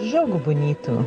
Jogo 0.00 0.38
Bonito. 0.38 1.04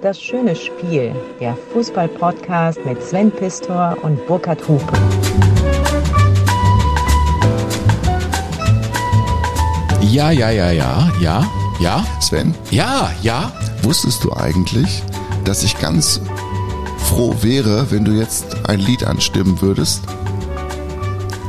Das 0.00 0.20
schöne 0.20 0.56
Spiel. 0.56 1.14
Der 1.38 1.56
Fußball-Podcast 1.72 2.84
mit 2.84 3.02
Sven 3.02 3.30
Pistor 3.30 3.96
und 4.02 4.26
Burkhard 4.26 4.66
Hupe. 4.66 4.92
Ja, 10.00 10.30
ja, 10.30 10.50
ja, 10.50 10.70
ja, 10.70 11.10
ja, 11.20 11.46
ja. 11.80 12.04
Sven, 12.20 12.54
Ja, 12.70 13.10
ja. 13.22 13.52
wusstest 13.82 14.24
du 14.24 14.32
eigentlich, 14.32 15.02
dass 15.44 15.62
ich 15.62 15.78
ganz 15.78 16.20
froh 16.98 17.34
wäre, 17.42 17.90
wenn 17.90 18.04
du 18.04 18.12
jetzt 18.12 18.68
ein 18.68 18.80
Lied 18.80 19.04
anstimmen 19.04 19.60
würdest? 19.60 20.02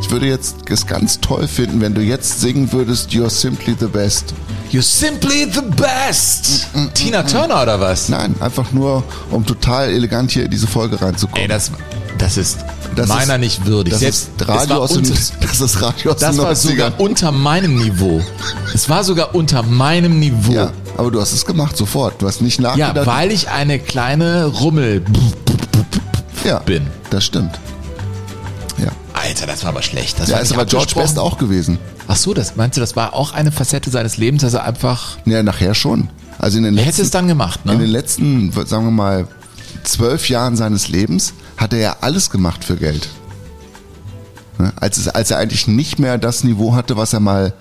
Ich 0.02 0.12
würde 0.12 0.28
jetzt 0.28 0.70
es 0.70 0.86
ganz 0.86 1.22
toll 1.22 1.48
finden, 1.48 1.82
wenn 1.82 1.94
du 1.94 2.02
jetzt 2.02 2.42
singen 2.42 2.72
würdest 2.72 3.12
You're 3.12 3.30
Simply 3.30 3.76
the 3.80 3.88
Best. 3.88 4.34
You're 4.74 4.82
simply 4.82 5.46
the 5.54 5.62
best. 5.62 6.68
Tina 6.96 7.22
Turner 7.23 7.62
oder 7.62 7.80
was? 7.80 8.10
Nein, 8.10 8.34
einfach 8.40 8.72
nur, 8.72 9.04
um 9.30 9.46
total 9.46 9.90
elegant 9.91 10.32
hier 10.32 10.46
in 10.46 10.49
diese 10.52 10.66
Folge 10.66 10.99
reinzukommen. 10.99 11.44
Ey, 11.44 11.48
das, 11.48 11.70
das 12.18 12.38
ist 12.38 12.58
Das 12.96 13.08
meiner 13.08 13.36
ist- 13.36 13.40
nicht 13.41 13.66
würdig. 13.68 13.91
Das 13.94 13.99
Selbst, 13.99 14.30
ist 14.36 14.48
Radio 14.48 14.77
aus 14.77 14.98
unter, 14.98 15.13
das 15.41 15.62
ist 15.62 15.82
Radio 15.82 16.12
aus 16.13 16.18
das 16.20 16.38
war 16.40 16.52
90ern. 16.52 16.55
sogar 16.55 16.99
unter 16.99 17.32
meinem 17.32 17.76
Niveau. 17.77 18.20
Es 18.73 18.90
war 18.90 19.04
sogar 19.04 19.36
unter 19.36 19.62
meinem 19.62 20.18
Niveau. 20.20 20.54
Ja, 20.54 20.72
aber 20.98 21.12
du 21.12 21.21
hast 21.21 21.34
es 21.34 21.46
gemacht, 21.46 21.77
sofort. 21.77 22.20
Du 22.20 22.27
hast 22.27 22.41
nicht 22.41 22.60
Ja, 22.60 22.76
nachgedacht. 22.76 23.05
weil 23.05 23.32
ich 23.32 23.49
eine 23.49 23.77
kleine 23.77 24.46
Rummel 24.46 25.04
ja, 26.44 26.58
bin. 26.60 26.88
Das 27.12 27.26
stimmt. 27.26 27.60
Ja, 29.44 29.50
Alter, 29.50 29.54
das 29.54 29.64
war 29.64 29.70
aber 29.72 29.82
schlecht. 29.82 30.20
Das 30.20 30.30
ja 30.30 30.36
war 30.36 30.42
ist 30.42 30.54
aber 30.54 30.66
George. 30.66 30.94
Best 30.96 31.20
auch 31.20 31.38
gewesen. 31.38 31.78
Ach 32.08 32.16
so, 32.16 32.34
das 32.34 32.56
meinst 32.56 32.78
du, 32.78 32.82
das 32.82 32.96
war 32.96 33.14
auch 33.14 33.34
eine 33.34 33.52
Facette 33.52 33.90
seines 33.90 34.18
Lebens, 34.18 34.42
dass 34.42 34.54
er 34.54 34.64
einfach. 34.64 35.18
Ja, 35.26 35.44
nachher 35.44 35.76
schon. 35.76 36.10
Also 36.40 36.58
in 36.58 36.64
den 36.64 36.74
Er 36.74 36.78
letzten, 36.78 36.92
hätte 36.92 37.02
es 37.04 37.12
dann 37.12 37.28
gemacht, 37.28 37.60
in 37.66 37.72
den 37.72 37.80
ne? 37.82 37.86
letzten, 37.86 38.52
sagen 38.66 38.86
wir 38.86 38.92
mal, 38.92 39.28
zwölf 39.84 40.30
Jahren 40.30 40.55
seines 40.55 40.88
Lebens 40.88 41.34
hat 41.58 41.74
er 41.74 41.80
ja 41.80 41.98
alles 42.02 42.30
gemacht 42.30 42.63
für 42.63 42.77
Geld. 42.77 43.10
Ne? 44.58 44.72
Als, 44.77 44.98
es, 44.98 45.08
als 45.10 45.32
er 45.32 45.38
eigentlich 45.38 45.68
nicht 45.68 46.00
mehr 46.00 46.18
das 46.18 46.44
Niveau 46.44 46.74
hatte, 46.74 46.98
was 46.98 47.13
er 47.13 47.20
mal 47.20 47.54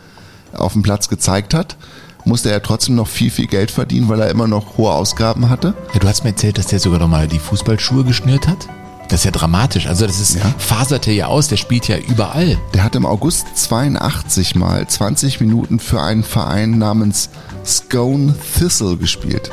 auf 0.53 0.73
dem 0.75 0.83
Platz 0.83 1.09
gezeigt 1.09 1.55
hat, 1.55 1.77
musste 2.25 2.51
er 2.51 2.63
trotzdem 2.63 2.95
noch 2.95 3.09
viel, 3.09 3.31
viel 3.31 3.47
Geld 3.47 3.71
verdienen, 3.71 4.09
weil 4.09 4.21
er 4.21 4.31
immer 4.31 4.47
noch 4.47 4.79
hohe 4.79 4.93
Ausgaben 4.93 5.49
hatte. 5.49 5.75
Ja, 5.93 6.01
du 6.01 6.09
hast 6.09 6.23
mir 6.25 6.31
erzählt, 6.31 6.59
dass 6.59 6.67
der 6.67 6.79
sogar 6.79 7.01
noch 7.01 7.09
mal 7.09 7.27
die 7.27 7.39
Fußballschuhe 7.41 8.05
geschnürt 8.05 8.47
hat. 8.47 8.69
Das 9.13 9.21
ist 9.21 9.25
ja 9.27 9.31
dramatisch. 9.31 9.89
Also 9.89 10.07
das 10.07 10.19
ist 10.19 10.37
Ja. 10.37 10.55
faserte 10.57 11.13
ja 11.13 11.27
aus. 11.27 11.49
Der 11.49 11.59
spielt 11.59 11.87
ja 11.87 11.99
überall. 11.99 12.57
Der 12.73 12.83
hat 12.83 12.97
im 12.97 13.05
August 13.05 13.47
82 13.57 14.55
mal 14.55 14.89
20 14.89 15.39
Minuten 15.39 15.81
für 15.81 16.01
einen 16.03 16.23
Verein 16.23 16.79
namens 16.79 17.29
Scone 17.63 18.35
Thistle 18.57 18.97
gespielt. 18.97 19.51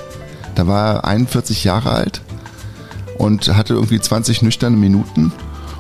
Da 0.56 0.66
war 0.66 0.94
er 0.96 1.06
41 1.06 1.66
Jahre 1.66 1.92
alt 1.92 2.22
und 3.18 3.54
hatte 3.54 3.74
irgendwie 3.74 4.00
20 4.00 4.44
nüchterne 4.44 4.78
Minuten 4.78 5.34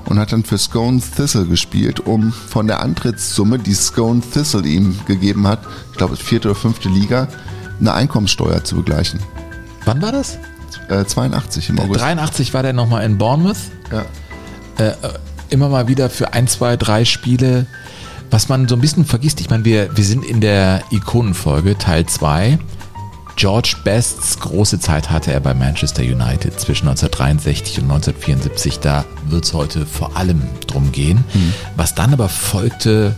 und 0.07 0.19
hat 0.19 0.33
dann 0.33 0.43
für 0.43 0.57
Scone 0.57 0.99
Thistle 1.15 1.45
gespielt, 1.45 2.01
um 2.01 2.33
von 2.33 2.67
der 2.67 2.81
Antrittssumme, 2.81 3.59
die 3.59 3.75
Scone 3.75 4.19
Thistle 4.19 4.67
ihm 4.67 4.99
gegeben 5.05 5.47
hat, 5.47 5.61
ich 5.93 5.97
glaube 5.97 6.17
vierte 6.17 6.49
oder 6.49 6.59
fünfte 6.59 6.89
Liga, 6.89 7.29
eine 7.79 7.93
Einkommenssteuer 7.93 8.61
zu 8.61 8.75
begleichen. 8.75 9.21
Wann 9.85 10.01
war 10.01 10.11
das? 10.11 10.37
Äh, 10.89 11.05
82 11.05 11.69
im 11.69 11.79
August. 11.79 12.01
83 12.01 12.53
war 12.53 12.63
der 12.63 12.73
noch 12.73 12.89
mal 12.89 13.01
in 13.01 13.17
Bournemouth. 13.17 13.57
Ja. 13.91 14.05
Äh, 14.83 14.93
immer 15.49 15.69
mal 15.69 15.87
wieder 15.87 16.09
für 16.09 16.33
ein, 16.33 16.47
zwei, 16.47 16.77
drei 16.77 17.05
Spiele. 17.05 17.65
Was 18.31 18.49
man 18.49 18.67
so 18.67 18.75
ein 18.75 18.81
bisschen 18.81 19.05
vergisst, 19.05 19.41
ich 19.41 19.49
meine, 19.49 19.65
wir, 19.65 19.95
wir 19.95 20.03
sind 20.03 20.23
in 20.23 20.41
der 20.41 20.83
Ikonenfolge, 20.91 21.77
Teil 21.77 22.05
2. 22.05 22.59
George 23.35 23.75
Bests 23.85 24.37
große 24.39 24.79
Zeit 24.79 25.09
hatte 25.09 25.31
er 25.31 25.39
bei 25.39 25.53
Manchester 25.53 26.03
United 26.03 26.59
zwischen 26.59 26.89
1963 26.89 27.77
und 27.79 27.85
1974. 27.85 28.79
Da 28.79 29.05
wird 29.29 29.45
es 29.45 29.53
heute 29.53 29.85
vor 29.85 30.17
allem 30.17 30.41
drum 30.67 30.91
gehen. 30.91 31.23
Was 31.77 31.95
dann 31.95 32.11
aber 32.11 32.27
folgte, 32.27 33.15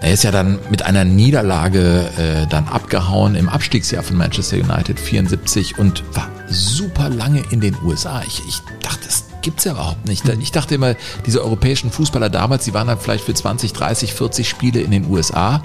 er 0.00 0.12
ist 0.12 0.24
ja 0.24 0.30
dann 0.30 0.58
mit 0.70 0.82
einer 0.82 1.04
Niederlage 1.04 2.08
äh, 2.16 2.46
dann 2.48 2.66
abgehauen 2.68 3.34
im 3.34 3.48
Abstiegsjahr 3.48 4.02
von 4.02 4.16
Manchester 4.16 4.56
United 4.56 4.98
74 4.98 5.78
und 5.78 6.02
war 6.14 6.28
super 6.48 7.08
lange 7.08 7.42
in 7.50 7.60
den 7.60 7.76
USA. 7.84 8.22
Ich, 8.26 8.42
ich 8.48 8.60
dachte, 8.82 9.00
das 9.04 9.24
gibt's 9.42 9.64
ja 9.64 9.72
überhaupt 9.72 10.06
nicht. 10.06 10.26
Ich 10.40 10.52
dachte 10.52 10.74
immer, 10.74 10.94
diese 11.26 11.42
europäischen 11.44 11.90
Fußballer 11.90 12.28
damals, 12.30 12.64
die 12.64 12.74
waren 12.74 12.86
dann 12.88 12.98
vielleicht 12.98 13.24
für 13.24 13.34
20, 13.34 13.72
30, 13.72 14.14
40 14.14 14.48
Spiele 14.48 14.80
in 14.80 14.90
den 14.90 15.08
USA. 15.10 15.62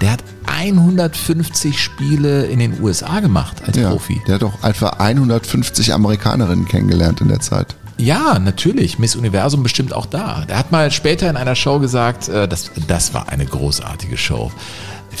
Der 0.00 0.12
hat 0.12 0.22
150 0.46 1.82
Spiele 1.82 2.46
in 2.46 2.58
den 2.58 2.80
USA 2.82 3.20
gemacht 3.20 3.56
als 3.66 3.76
Ja, 3.76 3.90
Profi. 3.90 4.20
der 4.26 4.36
hat 4.36 4.44
auch 4.44 4.62
etwa 4.64 4.88
150 4.90 5.92
Amerikanerinnen 5.92 6.66
kennengelernt 6.66 7.20
in 7.20 7.28
der 7.28 7.40
Zeit. 7.40 7.74
Ja, 7.98 8.38
natürlich. 8.38 8.98
Miss 8.98 9.16
Universum 9.16 9.62
bestimmt 9.62 9.92
auch 9.92 10.06
da. 10.06 10.44
Der 10.48 10.56
hat 10.58 10.70
mal 10.72 10.90
später 10.90 11.28
in 11.28 11.36
einer 11.36 11.54
Show 11.56 11.78
gesagt, 11.80 12.28
äh, 12.28 12.46
das, 12.48 12.70
das 12.86 13.12
war 13.12 13.28
eine 13.28 13.44
großartige 13.44 14.16
Show. 14.16 14.50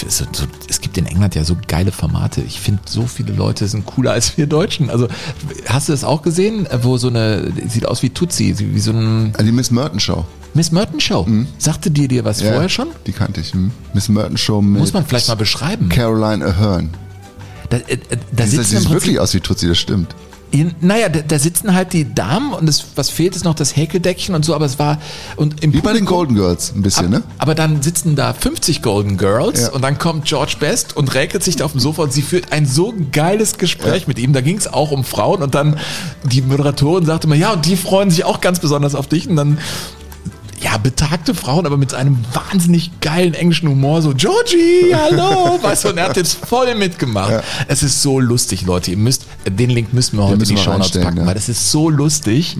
Es, 0.06 0.22
es 0.68 0.80
gibt 0.80 0.96
in 0.96 1.06
England 1.06 1.34
ja 1.34 1.42
so 1.42 1.56
geile 1.66 1.90
Formate. 1.90 2.40
Ich 2.42 2.60
finde, 2.60 2.82
so 2.86 3.06
viele 3.06 3.32
Leute 3.32 3.66
sind 3.66 3.84
cooler 3.84 4.12
als 4.12 4.36
wir 4.36 4.46
Deutschen. 4.46 4.90
Also, 4.90 5.08
hast 5.66 5.88
du 5.88 5.92
das 5.92 6.04
auch 6.04 6.22
gesehen, 6.22 6.68
wo 6.82 6.98
so 6.98 7.08
eine, 7.08 7.52
sieht 7.68 7.84
aus 7.86 8.02
wie 8.02 8.10
Tutsi, 8.10 8.54
wie 8.58 8.78
so 8.80 8.92
ein 8.92 9.32
Also 9.34 9.44
die 9.46 9.52
Miss 9.52 9.70
Merton 9.72 9.98
Show. 9.98 10.24
Miss 10.54 10.70
Merton 10.70 11.00
Show. 11.00 11.26
Sagte 11.58 11.90
dir 11.90 12.06
dir 12.06 12.24
was 12.24 12.40
Ja, 12.40 12.52
vorher 12.52 12.68
schon? 12.68 12.88
Die 13.06 13.12
kannte 13.12 13.40
ich. 13.40 13.52
Hm. 13.54 13.72
Miss 13.92 14.08
Merton 14.08 14.36
Show 14.36 14.62
mit 14.62 14.78
Muss 14.80 14.92
man 14.92 15.04
vielleicht 15.04 15.28
mal 15.28 15.34
beschreiben. 15.34 15.88
Caroline 15.88 16.44
Ahern. 16.44 16.90
Da, 17.70 17.78
äh, 17.78 17.80
äh, 17.94 17.98
da 18.32 18.46
sieht- 18.46 18.70
die 18.70 18.74
im 18.76 18.82
sieht 18.82 18.90
wirklich 18.90 19.18
aus 19.18 19.34
wie 19.34 19.40
Tutsi, 19.40 19.66
das 19.68 19.78
stimmt. 19.78 20.14
In, 20.50 20.74
naja, 20.80 21.08
da, 21.08 21.20
da 21.20 21.38
sitzen 21.38 21.74
halt 21.74 21.92
die 21.92 22.14
Damen 22.14 22.52
und 22.54 22.68
es, 22.68 22.84
was 22.96 23.10
fehlt 23.10 23.36
ist 23.36 23.44
noch 23.44 23.54
das 23.54 23.76
Häkeldeckchen 23.76 24.34
und 24.34 24.44
so, 24.44 24.54
aber 24.54 24.64
es 24.64 24.78
war 24.78 24.98
und 25.36 25.62
im 25.62 25.72
Wie 25.72 25.80
bei 25.80 25.92
den 25.92 26.04
Publikum- 26.04 26.06
Golden 26.06 26.34
Girls 26.36 26.72
ein 26.74 26.82
bisschen, 26.82 27.10
ne? 27.10 27.22
Aber 27.36 27.54
dann 27.54 27.82
sitzen 27.82 28.16
da 28.16 28.32
50 28.32 28.80
Golden 28.82 29.18
Girls 29.18 29.60
Ja. 29.62 29.70
und 29.72 29.82
dann 29.82 29.98
kommt 29.98 30.24
George 30.24 30.54
Best 30.58 30.96
und 30.96 31.14
räkelt 31.14 31.44
sich 31.44 31.56
da 31.56 31.64
auf 31.66 31.72
dem 31.72 31.80
Sofa 31.80 32.02
und 32.02 32.12
sie 32.12 32.22
führt 32.22 32.50
ein 32.52 32.64
so 32.66 32.94
geiles 33.12 33.58
Gespräch 33.58 34.06
mit 34.06 34.18
ihm. 34.18 34.32
Da 34.32 34.40
ging 34.40 34.56
es 34.56 34.72
auch 34.72 34.90
um 34.90 35.04
Frauen 35.04 35.42
und 35.42 35.54
dann 35.54 35.78
die 36.24 36.40
Moderatorin 36.42 37.04
sagte 37.04 37.26
immer, 37.26 37.36
ja, 37.36 37.52
und 37.52 37.66
die 37.66 37.76
freuen 37.76 38.10
sich 38.10 38.24
auch 38.24 38.40
ganz 38.40 38.58
besonders 38.58 38.94
auf 38.94 39.06
dich 39.06 39.28
und 39.28 39.36
dann 39.36 39.58
ja, 40.60 40.76
betagte 40.78 41.34
Frauen, 41.34 41.66
aber 41.66 41.76
mit 41.76 41.94
einem 41.94 42.18
wahnsinnig 42.32 43.00
geilen 43.00 43.34
englischen 43.34 43.68
Humor, 43.68 44.02
so 44.02 44.12
Georgie, 44.14 44.94
hallo, 44.94 45.58
weißt 45.62 45.84
du, 45.84 45.88
und 45.90 45.98
er 45.98 46.08
hat 46.08 46.16
jetzt 46.16 46.44
voll 46.46 46.74
mitgemacht. 46.74 47.30
Ja. 47.30 47.42
Es 47.68 47.82
ist 47.82 48.02
so 48.02 48.18
lustig, 48.18 48.62
Leute, 48.62 48.90
ihr 48.90 48.96
müsst, 48.96 49.26
den 49.46 49.70
Link 49.70 49.92
müssen 49.92 50.16
wir 50.16 50.24
heute 50.24 50.34
in 50.34 50.40
die 50.40 50.50
wir 50.50 50.56
Show 50.58 50.70
Notes 50.70 50.80
reinstellen, 50.80 51.06
packen, 51.06 51.20
ja. 51.20 51.26
weil 51.26 51.34
das 51.34 51.48
ist 51.48 51.70
so 51.70 51.90
lustig. 51.90 52.56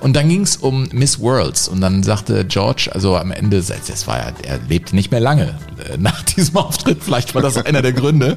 Und 0.00 0.14
dann 0.14 0.28
ging 0.28 0.42
es 0.42 0.56
um 0.56 0.88
Miss 0.92 1.18
Worlds 1.20 1.68
und 1.68 1.80
dann 1.80 2.02
sagte 2.02 2.44
George, 2.44 2.90
also 2.92 3.16
am 3.16 3.32
Ende, 3.32 3.62
das 3.62 4.06
war 4.06 4.18
ja, 4.18 4.32
er 4.42 4.58
lebte 4.68 4.94
nicht 4.94 5.10
mehr 5.10 5.20
lange 5.20 5.58
äh, 5.88 5.96
nach 5.98 6.22
diesem 6.22 6.56
Auftritt, 6.56 7.02
vielleicht 7.02 7.34
war 7.34 7.42
das 7.42 7.56
einer 7.56 7.82
der 7.82 7.92
Gründe, 7.92 8.36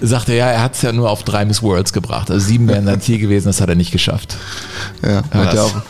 sagte 0.00 0.34
ja, 0.34 0.46
er 0.46 0.62
hat 0.62 0.74
es 0.74 0.82
ja 0.82 0.92
nur 0.92 1.10
auf 1.10 1.22
drei 1.22 1.44
Miss 1.44 1.62
Worlds 1.62 1.92
gebracht, 1.92 2.30
also 2.30 2.44
sieben 2.44 2.68
wären 2.68 2.86
dann 2.86 3.00
Ziel 3.00 3.18
gewesen, 3.18 3.46
das 3.46 3.60
hat 3.60 3.68
er 3.68 3.74
nicht 3.74 3.92
geschafft. 3.92 4.36
Ja, 5.02 5.22
hat 5.30 5.54
er, 5.54 5.64
auch, 5.64 5.82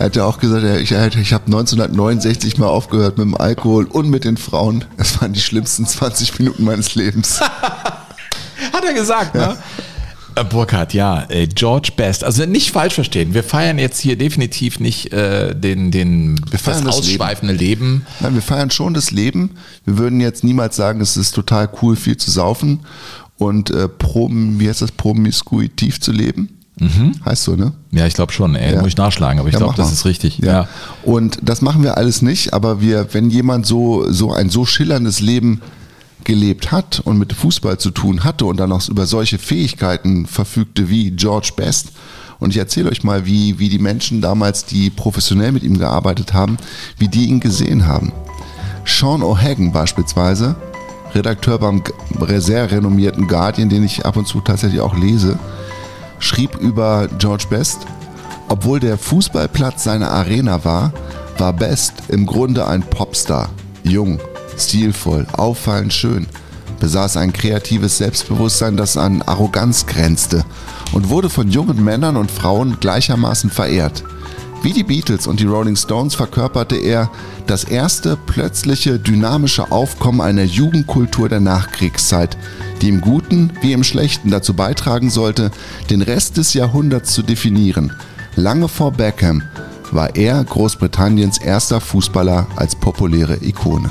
er 0.00 0.06
hat 0.06 0.16
ja 0.16 0.24
auch 0.24 0.38
gesagt, 0.38 0.64
er- 0.64 0.80
ich, 0.80 0.90
ich 0.92 1.32
habe 1.32 1.44
1969 1.46 2.56
mal 2.58 2.66
aufgehört 2.68 3.18
mit 3.18 3.26
dem 3.26 3.36
Alkohol 3.36 3.84
und 3.84 4.08
mit 4.08 4.24
den 4.24 4.36
Frauen. 4.38 4.84
Das 4.96 5.20
waren 5.20 5.32
die 5.34 5.40
schlimmsten 5.40 5.86
20 5.86 6.38
Minuten 6.38 6.64
meines 6.64 6.94
Lebens. 6.94 7.40
Hat 8.72 8.84
er 8.86 8.94
gesagt, 8.94 9.34
ne? 9.34 9.56
Äh, 10.36 10.44
Burkhard, 10.44 10.94
ja, 10.94 11.24
äh, 11.28 11.46
George 11.48 11.90
Best. 11.96 12.24
Also 12.24 12.46
nicht 12.46 12.70
falsch 12.70 12.94
verstehen. 12.94 13.34
Wir 13.34 13.42
feiern 13.42 13.78
jetzt 13.78 13.98
hier 14.00 14.16
definitiv 14.16 14.80
nicht 14.80 15.12
äh, 15.12 15.54
den, 15.54 15.90
den 15.90 16.40
feiern 16.50 16.84
das 16.84 16.96
das 16.96 17.06
Leben. 17.06 17.20
ausschweifende 17.20 17.52
Leben. 17.54 18.06
Nein, 18.20 18.34
wir 18.34 18.42
feiern 18.42 18.70
schon 18.70 18.94
das 18.94 19.10
Leben. 19.10 19.50
Wir 19.84 19.98
würden 19.98 20.20
jetzt 20.20 20.44
niemals 20.44 20.76
sagen, 20.76 21.00
es 21.00 21.16
ist 21.16 21.32
total 21.34 21.68
cool, 21.82 21.96
viel 21.96 22.16
zu 22.16 22.30
saufen 22.30 22.80
und 23.38 23.70
äh, 23.70 23.88
prom, 23.88 24.60
wie 24.60 24.68
heißt 24.68 24.82
das, 24.82 24.92
promiskuitiv 24.92 26.00
zu 26.00 26.12
leben. 26.12 26.59
Heißt 27.24 27.44
so, 27.44 27.56
ne? 27.56 27.72
Ja, 27.90 28.06
ich 28.06 28.14
glaube 28.14 28.32
schon. 28.32 28.54
Ey, 28.54 28.72
Ja. 28.74 28.78
muss 28.80 28.88
ich 28.88 28.96
nachschlagen, 28.96 29.38
aber 29.38 29.48
ich 29.48 29.52
Ja, 29.54 29.58
glaube, 29.58 29.74
das 29.76 29.92
ist 29.92 30.04
richtig. 30.06 30.38
Ja. 30.38 30.46
Ja. 30.62 30.68
Und 31.02 31.38
das 31.42 31.60
machen 31.60 31.82
wir 31.82 31.96
alles 31.98 32.22
nicht, 32.22 32.54
aber 32.54 32.80
wir, 32.80 33.08
wenn 33.12 33.28
jemand 33.30 33.66
so, 33.66 34.10
so 34.10 34.32
ein 34.32 34.48
so 34.48 34.64
schillerndes 34.64 35.20
Leben 35.20 35.60
gelebt 36.24 36.70
hat 36.72 37.00
und 37.04 37.18
mit 37.18 37.32
Fußball 37.32 37.78
zu 37.78 37.90
tun 37.90 38.24
hatte 38.24 38.44
und 38.46 38.58
dann 38.58 38.72
auch 38.72 38.88
über 38.88 39.06
solche 39.06 39.38
Fähigkeiten 39.38 40.26
verfügte 40.26 40.88
wie 40.88 41.10
George 41.10 41.50
Best. 41.56 41.88
Und 42.38 42.50
ich 42.50 42.56
erzähle 42.56 42.90
euch 42.90 43.04
mal, 43.04 43.26
wie, 43.26 43.58
wie 43.58 43.68
die 43.68 43.78
Menschen 43.78 44.22
damals, 44.22 44.64
die 44.64 44.88
professionell 44.88 45.52
mit 45.52 45.62
ihm 45.62 45.78
gearbeitet 45.78 46.32
haben, 46.32 46.56
wie 46.98 47.08
die 47.08 47.26
ihn 47.26 47.40
gesehen 47.40 47.86
haben. 47.86 48.12
Sean 48.86 49.22
O'Hagan 49.22 49.72
beispielsweise, 49.72 50.56
Redakteur 51.14 51.58
beim 51.58 51.82
sehr 52.38 52.70
renommierten 52.70 53.26
Guardian, 53.26 53.68
den 53.68 53.84
ich 53.84 54.06
ab 54.06 54.16
und 54.16 54.26
zu 54.26 54.40
tatsächlich 54.40 54.80
auch 54.80 54.96
lese, 54.96 55.38
schrieb 56.20 56.54
über 56.56 57.08
George 57.18 57.46
Best, 57.50 57.80
obwohl 58.48 58.78
der 58.78 58.96
Fußballplatz 58.98 59.84
seine 59.84 60.08
Arena 60.08 60.64
war, 60.64 60.92
war 61.38 61.52
Best 61.52 61.94
im 62.08 62.26
Grunde 62.26 62.66
ein 62.66 62.82
Popstar. 62.82 63.48
Jung, 63.82 64.20
stilvoll, 64.56 65.26
auffallend 65.32 65.92
schön. 65.92 66.26
besaß 66.78 67.18
ein 67.18 67.32
kreatives 67.32 67.98
Selbstbewusstsein, 67.98 68.76
das 68.76 68.96
an 68.96 69.22
Arroganz 69.22 69.86
grenzte 69.86 70.44
und 70.92 71.10
wurde 71.10 71.28
von 71.28 71.50
jungen 71.50 71.84
Männern 71.84 72.16
und 72.16 72.30
Frauen 72.30 72.78
gleichermaßen 72.80 73.50
verehrt. 73.50 74.02
Wie 74.62 74.74
die 74.74 74.82
Beatles 74.82 75.26
und 75.26 75.40
die 75.40 75.46
Rolling 75.46 75.76
Stones 75.76 76.14
verkörperte 76.14 76.76
er 76.76 77.10
das 77.46 77.64
erste 77.64 78.18
plötzliche 78.26 78.98
dynamische 78.98 79.72
Aufkommen 79.72 80.20
einer 80.20 80.42
Jugendkultur 80.42 81.30
der 81.30 81.40
Nachkriegszeit, 81.40 82.36
die 82.82 82.90
im 82.90 83.00
Guten 83.00 83.52
wie 83.62 83.72
im 83.72 83.84
Schlechten 83.84 84.30
dazu 84.30 84.52
beitragen 84.52 85.08
sollte, 85.08 85.50
den 85.88 86.02
Rest 86.02 86.36
des 86.36 86.52
Jahrhunderts 86.52 87.14
zu 87.14 87.22
definieren. 87.22 87.94
Lange 88.36 88.68
vor 88.68 88.92
Beckham 88.92 89.42
war 89.92 90.14
er 90.14 90.44
Großbritanniens 90.44 91.38
erster 91.38 91.80
Fußballer 91.80 92.46
als 92.56 92.76
populäre 92.76 93.42
Ikone. 93.42 93.90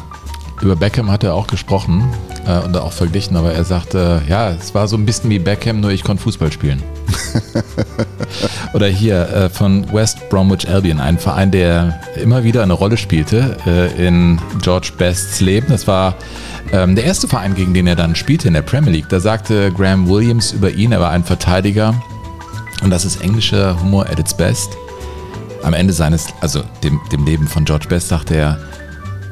Über 0.61 0.75
Beckham 0.75 1.09
hat 1.09 1.23
er 1.23 1.35
auch 1.35 1.47
gesprochen 1.47 2.03
äh, 2.45 2.59
und 2.59 2.75
auch 2.75 2.91
verglichen, 2.91 3.37
aber 3.37 3.53
er 3.53 3.63
sagte, 3.63 4.21
ja, 4.27 4.49
es 4.49 4.75
war 4.75 4.87
so 4.87 4.97
ein 4.97 5.05
bisschen 5.05 5.29
wie 5.29 5.39
Beckham, 5.39 5.79
nur 5.79 5.91
ich 5.91 6.03
konnte 6.03 6.23
Fußball 6.23 6.51
spielen. 6.51 6.83
Oder 8.73 8.87
hier 8.87 9.29
äh, 9.29 9.49
von 9.49 9.91
West 9.93 10.29
Bromwich 10.29 10.67
Albion, 10.67 10.99
ein 10.99 11.17
Verein, 11.17 11.51
der 11.51 12.01
immer 12.21 12.43
wieder 12.43 12.61
eine 12.61 12.73
Rolle 12.73 12.97
spielte 12.97 13.57
äh, 13.65 14.07
in 14.07 14.39
George 14.61 14.91
Bests 14.97 15.39
Leben. 15.39 15.67
Das 15.69 15.87
war 15.87 16.15
ähm, 16.73 16.95
der 16.95 17.05
erste 17.05 17.27
Verein, 17.27 17.55
gegen 17.55 17.73
den 17.73 17.87
er 17.87 17.95
dann 17.95 18.15
spielte 18.15 18.47
in 18.47 18.53
der 18.53 18.61
Premier 18.61 18.91
League. 18.91 19.09
Da 19.09 19.19
sagte 19.19 19.71
Graham 19.71 20.09
Williams 20.09 20.51
über 20.51 20.71
ihn, 20.71 20.91
er 20.91 20.99
war 20.99 21.11
ein 21.11 21.23
Verteidiger 21.23 21.95
und 22.83 22.89
das 22.89 23.05
ist 23.05 23.21
englischer 23.21 23.79
Humor 23.81 24.07
at 24.09 24.19
its 24.19 24.35
best. 24.35 24.77
Am 25.63 25.73
Ende 25.73 25.93
seines, 25.93 26.27
also 26.41 26.63
dem, 26.83 26.99
dem 27.11 27.25
Leben 27.25 27.47
von 27.47 27.65
George 27.65 27.87
Best, 27.89 28.09
sagte 28.09 28.35
er, 28.35 28.59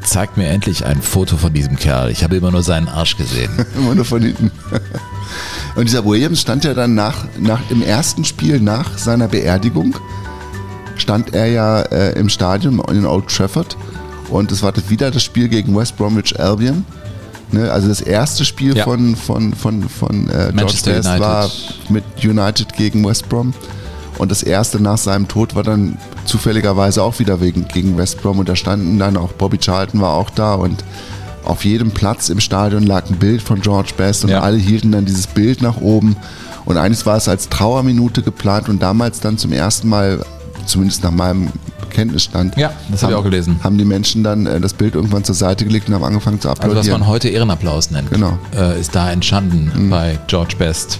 zeigt 0.08 0.38
mir 0.38 0.48
endlich 0.48 0.86
ein 0.86 1.02
Foto 1.02 1.38
von 1.38 1.54
diesem 1.54 1.76
Kerl. 1.76 2.10
Ich 2.10 2.24
habe 2.24 2.36
immer 2.36 2.52
nur 2.52 2.64
seinen 2.64 2.88
Arsch 2.88 3.18
gesehen. 3.18 3.52
immer 3.78 3.96
nur 3.96 4.06
von 4.06 4.22
hinten. 4.22 4.52
Und 5.76 5.86
dieser 5.88 6.06
Williams 6.06 6.42
stand 6.42 6.64
ja 6.64 6.74
dann 6.74 6.96
nach, 6.96 7.26
nach 7.40 7.62
im 7.70 7.82
ersten 7.82 8.24
Spiel 8.26 8.60
nach 8.60 8.98
seiner 8.98 9.28
Beerdigung, 9.28 9.96
stand 10.96 11.34
er 11.34 11.48
ja 11.48 11.82
äh, 11.82 12.18
im 12.18 12.30
Stadion 12.30 12.82
in 12.90 13.06
Old 13.06 13.28
Trafford 13.28 13.78
und 14.30 14.52
es 14.52 14.64
war 14.64 14.72
das 14.72 14.90
wieder 14.90 15.12
das 15.12 15.24
Spiel 15.24 15.48
gegen 15.48 15.76
West 15.76 15.98
Bromwich 15.98 16.40
Albion. 16.40 16.86
Ne, 17.52 17.72
also 17.72 17.88
das 17.88 18.02
erste 18.02 18.44
Spiel 18.44 18.76
ja. 18.76 18.84
von, 18.84 19.16
von, 19.16 19.54
von, 19.54 19.88
von 19.88 20.30
äh, 20.30 20.52
George 20.54 20.76
Best 20.84 21.20
war 21.20 21.50
mit 21.88 22.04
United 22.22 22.74
gegen 22.74 23.06
West 23.08 23.30
Brom. 23.30 23.54
Und 24.18 24.32
das 24.32 24.44
erste 24.44 24.82
nach 24.82 24.98
seinem 24.98 25.28
Tod 25.28 25.56
war 25.56 25.64
dann 25.64 25.98
zufälligerweise 26.28 27.02
auch 27.02 27.20
wieder 27.20 27.42
wegen, 27.42 27.68
gegen 27.68 27.98
West 27.98 28.22
Brom. 28.22 28.40
Und 28.40 28.50
da 28.50 28.56
standen 28.56 29.00
dann 29.00 29.18
auch, 29.18 29.32
Bobby 29.32 29.58
Charlton 29.58 30.02
war 30.02 30.14
auch 30.14 30.30
da 30.30 30.54
und 30.54 30.84
auf 31.44 31.64
jedem 31.64 31.92
Platz 31.92 32.30
im 32.30 32.42
Stadion 32.42 32.84
lag 32.84 33.10
ein 33.10 33.18
Bild 33.18 33.42
von 33.42 33.62
George 33.62 33.92
Best 33.96 34.26
und 34.26 34.32
ja. 34.32 34.42
alle 34.42 34.58
hielten 34.58 34.92
dann 34.92 35.06
dieses 35.06 35.28
Bild 35.28 35.62
nach 35.62 35.78
oben. 35.78 36.18
Und 36.66 36.78
eigentlich 36.78 37.06
war 37.06 37.16
es 37.16 37.30
als 37.30 37.48
Trauerminute 37.48 38.22
geplant 38.22 38.68
und 38.68 38.82
damals 38.82 39.22
dann 39.22 39.38
zum 39.38 39.54
ersten 39.54 39.88
Mal, 39.88 40.20
zumindest 40.66 41.04
nach 41.04 41.12
meinem 41.12 41.48
Kenntnisstand. 41.90 42.58
Ja, 42.58 42.74
das 42.90 43.02
habe 43.02 43.14
ich 43.14 43.18
auch 43.18 43.24
gelesen. 43.24 43.62
Haben 43.64 43.78
die 43.78 43.86
Menschen 43.86 44.24
dann 44.24 44.46
äh, 44.46 44.60
das 44.60 44.74
Bild 44.74 44.94
irgendwann 44.96 45.24
zur 45.24 45.36
Seite 45.36 45.64
gelegt 45.64 45.88
und 45.88 45.96
haben 45.96 46.04
angefangen 46.04 46.42
zu 46.42 46.50
applaudieren. 46.50 46.78
Also 46.78 46.92
was 46.92 47.00
man 47.00 47.08
heute 47.08 47.30
Ehrenapplaus 47.30 47.92
nennt, 47.92 48.12
genau. 48.12 48.38
äh, 48.54 48.80
ist 48.80 48.94
da 48.94 49.10
entstanden 49.10 49.72
mhm. 49.74 49.90
bei 49.90 50.20
George 50.28 50.56
Best. 50.58 51.00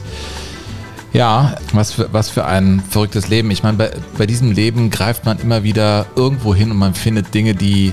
Ja, 1.18 1.56
was 1.74 1.94
für, 1.94 2.14
was 2.14 2.30
für 2.30 2.46
ein 2.46 2.80
verrücktes 2.92 3.28
Leben. 3.28 3.50
Ich 3.50 3.64
meine, 3.64 3.76
bei, 3.76 3.90
bei 4.20 4.28
diesem 4.28 4.52
Leben 4.52 4.92
greift 4.92 5.26
man 5.26 5.40
immer 5.40 5.64
wieder 5.64 6.06
irgendwo 6.16 6.54
hin 6.54 6.70
und 6.70 6.78
man 6.78 6.94
findet 6.94 7.34
Dinge, 7.34 7.56
die 7.56 7.92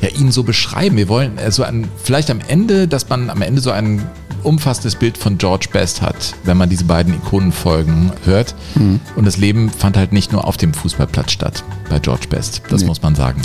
ja, 0.00 0.08
ihn 0.08 0.32
so 0.32 0.42
beschreiben. 0.42 0.96
Wir 0.96 1.08
wollen 1.08 1.38
also 1.38 1.62
ein, 1.62 1.86
vielleicht 2.02 2.32
am 2.32 2.40
Ende, 2.48 2.88
dass 2.88 3.08
man 3.08 3.30
am 3.30 3.40
Ende 3.40 3.60
so 3.60 3.70
ein 3.70 4.04
umfassendes 4.42 4.96
Bild 4.96 5.16
von 5.16 5.38
George 5.38 5.68
Best 5.72 6.02
hat, 6.02 6.34
wenn 6.42 6.56
man 6.56 6.68
diese 6.68 6.82
beiden 6.82 7.14
Ikonenfolgen 7.14 8.10
hört. 8.24 8.56
Mhm. 8.74 8.98
Und 9.14 9.26
das 9.26 9.36
Leben 9.36 9.70
fand 9.70 9.96
halt 9.96 10.12
nicht 10.12 10.32
nur 10.32 10.44
auf 10.44 10.56
dem 10.56 10.74
Fußballplatz 10.74 11.30
statt 11.30 11.62
bei 11.88 12.00
George 12.00 12.26
Best. 12.28 12.62
Das 12.68 12.80
nee. 12.80 12.88
muss 12.88 13.00
man 13.00 13.14
sagen. 13.14 13.42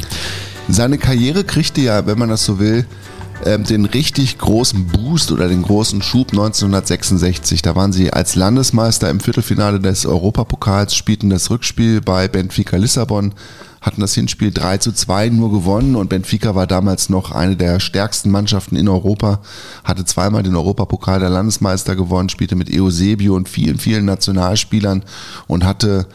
Seine 0.68 0.98
Karriere 0.98 1.44
kriegte 1.44 1.82
ja, 1.82 2.08
wenn 2.08 2.18
man 2.18 2.30
das 2.30 2.44
so 2.44 2.58
will, 2.58 2.88
ähm, 3.46 3.64
den 3.64 3.86
richtig 3.86 4.38
großen 4.38 4.88
Boost 4.88 5.32
oder 5.32 5.48
den 5.48 5.62
großen 5.62 6.02
Schub 6.02 6.32
1966. 6.32 7.62
Da 7.62 7.76
waren 7.76 7.94
sie 7.94 8.12
als 8.12 8.36
Landesmeister 8.36 9.10
im 9.10 9.20
Viertelfinale 9.20 9.80
des 9.80 10.06
Europapokals, 10.06 10.96
spielten 10.96 11.30
das 11.30 11.50
Rückspiel 11.50 12.02
bei 12.02 12.28
Benfica 12.28 12.78
Lissabon, 12.78 13.34
hatten 13.82 14.02
das 14.02 14.14
Hinspiel 14.14 14.52
3 14.52 14.80
zu 14.80 14.92
2 14.92 15.30
nur 15.30 15.52
gewonnen 15.52 15.96
und 15.96 16.10
Benfica 16.10 16.54
war 16.54 16.68
damals 16.68 17.10
noch 17.10 17.32
eine 17.32 17.56
der 17.56 17.80
stärksten 17.80 18.30
Mannschaften 18.30 18.76
in 18.76 18.90
Europa, 18.90 19.40
hatte 19.84 20.04
zweimal 20.04 20.44
den 20.44 20.56
Europapokal 20.56 21.20
der 21.20 21.30
Landesmeister 21.30 21.96
gewonnen, 21.96 22.30
spielte 22.30 22.56
mit 22.56 22.70
Eusebio 22.74 23.36
und 23.36 23.48
vielen, 23.48 23.78
vielen 23.78 24.06
Nationalspielern 24.06 25.04
und 25.48 25.64
hatte 25.64 26.08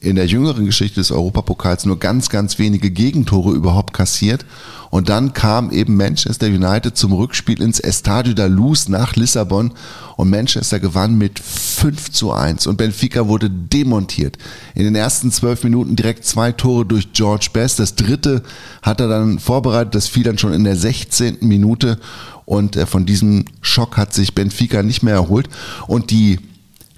in 0.00 0.16
der 0.16 0.26
jüngeren 0.26 0.66
Geschichte 0.66 1.00
des 1.00 1.10
Europapokals 1.10 1.84
nur 1.84 1.98
ganz, 1.98 2.30
ganz 2.30 2.58
wenige 2.58 2.90
Gegentore 2.90 3.52
überhaupt 3.52 3.92
kassiert. 3.92 4.46
Und 4.90 5.08
dann 5.08 5.32
kam 5.32 5.70
eben 5.70 5.96
Manchester 5.96 6.48
United 6.48 6.96
zum 6.96 7.12
Rückspiel 7.12 7.62
ins 7.62 7.78
Estadio 7.78 8.34
da 8.34 8.46
Luz 8.46 8.88
nach 8.88 9.14
Lissabon 9.14 9.72
und 10.16 10.30
Manchester 10.30 10.80
gewann 10.80 11.16
mit 11.16 11.38
5 11.38 12.10
zu 12.10 12.32
1 12.32 12.66
und 12.66 12.76
Benfica 12.76 13.28
wurde 13.28 13.48
demontiert. 13.48 14.36
In 14.74 14.84
den 14.84 14.96
ersten 14.96 15.30
zwölf 15.30 15.62
Minuten 15.62 15.94
direkt 15.94 16.24
zwei 16.24 16.50
Tore 16.52 16.84
durch 16.84 17.12
George 17.12 17.48
Best. 17.52 17.78
Das 17.78 17.94
dritte 17.94 18.42
hat 18.82 19.00
er 19.00 19.08
dann 19.08 19.38
vorbereitet, 19.38 19.94
das 19.94 20.08
fiel 20.08 20.24
dann 20.24 20.38
schon 20.38 20.52
in 20.52 20.64
der 20.64 20.76
16. 20.76 21.38
Minute 21.40 21.98
und 22.44 22.74
äh, 22.74 22.84
von 22.84 23.06
diesem 23.06 23.44
Schock 23.60 23.96
hat 23.96 24.12
sich 24.12 24.34
Benfica 24.34 24.82
nicht 24.82 25.04
mehr 25.04 25.14
erholt 25.14 25.48
und 25.86 26.10
die 26.10 26.40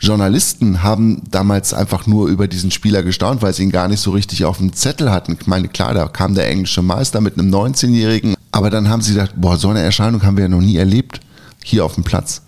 Journalisten 0.02 0.82
haben 0.82 1.22
damals 1.30 1.72
einfach 1.72 2.08
nur 2.08 2.26
über 2.28 2.48
diesen 2.48 2.72
Spieler 2.72 3.04
gestaunt, 3.04 3.40
weil 3.40 3.54
sie 3.54 3.62
ihn 3.62 3.70
gar 3.70 3.86
nicht 3.86 4.00
so 4.00 4.10
richtig 4.10 4.44
auf 4.44 4.58
dem 4.58 4.72
Zettel 4.72 5.12
hatten. 5.12 5.38
Ich 5.40 5.46
meine, 5.46 5.68
klar, 5.68 5.94
da 5.94 6.08
kam 6.08 6.34
der 6.34 6.48
englische 6.48 6.82
Meister 6.82 7.20
mit 7.20 7.38
einem 7.38 7.54
19-Jährigen, 7.54 8.34
aber 8.50 8.68
dann 8.68 8.88
haben 8.88 9.00
sie 9.00 9.12
gesagt, 9.12 9.34
boah, 9.36 9.56
so 9.56 9.68
eine 9.68 9.80
Erscheinung 9.80 10.24
haben 10.24 10.36
wir 10.36 10.44
ja 10.44 10.48
noch 10.48 10.60
nie 10.60 10.76
erlebt 10.76 11.20
hier 11.62 11.84
auf 11.84 11.94
dem 11.94 12.02
Platz. 12.02 12.42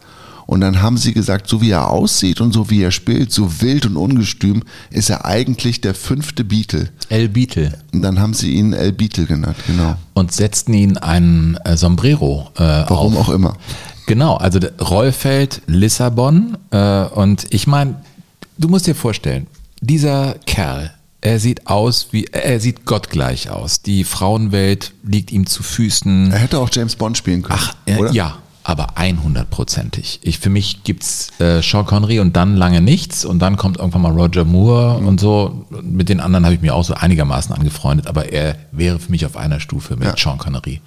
Und 0.46 0.60
dann 0.60 0.82
haben 0.82 0.96
sie 0.98 1.14
gesagt, 1.14 1.48
so 1.48 1.60
wie 1.62 1.70
er 1.70 1.90
aussieht 1.90 2.40
und 2.40 2.52
so 2.52 2.68
wie 2.70 2.82
er 2.82 2.90
spielt, 2.90 3.32
so 3.32 3.62
wild 3.62 3.86
und 3.86 3.96
ungestüm, 3.96 4.62
ist 4.90 5.08
er 5.08 5.24
eigentlich 5.24 5.80
der 5.80 5.94
fünfte 5.94 6.44
Beatle. 6.44 6.90
El 7.08 7.28
Beatle. 7.28 7.78
Und 7.92 8.02
dann 8.02 8.18
haben 8.20 8.34
sie 8.34 8.52
ihn 8.52 8.72
El 8.72 8.92
Beatle 8.92 9.26
genannt, 9.26 9.56
genau. 9.66 9.96
Und 10.12 10.32
setzten 10.32 10.74
ihn 10.74 10.98
ein 10.98 11.56
äh, 11.64 11.76
Sombrero 11.76 12.50
äh, 12.56 12.60
Warum 12.60 13.16
auf. 13.16 13.28
auch 13.28 13.32
immer. 13.32 13.56
Genau, 14.06 14.36
also 14.36 14.60
Rollfeld, 14.80 15.62
Lissabon. 15.66 16.58
Äh, 16.70 17.04
und 17.04 17.46
ich 17.50 17.66
meine, 17.66 17.96
du 18.58 18.68
musst 18.68 18.86
dir 18.86 18.94
vorstellen, 18.94 19.46
dieser 19.80 20.34
Kerl, 20.46 20.92
er 21.20 21.38
sieht 21.40 21.66
aus 21.66 22.08
wie, 22.10 22.26
er 22.26 22.60
sieht 22.60 22.84
gottgleich 22.84 23.48
aus. 23.48 23.80
Die 23.80 24.04
Frauenwelt 24.04 24.92
liegt 25.02 25.32
ihm 25.32 25.46
zu 25.46 25.62
Füßen. 25.62 26.32
Er 26.32 26.38
hätte 26.38 26.58
auch 26.58 26.68
James 26.70 26.96
Bond 26.96 27.16
spielen 27.16 27.42
können. 27.42 27.58
Ach, 27.62 27.74
äh, 27.86 27.96
oder? 27.96 28.12
ja, 28.12 28.36
aber 28.62 28.96
100%ig. 28.96 30.20
Ich, 30.22 30.38
für 30.38 30.50
mich 30.50 30.84
gibt's 30.84 31.28
äh, 31.38 31.62
Sean 31.62 31.86
Connery 31.86 32.20
und 32.20 32.36
dann 32.36 32.56
lange 32.56 32.82
nichts 32.82 33.24
und 33.24 33.38
dann 33.38 33.56
kommt 33.56 33.78
irgendwann 33.78 34.02
mal 34.02 34.12
Roger 34.12 34.44
Moore 34.44 35.00
mhm. 35.00 35.06
und 35.06 35.20
so. 35.20 35.66
Mit 35.82 36.10
den 36.10 36.20
anderen 36.20 36.44
habe 36.44 36.54
ich 36.54 36.60
mich 36.60 36.70
auch 36.70 36.84
so 36.84 36.94
einigermaßen 36.94 37.54
angefreundet, 37.54 38.06
aber 38.06 38.32
er 38.32 38.56
wäre 38.72 38.98
für 38.98 39.10
mich 39.10 39.24
auf 39.24 39.36
einer 39.36 39.60
Stufe 39.60 39.96
mit 39.96 40.08
ja. 40.08 40.16
Sean 40.16 40.38
Connery 40.38 40.80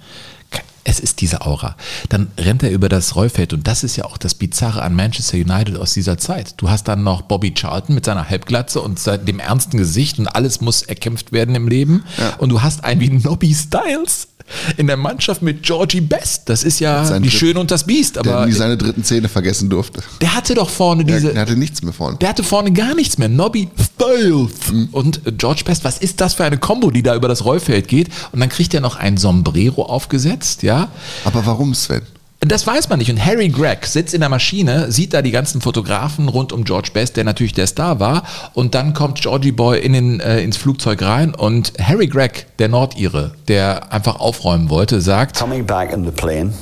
es 0.88 1.00
ist 1.00 1.20
diese 1.20 1.42
Aura. 1.42 1.76
Dann 2.08 2.28
rennt 2.38 2.62
er 2.62 2.70
über 2.70 2.88
das 2.88 3.14
Rollfeld 3.14 3.52
und 3.52 3.68
das 3.68 3.84
ist 3.84 3.96
ja 3.96 4.06
auch 4.06 4.16
das 4.16 4.34
Bizarre 4.34 4.80
an 4.82 4.94
Manchester 4.94 5.36
United 5.36 5.76
aus 5.76 5.92
dieser 5.92 6.16
Zeit. 6.16 6.54
Du 6.56 6.70
hast 6.70 6.88
dann 6.88 7.02
noch 7.04 7.22
Bobby 7.22 7.52
Charlton 7.52 7.94
mit 7.94 8.06
seiner 8.06 8.28
Halbglatze 8.28 8.80
und 8.80 8.98
dem 9.06 9.38
ernsten 9.38 9.76
Gesicht 9.76 10.18
und 10.18 10.28
alles 10.28 10.62
muss 10.62 10.80
erkämpft 10.80 11.30
werden 11.32 11.54
im 11.54 11.68
Leben. 11.68 12.04
Ja. 12.16 12.36
Und 12.36 12.48
du 12.48 12.62
hast 12.62 12.84
einen 12.84 13.02
wie 13.02 13.10
Nobby 13.10 13.54
Styles 13.54 14.28
in 14.76 14.86
der 14.86 14.96
Mannschaft 14.96 15.42
mit 15.42 15.62
Georgie 15.62 16.00
Best. 16.00 16.48
Das 16.48 16.64
ist 16.64 16.80
ja 16.80 17.18
die 17.18 17.30
Schöne 17.30 17.60
und 17.60 17.70
das 17.70 17.84
Biest. 17.84 18.18
Aber 18.18 18.30
der 18.30 18.46
nie 18.46 18.52
seine 18.52 18.76
dritten 18.76 19.04
Zähne 19.04 19.28
vergessen 19.28 19.70
durfte. 19.70 20.02
Der 20.20 20.34
hatte 20.34 20.54
doch 20.54 20.70
vorne 20.70 21.04
diese. 21.04 21.20
Der, 21.22 21.32
der 21.32 21.42
hatte 21.42 21.56
nichts 21.56 21.82
mehr 21.82 21.92
vorne. 21.92 22.16
Der 22.18 22.28
hatte 22.28 22.42
vorne 22.42 22.72
gar 22.72 22.94
nichts 22.94 23.18
mehr. 23.18 23.28
Nobby 23.28 23.68
Styles 23.78 24.72
mhm. 24.72 24.88
und 24.92 25.38
George 25.38 25.62
Best. 25.64 25.84
Was 25.84 25.98
ist 25.98 26.20
das 26.20 26.34
für 26.34 26.44
eine 26.44 26.58
Combo, 26.58 26.90
die 26.90 27.02
da 27.02 27.14
über 27.14 27.28
das 27.28 27.44
Rollfeld 27.44 27.88
geht? 27.88 28.08
Und 28.32 28.40
dann 28.40 28.48
kriegt 28.48 28.74
er 28.74 28.80
noch 28.80 28.96
ein 28.96 29.16
Sombrero 29.16 29.82
aufgesetzt, 29.82 30.62
ja. 30.62 30.88
Aber 31.24 31.46
warum, 31.46 31.74
Sven? 31.74 32.02
Das 32.40 32.66
weiß 32.66 32.88
man 32.88 33.00
nicht. 33.00 33.10
Und 33.10 33.24
Harry 33.24 33.48
Gregg 33.48 33.84
sitzt 33.86 34.14
in 34.14 34.20
der 34.20 34.28
Maschine, 34.28 34.92
sieht 34.92 35.12
da 35.12 35.22
die 35.22 35.32
ganzen 35.32 35.60
Fotografen 35.60 36.28
rund 36.28 36.52
um 36.52 36.62
George 36.62 36.90
Best, 36.94 37.16
der 37.16 37.24
natürlich 37.24 37.52
der 37.52 37.66
Star 37.66 37.98
war. 37.98 38.22
Und 38.54 38.76
dann 38.76 38.94
kommt 38.94 39.20
Georgie 39.20 39.50
Boy 39.50 39.80
in 39.80 39.92
den, 39.92 40.20
äh, 40.20 40.40
ins 40.40 40.56
Flugzeug 40.56 41.02
rein 41.02 41.34
und 41.34 41.72
Harry 41.82 42.06
Gregg, 42.06 42.46
der 42.60 42.68
Nordire, 42.68 43.32
der 43.48 43.92
einfach 43.92 44.20
aufräumen 44.20 44.70
wollte, 44.70 45.00
sagt: 45.00 45.36
Coming 45.36 45.66
back 45.66 45.92
in 45.92 46.04
the 46.04 46.12
plane, 46.12 46.52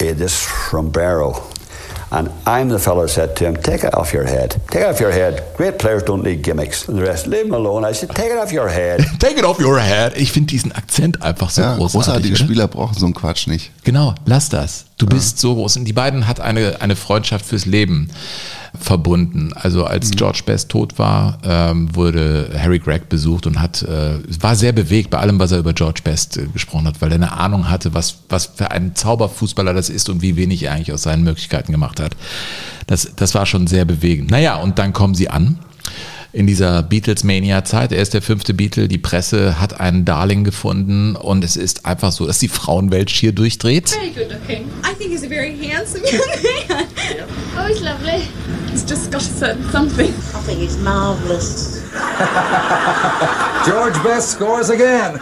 it 0.00 0.20
is 0.20 0.34
from 0.34 0.90
Barrow. 0.90 1.42
And 2.12 2.28
I'm 2.44 2.68
the 2.68 2.78
fellow 2.78 3.02
who 3.02 3.08
said 3.08 3.36
to 3.36 3.44
him, 3.44 3.56
Take 3.56 3.84
it 3.84 3.94
off 3.94 4.12
your 4.12 4.24
head. 4.24 4.60
Take 4.70 4.82
it 4.82 4.86
off 4.88 5.00
your 5.00 5.12
head. 5.12 5.42
Great 5.56 5.78
players 5.78 6.02
don't 6.02 6.24
need 6.24 6.42
gimmicks. 6.42 6.88
And 6.88 6.98
the 6.98 7.02
rest, 7.02 7.26
leave 7.28 7.44
them 7.44 7.54
alone. 7.54 7.84
I 7.88 7.92
said, 7.94 8.10
Take 8.10 8.32
it 8.32 8.38
off 8.38 8.52
your 8.52 8.68
head. 8.68 9.00
Take 9.20 9.38
it 9.38 9.44
off 9.44 9.60
your 9.60 9.78
head. 9.80 10.16
Ich 10.16 10.32
finde 10.32 10.48
diesen 10.48 10.72
Akzent 10.72 11.22
einfach 11.22 11.50
so 11.50 11.62
Ja, 11.62 11.76
großartig. 11.76 11.92
großartige 11.92 12.34
oder? 12.34 12.44
Spieler 12.44 12.68
brauchen 12.68 12.94
so 12.98 13.06
einen 13.06 13.14
Quatsch 13.14 13.46
nicht. 13.46 13.70
Genau, 13.84 14.14
lass 14.26 14.48
das. 14.48 14.86
Du 14.98 15.06
bist 15.06 15.38
so 15.38 15.54
groß. 15.54 15.76
Und 15.76 15.84
die 15.84 15.92
beiden 15.92 16.26
hat 16.26 16.40
eine, 16.40 16.80
eine 16.80 16.96
Freundschaft 16.96 17.46
fürs 17.46 17.64
Leben 17.64 18.10
verbunden. 18.78 19.52
Also 19.54 19.84
als 19.84 20.10
George 20.12 20.42
Best 20.46 20.68
tot 20.68 20.98
war, 20.98 21.38
ähm, 21.44 21.94
wurde 21.94 22.50
Harry 22.56 22.78
Gregg 22.78 23.06
besucht 23.08 23.46
und 23.46 23.60
hat, 23.60 23.82
äh, 23.82 24.18
war 24.40 24.54
sehr 24.54 24.72
bewegt 24.72 25.10
bei 25.10 25.18
allem, 25.18 25.38
was 25.38 25.52
er 25.52 25.58
über 25.58 25.72
George 25.72 26.00
Best 26.04 26.36
äh, 26.36 26.46
gesprochen 26.46 26.86
hat, 26.86 27.00
weil 27.00 27.10
er 27.10 27.16
eine 27.16 27.32
Ahnung 27.32 27.68
hatte, 27.68 27.94
was, 27.94 28.18
was 28.28 28.46
für 28.46 28.70
ein 28.70 28.94
Zauberfußballer 28.94 29.74
das 29.74 29.88
ist 29.88 30.08
und 30.08 30.22
wie 30.22 30.36
wenig 30.36 30.62
er 30.62 30.72
eigentlich 30.72 30.92
aus 30.92 31.02
seinen 31.02 31.24
Möglichkeiten 31.24 31.72
gemacht 31.72 32.00
hat. 32.00 32.16
Das, 32.86 33.12
das 33.16 33.34
war 33.34 33.46
schon 33.46 33.66
sehr 33.66 33.84
bewegend. 33.84 34.30
Naja, 34.30 34.56
und 34.56 34.78
dann 34.78 34.92
kommen 34.92 35.14
sie 35.14 35.28
an 35.28 35.58
in 36.32 36.46
dieser 36.46 36.82
Beatles-Mania-Zeit. 36.82 37.92
Er 37.92 38.00
ist 38.02 38.14
der 38.14 38.22
fünfte 38.22 38.54
Beatle. 38.54 38.88
Die 38.88 38.98
Presse 38.98 39.60
hat 39.60 39.80
einen 39.80 40.04
Darling 40.04 40.44
gefunden 40.44 41.16
und 41.16 41.44
es 41.44 41.56
ist 41.56 41.86
einfach 41.86 42.12
so, 42.12 42.26
dass 42.26 42.38
die 42.38 42.48
Frauenwelt 42.48 43.10
schier 43.10 43.32
durchdreht. 43.32 43.90
Very 43.90 44.10
good 44.10 44.30
looking. 44.30 44.66
I 44.84 44.94
think 44.96 45.10
he's 45.10 45.24
a 45.24 45.28
very 45.28 45.56
handsome 45.56 46.02
young 46.04 46.20
man. 46.68 46.86
Oh, 47.58 47.66
he's 47.66 47.80
lovely. 47.80 48.22
He's 48.70 48.84
just 48.88 49.10
got 49.10 49.20
a 49.22 49.24
certain 49.24 49.68
something. 49.72 50.12
I 50.34 50.40
think 50.46 50.62
it's 50.62 50.78
marvellous. 50.78 51.82
George 53.66 54.00
Best 54.04 54.30
scores 54.32 54.70
again. 54.70 55.18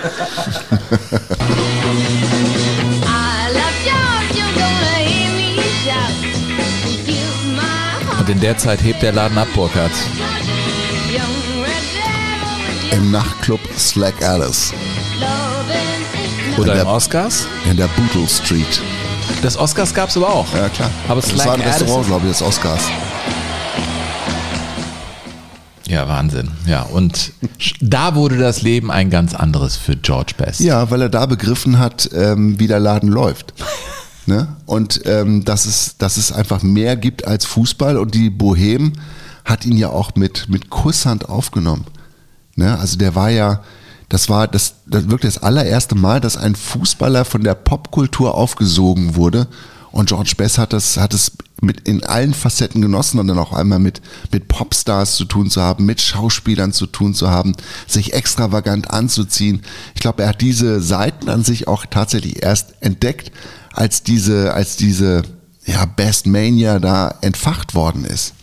I 3.07 3.51
love 3.55 3.75
George, 3.83 4.37
you're 4.37 4.55
gonna 4.55 5.01
hear 5.09 5.31
me 5.35 5.63
shout. 5.83 6.13
Give 7.07 7.57
my 7.57 7.63
heart 8.05 8.21
Und 8.21 8.29
in 8.29 8.41
der 8.41 8.59
Zeit 8.59 8.83
hebt 8.83 9.03
der 9.03 9.13
Laden 9.13 9.39
ab, 9.39 9.49
Burkhardt. 9.55 9.93
Im 12.93 13.11
Nachtclub 13.11 13.61
Slack 13.77 14.23
Alice 14.23 14.73
Oder 16.57 16.75
der- 16.75 16.83
im 16.83 16.89
Oscars. 16.89 17.47
in 17.71 17.77
der 17.77 17.89
Bootle 17.89 18.29
Street. 18.29 18.81
Das 19.43 19.57
Oscars 19.57 19.95
gab 19.95 20.09
es 20.09 20.17
aber 20.17 20.29
auch. 20.33 20.47
Ja, 20.55 20.69
klar. 20.69 20.91
Aber 21.09 21.21
das 21.21 21.31
Slack 21.31 21.47
war 21.47 21.55
ein 21.55 21.63
Alice- 21.63 21.81
Restaurant, 21.83 22.07
glaube 22.07 22.27
ich, 22.27 22.33
des 22.33 22.43
Oscars. 22.43 22.81
Ja, 25.87 26.07
Wahnsinn. 26.09 26.51
Ja, 26.67 26.83
und 26.83 27.33
da 27.81 28.15
wurde 28.15 28.37
das 28.37 28.61
Leben 28.63 28.91
ein 28.91 29.09
ganz 29.11 29.35
anderes 29.35 29.77
für 29.77 29.97
George 29.97 30.33
Best. 30.37 30.61
Ja, 30.61 30.91
weil 30.91 31.01
er 31.03 31.09
da 31.09 31.25
begriffen 31.27 31.79
hat, 31.79 32.11
ähm, 32.15 32.59
wie 32.59 32.67
der 32.67 32.79
Laden 32.81 33.09
läuft. 33.09 33.55
ne? 34.27 34.49
Und 34.67 35.01
ähm, 35.07 35.45
dass, 35.45 35.65
es, 35.65 35.97
dass 35.97 36.17
es 36.19 36.31
einfach 36.33 36.63
mehr 36.63 36.97
gibt 36.97 37.27
als 37.27 37.47
Fußball 37.47 37.97
und 37.97 38.15
die 38.15 38.29
Bohem 38.31 38.95
hat 39.47 39.65
ihn 39.65 39.79
ja 39.79 39.89
auch 39.89 40.15
mit, 40.15 40.49
mit 40.51 40.69
Kusshand 40.69 41.29
aufgenommen. 41.31 41.87
Ne? 42.59 42.77
Also 42.77 42.99
der 42.99 43.15
war 43.15 43.31
ja, 43.31 43.63
das 44.09 44.29
war 44.29 44.49
das, 44.49 44.75
das 44.87 45.09
wirklich 45.09 45.35
das 45.35 45.43
allererste 45.43 45.95
Mal, 45.95 46.21
dass 46.21 46.37
ein 46.37 46.57
Fußballer 46.57 47.25
von 47.25 47.45
der 47.45 47.55
Popkultur 47.55 48.35
aufgesogen 48.35 49.15
wurde. 49.15 49.47
Und 49.93 50.09
George 50.09 50.33
Best 50.37 50.59
hat 50.59 50.73
das, 50.73 50.97
hat 50.97 51.15
es 51.15 51.33
mit 51.61 51.89
in 51.89 52.03
allen 52.05 52.35
Facetten 52.35 52.83
genossen 52.83 53.21
und 53.21 53.29
dann 53.29 53.39
auch 53.39 53.53
einmal 53.53 53.79
mit, 53.79 54.03
mit 54.33 54.49
Popstars 54.49 55.15
zu 55.15 55.25
tun 55.25 55.51
zu 55.51 55.63
haben, 55.63 55.87
mit 55.87 56.01
Schauspielern 56.01 56.73
zu 56.73 56.87
tun 56.87 57.15
zu 57.15 57.31
haben, 57.31 57.55
sich 57.87 58.13
extravagant 58.13 58.91
anzuziehen. 58.91 59.63
Ich 59.95 60.01
glaube, 60.01 60.25
er 60.25 60.31
hat 60.31 60.41
diese 60.41 60.81
Seiten 60.81 61.29
an 61.29 61.45
sich 61.45 61.69
auch 61.69 61.87
tatsächlich 61.87 62.43
erst 62.43 62.75
entdeckt, 62.81 63.31
als 63.73 64.03
diese, 64.03 64.53
als 64.53 64.77
diese, 64.77 65.23
ja, 65.65 65.85
Best 65.85 66.27
Mania 66.27 66.81
da 66.81 67.15
entfacht 67.21 67.75
worden 67.75 68.05
ist. 68.05 68.35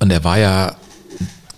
Und 0.00 0.10
er 0.10 0.24
war 0.24 0.38
ja 0.38 0.74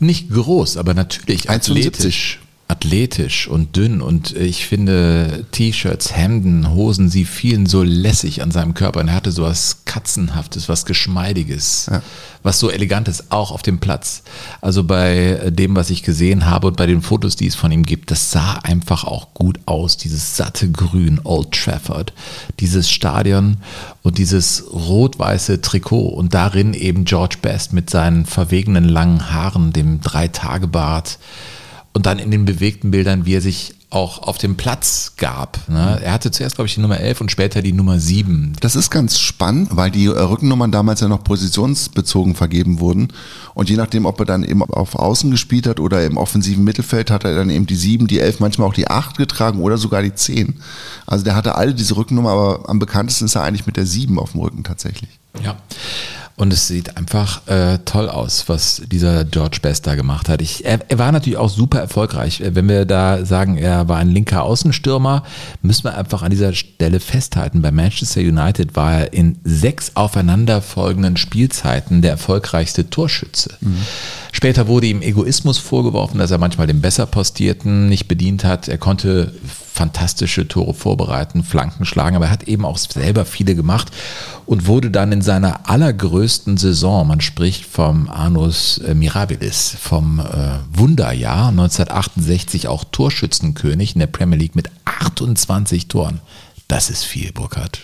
nicht 0.00 0.30
groß, 0.30 0.76
aber 0.76 0.94
natürlich 0.94 1.50
1,75. 1.50 1.54
athletisch. 1.54 2.38
Athletisch 2.68 3.46
und 3.46 3.76
dünn 3.76 4.00
und 4.00 4.34
ich 4.34 4.66
finde 4.66 5.46
T-Shirts, 5.52 6.16
Hemden, 6.16 6.74
Hosen, 6.74 7.08
sie 7.08 7.24
fielen 7.24 7.66
so 7.66 7.84
lässig 7.84 8.42
an 8.42 8.50
seinem 8.50 8.74
Körper 8.74 9.00
und 9.00 9.08
er 9.08 9.14
hatte 9.14 9.30
so 9.30 9.44
was 9.44 9.84
Katzenhaftes, 9.84 10.68
was 10.68 10.84
Geschmeidiges, 10.84 11.88
was 12.42 12.58
so 12.58 12.68
Elegantes, 12.68 13.30
auch 13.30 13.52
auf 13.52 13.62
dem 13.62 13.78
Platz. 13.78 14.24
Also 14.60 14.82
bei 14.82 15.50
dem, 15.50 15.76
was 15.76 15.90
ich 15.90 16.02
gesehen 16.02 16.46
habe 16.46 16.66
und 16.66 16.76
bei 16.76 16.86
den 16.86 17.02
Fotos, 17.02 17.36
die 17.36 17.46
es 17.46 17.54
von 17.54 17.70
ihm 17.70 17.84
gibt, 17.84 18.10
das 18.10 18.32
sah 18.32 18.54
einfach 18.64 19.04
auch 19.04 19.32
gut 19.32 19.60
aus, 19.66 19.96
dieses 19.96 20.36
satte 20.36 20.68
Grün, 20.68 21.20
Old 21.22 21.52
Trafford, 21.52 22.12
dieses 22.58 22.90
Stadion 22.90 23.58
und 24.02 24.18
dieses 24.18 24.64
rot-weiße 24.72 25.60
Trikot 25.60 26.08
und 26.08 26.34
darin 26.34 26.74
eben 26.74 27.04
George 27.04 27.36
Best 27.40 27.72
mit 27.72 27.90
seinen 27.90 28.26
verwegenen 28.26 28.88
langen 28.88 29.32
Haaren, 29.32 29.72
dem 29.72 30.00
Drei-Tage-Bart 30.00 31.18
und 31.96 32.04
dann 32.04 32.18
in 32.18 32.30
den 32.30 32.44
bewegten 32.44 32.90
Bildern, 32.90 33.24
wie 33.24 33.36
er 33.36 33.40
sich 33.40 33.74
auch 33.88 34.18
auf 34.24 34.36
dem 34.36 34.58
Platz 34.58 35.14
gab. 35.16 35.66
Ne? 35.66 35.98
Er 36.02 36.12
hatte 36.12 36.30
zuerst, 36.30 36.56
glaube 36.56 36.66
ich, 36.66 36.74
die 36.74 36.82
Nummer 36.82 37.00
11 37.00 37.22
und 37.22 37.30
später 37.30 37.62
die 37.62 37.72
Nummer 37.72 37.98
7. 37.98 38.52
Das 38.60 38.76
ist 38.76 38.90
ganz 38.90 39.18
spannend, 39.18 39.70
weil 39.72 39.90
die 39.90 40.04
äh, 40.04 40.10
Rückennummern 40.10 40.70
damals 40.70 41.00
ja 41.00 41.08
noch 41.08 41.24
positionsbezogen 41.24 42.34
vergeben 42.34 42.80
wurden. 42.80 43.14
Und 43.54 43.70
je 43.70 43.76
nachdem, 43.76 44.04
ob 44.04 44.20
er 44.20 44.26
dann 44.26 44.44
eben 44.44 44.62
auf 44.62 44.94
Außen 44.94 45.30
gespielt 45.30 45.66
hat 45.66 45.80
oder 45.80 46.04
im 46.04 46.18
offensiven 46.18 46.64
Mittelfeld, 46.64 47.10
hat 47.10 47.24
er 47.24 47.34
dann 47.34 47.48
eben 47.48 47.64
die 47.64 47.76
7, 47.76 48.06
die 48.06 48.20
11, 48.20 48.40
manchmal 48.40 48.68
auch 48.68 48.74
die 48.74 48.88
8 48.88 49.16
getragen 49.16 49.60
oder 49.60 49.78
sogar 49.78 50.02
die 50.02 50.14
10. 50.14 50.60
Also 51.06 51.24
der 51.24 51.34
hatte 51.34 51.54
alle 51.54 51.72
diese 51.72 51.96
Rückennummer, 51.96 52.28
aber 52.28 52.68
am 52.68 52.78
bekanntesten 52.78 53.24
ist 53.24 53.36
er 53.36 53.44
eigentlich 53.44 53.66
mit 53.66 53.78
der 53.78 53.86
7 53.86 54.18
auf 54.18 54.32
dem 54.32 54.42
Rücken 54.42 54.64
tatsächlich. 54.64 55.18
Ja. 55.42 55.56
Und 56.36 56.52
es 56.52 56.68
sieht 56.68 56.98
einfach 56.98 57.46
äh, 57.46 57.78
toll 57.86 58.10
aus, 58.10 58.46
was 58.46 58.82
dieser 58.92 59.24
George 59.24 59.58
Best 59.62 59.86
da 59.86 59.94
gemacht 59.94 60.28
hat. 60.28 60.42
Ich, 60.42 60.66
er, 60.66 60.80
er 60.88 60.98
war 60.98 61.10
natürlich 61.10 61.38
auch 61.38 61.48
super 61.48 61.80
erfolgreich. 61.80 62.42
Äh, 62.42 62.54
Wenn 62.54 62.68
wir 62.68 62.84
da 62.84 63.24
sagen, 63.24 63.56
er 63.56 63.88
war 63.88 63.96
ein 63.96 64.10
linker 64.10 64.42
Außenstürmer, 64.42 65.22
müssen 65.62 65.84
wir 65.84 65.96
einfach 65.96 66.22
an 66.22 66.30
dieser 66.30 66.52
Stelle 66.52 67.00
festhalten. 67.00 67.62
Bei 67.62 67.70
Manchester 67.70 68.20
United 68.20 68.76
war 68.76 69.00
er 69.00 69.12
in 69.14 69.38
sechs 69.44 69.92
aufeinanderfolgenden 69.94 71.16
Spielzeiten 71.16 72.02
der 72.02 72.10
erfolgreichste 72.10 72.90
Torschütze. 72.90 73.54
Später 74.30 74.68
wurde 74.68 74.88
ihm 74.88 75.00
Egoismus 75.00 75.56
vorgeworfen, 75.56 76.18
dass 76.18 76.30
er 76.30 76.38
manchmal 76.38 76.66
den 76.66 76.82
besser 76.82 77.06
postierten 77.06 77.88
nicht 77.88 78.08
bedient 78.08 78.44
hat. 78.44 78.68
Er 78.68 78.76
konnte 78.76 79.32
fantastische 79.76 80.48
Tore 80.48 80.72
vorbereiten, 80.72 81.44
Flanken 81.44 81.84
schlagen, 81.84 82.16
aber 82.16 82.26
er 82.26 82.30
hat 82.30 82.44
eben 82.44 82.64
auch 82.64 82.78
selber 82.78 83.26
viele 83.26 83.54
gemacht 83.54 83.92
und 84.46 84.66
wurde 84.66 84.90
dann 84.90 85.12
in 85.12 85.20
seiner 85.20 85.68
allergrößten 85.68 86.56
Saison, 86.56 87.06
man 87.06 87.20
spricht 87.20 87.66
vom 87.66 88.08
Anus 88.08 88.78
äh, 88.78 88.94
Mirabilis, 88.94 89.76
vom 89.78 90.20
äh, 90.20 90.24
Wunderjahr 90.72 91.48
1968 91.48 92.68
auch 92.68 92.84
Torschützenkönig 92.84 93.94
in 93.94 93.98
der 94.00 94.06
Premier 94.06 94.38
League 94.38 94.56
mit 94.56 94.70
28 94.86 95.88
Toren. 95.88 96.20
Das 96.68 96.88
ist 96.88 97.04
viel, 97.04 97.32
Burkhard. 97.32 97.80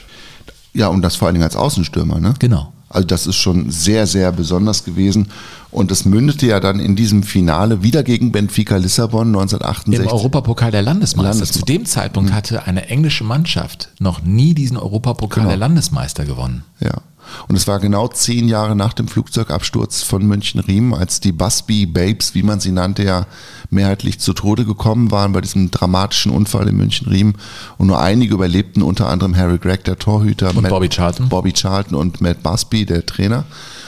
Ja, 0.73 0.89
und 0.89 1.03
das 1.03 1.17
vor 1.17 1.29
allen 1.29 1.35
Dingen 1.35 1.45
als 1.45 1.57
Außenstürmer, 1.57 2.19
ne? 2.21 2.35
Genau. 2.39 2.73
Also 2.93 3.07
das 3.07 3.27
ist 3.27 3.37
schon 3.37 3.71
sehr, 3.71 4.07
sehr 4.07 4.31
besonders 4.33 4.85
gewesen. 4.85 5.29
Und 5.71 5.91
das 5.91 6.05
mündete 6.05 6.47
ja 6.47 6.61
dann 6.61 6.79
in 6.81 6.97
diesem 6.97 7.23
Finale 7.23 7.83
wieder 7.83 8.03
gegen 8.03 8.31
Benfica 8.31 8.77
Lissabon 8.77 9.29
1968. 9.29 10.05
Im 10.05 10.13
Europapokal 10.13 10.71
der 10.71 10.83
Landesmeister. 10.83 11.45
Landesme- 11.45 11.53
Zu 11.61 11.65
dem 11.65 11.87
Zeitpunkt 11.87 12.33
hatte 12.33 12.65
eine 12.67 12.89
englische 12.89 13.25
Mannschaft 13.25 13.89
noch 13.99 14.23
nie 14.23 14.53
diesen 14.55 14.77
Europapokal 14.77 15.41
Genau. 15.45 15.49
der 15.51 15.57
Landesmeister 15.59 16.25
gewonnen. 16.27 16.65
Ja. 16.81 16.99
Und 17.49 17.57
es 17.57 17.67
war 17.67 17.81
genau 17.81 18.09
zehn 18.09 18.49
Jahre 18.49 18.77
nach 18.77 18.93
dem 18.93 19.09
Flugzeugabsturz 19.09 20.03
von 20.03 20.27
München-Riem, 20.27 20.95
als 20.95 21.21
die 21.21 21.33
Busby 21.33 21.87
Babes, 21.87 22.35
wie 22.35 22.43
man 22.43 22.61
sie 22.61 22.73
nannte, 22.73 23.05
ja 23.05 23.27
mehrheitlich 23.71 24.21
zu 24.21 24.33
Tode 24.33 24.65
gekommen 24.65 25.11
waren 25.11 25.33
bei 25.33 25.41
diesem 25.41 25.71
dramatischen 25.71 26.33
Unfall 26.33 26.69
in 26.69 26.77
München-Riem. 26.77 27.35
Und 27.79 27.87
nur 27.87 28.01
einige 28.01 28.35
überlebten, 28.35 28.83
unter 28.83 29.09
anderem 29.09 29.37
Harry 29.37 29.59
Gregg, 29.59 29.85
der 29.85 29.99
Torhüter. 29.99 30.55
Und 30.55 30.69
Bobby 30.69 30.89
Charlton. 30.89 31.29
Bobby 31.29 31.53
Charlton 31.53 31.97
und 31.97 32.21
Matt 32.21 32.43
Busby, 32.43 32.85
der 32.85 33.07
Trainer. 33.07 33.45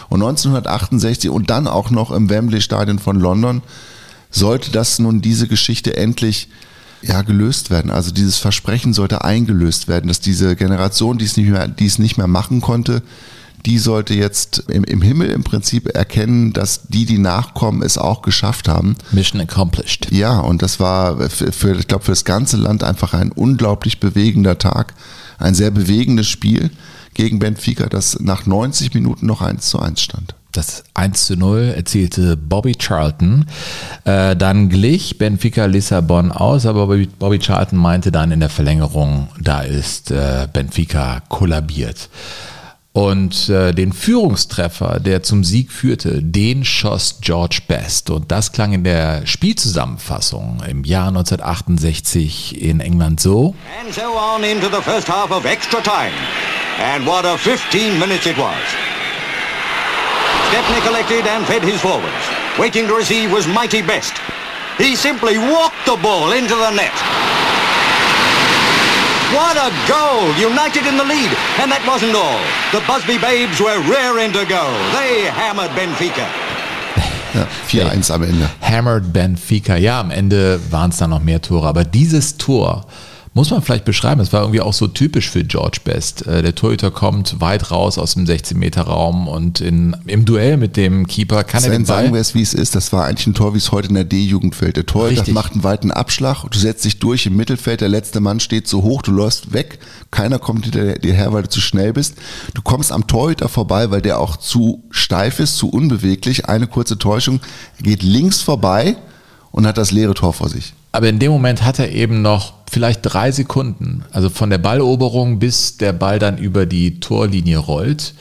Und 0.09 0.23
1968 0.23 1.31
und 1.31 1.51
dann 1.51 1.67
auch 1.67 1.91
noch 1.91 2.11
im 2.11 2.31
Wembley 2.31 2.61
Stadion 2.61 2.99
von 2.99 3.19
London 3.19 3.63
sollte 4.31 4.71
das 4.71 4.99
nun 4.99 5.21
diese 5.21 5.49
Geschichte 5.49 5.97
endlich 5.97 6.49
ja, 7.07 7.23
gelöst 7.23 7.71
werden. 7.71 7.91
Also 7.91 8.13
dieses 8.13 8.39
Versprechen 8.39 8.93
sollte 8.93 9.25
eingelöst 9.25 9.89
werden, 9.89 10.09
dass 10.09 10.21
diese 10.21 10.57
Generation, 10.57 11.19
die 11.19 11.25
es 11.25 11.37
nicht 11.37 11.49
mehr, 11.49 11.69
die 11.69 11.87
es 11.87 11.99
nicht 11.99 12.17
mehr 12.17 12.27
machen 12.27 12.61
konnte, 12.61 13.03
die 13.67 13.79
sollte 13.79 14.15
jetzt 14.15 14.65
im, 14.69 14.85
im 14.85 15.01
Himmel 15.01 15.31
im 15.31 15.43
Prinzip 15.43 15.95
erkennen, 15.95 16.53
dass 16.53 16.83
die, 16.89 17.07
die 17.07 17.19
nachkommen, 17.19 17.83
es 17.83 17.97
auch 17.97 18.23
geschafft 18.23 18.69
haben. 18.69 18.97
Mission 19.13 19.41
accomplished. 19.41 20.09
Ja, 20.11 20.39
und 20.39 20.61
das 20.61 20.81
war 20.81 21.31
für, 21.31 21.51
für 21.51 21.75
ich 21.75 21.89
glaube, 21.89 22.05
für 22.05 22.13
das 22.13 22.25
ganze 22.25 22.59
Land 22.59 22.85
einfach 22.85 23.15
ein 23.15 23.33
unglaublich 23.33 24.01
bewegender 24.01 24.59
Tag. 24.59 24.95
Ein 25.39 25.55
sehr 25.55 25.71
bewegendes 25.71 26.29
Spiel 26.29 26.71
gegen 27.15 27.39
Benfica, 27.39 27.87
das 27.87 28.21
nach 28.21 28.45
90 28.45 28.93
Minuten 28.93 29.27
noch 29.27 29.41
1 29.41 29.69
zu 29.69 29.79
1 29.79 30.01
stand. 30.01 30.35
Das 30.55 30.85
1 30.95 31.27
zu 31.27 31.37
0 31.37 31.75
erzielte 31.77 32.37
Bobby 32.37 32.77
Charlton. 32.77 33.47
Äh, 34.05 34.37
dann 34.37 34.69
glich 34.69 35.19
Benfica 35.19 35.65
Lissabon 35.65 36.31
aus, 36.31 36.65
aber 36.65 36.87
Bobby, 36.87 37.07
Bobby 37.07 37.41
Charlton 37.41 37.77
meinte 37.77 38.13
dann 38.13 38.31
in 38.31 38.39
der 38.39 38.49
Verlängerung, 38.49 39.29
da 39.41 39.63
ist 39.63 40.13
äh, 40.13 40.47
Benfica 40.53 41.23
kollabiert. 41.29 42.09
Und 42.93 43.49
äh, 43.49 43.73
den 43.73 43.93
Führungstreffer, 43.93 45.01
der 45.01 45.25
zum 45.25 45.43
Sieg 45.43 45.73
führte, 45.73 46.23
den 46.23 46.65
schoss 46.65 47.19
George 47.21 47.59
Best. 47.67 48.11
Und 48.11 48.31
das 48.31 48.53
klang 48.53 48.73
in 48.73 48.85
der 48.85 49.27
Spielzusammenfassung 49.27 50.63
im 50.69 50.85
Jahr 50.85 51.09
1968 51.09 52.63
in 52.63 52.79
England 52.79 53.19
so. 53.19 53.57
And 53.85 53.93
so 53.93 54.03
on 54.03 54.45
into 54.45 54.69
the 54.69 54.81
first 54.83 55.09
half 55.09 55.33
of 55.33 55.45
extra 55.45 55.81
time. 55.81 56.15
And 56.95 57.05
what 57.05 57.25
a 57.25 57.37
15 57.37 57.99
minutes 57.99 58.27
it 58.27 58.39
was. 58.39 58.94
Stepney 60.55 60.81
collected 60.87 61.27
and 61.27 61.45
fed 61.47 61.65
his 61.65 61.81
forwards. 61.81 62.25
Waiting 62.61 62.87
to 62.87 62.95
receive 62.95 63.33
was 63.33 63.45
Mighty 63.49 63.83
Best. 63.83 64.15
He 64.79 64.95
simply 64.95 65.37
walked 65.37 65.85
the 65.85 65.99
ball 66.01 66.31
into 66.31 66.55
the 66.55 66.71
net. 66.71 66.95
What 69.35 69.57
a 69.59 69.75
goal! 69.91 70.31
United 70.39 70.87
in 70.87 70.97
the 70.97 71.03
lead. 71.03 71.35
And 71.59 71.73
that 71.73 71.83
wasn't 71.85 72.15
all. 72.15 72.39
The 72.71 72.79
Busby 72.87 73.19
Babes 73.19 73.59
were 73.59 73.83
raring 73.91 74.31
to 74.31 74.47
go. 74.47 74.63
They 74.95 75.27
hammered 75.27 75.73
Benfica. 75.75 76.31
Ja, 77.35 77.49
4-1 77.91 78.13
am 78.13 78.23
Ende. 78.23 78.49
Hammered 78.61 79.13
Benfica. 79.13 79.75
Ja, 79.75 79.99
am 79.99 80.13
Ende 80.13 80.61
waren 80.71 80.91
es 80.91 80.99
dann 80.99 81.11
noch 81.11 81.19
mehr 81.19 81.43
Tore. 81.43 81.67
Aber 81.67 81.85
dieses 81.85 82.37
Tor 82.39 82.87
muss 83.35 83.51
man 83.51 83.63
vielleicht 83.63 83.85
beschreiben. 83.85 84.21
Es 84.21 84.33
war 84.33 84.43
irgendwie 84.43 84.61
auch 84.61 84.73
so 84.73 84.87
typisch 84.87 85.29
für 85.29 85.43
George 85.43 85.79
Best. 85.85 86.25
Äh, 86.27 86.43
Der 86.43 86.55
Torhüter 86.55 86.93
kommt 86.93 87.41
weit 87.41 87.73
raus 87.73 87.99
aus 87.99 88.15
dem 88.15 88.27
16-Meter-Raum 88.27 89.27
und 89.27 89.61
in, 89.61 89.97
im 90.07 90.25
Duell 90.25 90.57
mit 90.57 90.77
dem 90.77 91.09
Keeper 91.09 91.43
kann 91.43 91.65
er 91.65 91.71
Sven, 91.71 91.83
den 91.83 91.87
Ball... 91.87 92.03
sagen 92.03 92.15
wir 92.15 92.21
es, 92.21 92.37
wie 92.37 92.43
es 92.43 92.55
ist. 92.55 92.77
Das 92.77 92.93
war 92.93 93.05
eigentlich 93.05 93.27
ein 93.27 93.35
Tor, 93.35 93.53
wie 93.53 93.59
es 93.59 93.73
heute 93.73 93.89
in 93.89 93.95
der 93.95 94.05
D-Jugend 94.05 94.55
fällt. 94.55 94.77
Der 94.77 94.87
Torhüter 94.87 95.19
Richtig. 95.19 95.35
macht 95.35 95.53
einen 95.53 95.65
weiten 95.65 95.91
Abschlag, 95.91 96.45
du 96.49 96.57
setzt 96.59 96.85
dich 96.85 97.01
durch 97.01 97.27
im 97.27 97.35
Mittelfeld, 97.35 97.81
der 97.81 97.89
letzte 97.89 98.21
Mann 98.21 98.39
steht 98.39 98.69
so 98.69 98.85
hoch, 98.85 99.03
du 99.03 99.11
läufst 99.11 99.53
weg, 99.53 99.81
keiner 100.13 100.39
kommt 100.39 100.67
hinter 100.67 100.95
dir 101.01 101.15
her, 101.15 101.33
weil 101.33 101.43
du 101.43 101.49
zu 101.49 101.61
schnell 101.61 101.93
bist. 101.93 102.15
Du 102.55 102.63
kommst 102.63 102.93
am 102.93 103.09
Torhüter 103.09 103.49
vorbei, 103.49 103.91
weil 103.91 104.01
der 104.01 104.21
auch 104.21 104.37
zu 104.37 104.85
steif 104.91 105.41
ist, 105.41 105.57
zu 105.57 105.69
unbeweglich. 105.69 106.47
Eine 106.49 106.69
kurze 106.69 106.99
Täuschung, 106.99 107.41
er 107.79 107.83
geht 107.83 108.05
links 108.05 108.43
vorbei 108.43 108.97
und 109.51 109.67
hat 109.67 109.77
das 109.77 109.91
leere 109.91 110.15
Tor 110.15 110.33
vor 110.33 110.49
sich. 110.49 110.73
Aber 110.95 111.09
in 111.09 111.19
dem 111.19 111.33
Moment 111.33 111.65
hat 111.65 111.81
er 111.81 111.91
eben 111.91 112.23
noch 112.23 112.53
vielleicht 112.71 113.01
drei 113.03 113.33
Sekunden, 113.33 114.05
also 114.13 114.31
von 114.31 114.49
der 114.49 114.59
Balleroberung 114.59 115.41
bis 115.41 115.77
der 115.77 115.93
Ball 115.93 116.21
dann 116.21 116.39
über 116.39 116.67
die 116.67 117.01
Torlinie 117.01 117.59
rollt. 117.59 118.15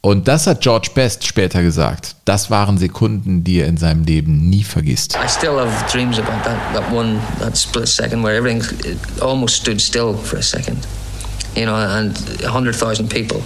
Und 0.00 0.28
das 0.28 0.46
hat 0.46 0.60
George 0.60 0.90
Best 0.94 1.26
später 1.26 1.60
gesagt. 1.60 2.14
Das 2.26 2.48
waren 2.48 2.78
Sekunden, 2.78 3.42
die 3.42 3.58
er 3.58 3.66
in 3.66 3.78
seinem 3.78 4.04
Leben 4.04 4.48
nie 4.48 4.62
vergisst. 4.62 5.16
I 5.16 5.28
still 5.28 5.58
have 5.58 5.72
dreams 5.90 6.20
about 6.20 6.44
that, 6.44 6.56
that 6.72 6.92
one, 6.92 7.18
that 7.40 7.56
split 7.56 7.88
second 7.88 8.22
where 8.22 8.36
everything 8.36 8.62
almost 9.20 9.56
stood 9.56 9.80
still 9.80 10.14
for 10.14 10.38
a 10.38 10.42
second. 10.42 10.86
You 11.56 11.64
know, 11.64 11.74
and 11.74 12.16
100,000 12.44 13.08
people. 13.08 13.42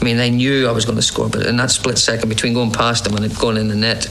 I 0.00 0.04
mean, 0.04 0.16
they 0.16 0.30
knew 0.30 0.68
I 0.68 0.72
was 0.72 0.84
going 0.84 0.94
to 0.94 1.02
score, 1.02 1.28
but 1.28 1.44
in 1.44 1.56
that 1.56 1.72
split 1.72 1.98
second 1.98 2.28
between 2.28 2.54
going 2.54 2.70
past 2.70 3.02
them 3.02 3.16
and 3.16 3.24
it 3.24 3.36
going 3.36 3.56
in 3.56 3.66
the 3.66 3.74
net, 3.74 4.08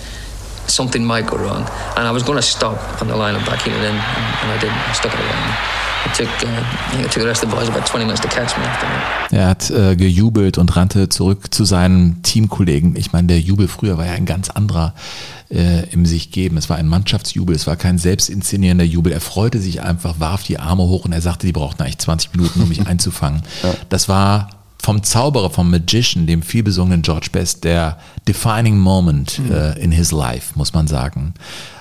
something 0.67 1.03
might 1.05 1.27
go 1.27 1.37
wrong. 1.37 1.65
And 1.95 2.07
I 2.07 2.11
was 2.11 2.23
going 2.23 2.37
to 2.37 2.41
stop 2.41 2.77
on 3.01 3.07
the 3.07 3.15
line 3.15 3.35
and 3.35 3.45
backing 3.45 3.73
it 3.73 3.79
in, 3.79 3.95
and, 3.95 4.27
and 4.43 4.51
I 4.51 4.57
didn't. 4.59 4.77
I 4.89 4.93
stuck 4.93 5.13
it 5.13 5.19
away. 5.19 5.77
It 6.05 6.13
took, 6.13 6.27
uh, 6.27 6.47
I 6.47 6.91
think 6.91 7.05
it 7.05 7.11
took 7.11 7.23
the 7.23 7.27
rest 7.27 7.43
of 7.43 7.49
the 7.49 7.55
boys 7.55 7.67
about 7.67 7.85
20 7.85 8.05
minutes 8.05 8.21
to 8.21 8.29
catch 8.29 8.57
me 8.57 8.63
after 8.63 8.87
that. 8.87 9.31
Er 9.31 9.47
hat 9.47 9.69
äh, 9.69 9.95
gejubelt 9.95 10.57
und 10.57 10.75
rannte 10.75 11.09
zurück 11.09 11.53
zu 11.53 11.65
seinen 11.65 12.21
Teamkollegen. 12.23 12.95
Ich 12.95 13.11
meine, 13.11 13.27
der 13.27 13.39
Jubel 13.39 13.67
früher 13.67 13.97
war 13.97 14.05
ja 14.05 14.13
ein 14.13 14.25
ganz 14.25 14.49
anderer 14.49 14.93
äh, 15.49 15.83
im 15.91 16.05
sich 16.05 16.31
geben. 16.31 16.57
Es 16.57 16.69
war 16.69 16.77
ein 16.77 16.87
Mannschaftsjubel, 16.87 17.55
es 17.55 17.67
war 17.67 17.75
kein 17.75 17.97
selbstinszenierender 17.97 18.85
Jubel. 18.85 19.11
Er 19.11 19.21
freute 19.21 19.59
sich 19.59 19.81
einfach, 19.81 20.19
warf 20.19 20.43
die 20.43 20.59
Arme 20.59 20.83
hoch 20.83 21.05
und 21.05 21.13
er 21.13 21.21
sagte, 21.21 21.45
die 21.45 21.53
brauchten 21.53 21.81
eigentlich 21.81 21.97
20 21.99 22.33
Minuten, 22.33 22.61
um 22.61 22.69
mich 22.69 22.87
einzufangen. 22.87 23.41
Das 23.89 24.07
war 24.07 24.49
vom 24.87 25.03
Zauberer, 25.03 25.49
vom 25.49 25.69
Magician, 25.69 26.27
dem 26.27 26.41
vielbesungenen 26.41 27.01
George 27.01 27.27
Best, 27.33 27.65
der 27.65 27.97
defining 28.25 28.77
moment 28.77 29.37
äh, 29.51 29.77
in 29.83 29.91
his 29.91 30.13
life, 30.13 30.53
muss 30.55 30.71
man 30.71 30.87
sagen. 30.87 31.33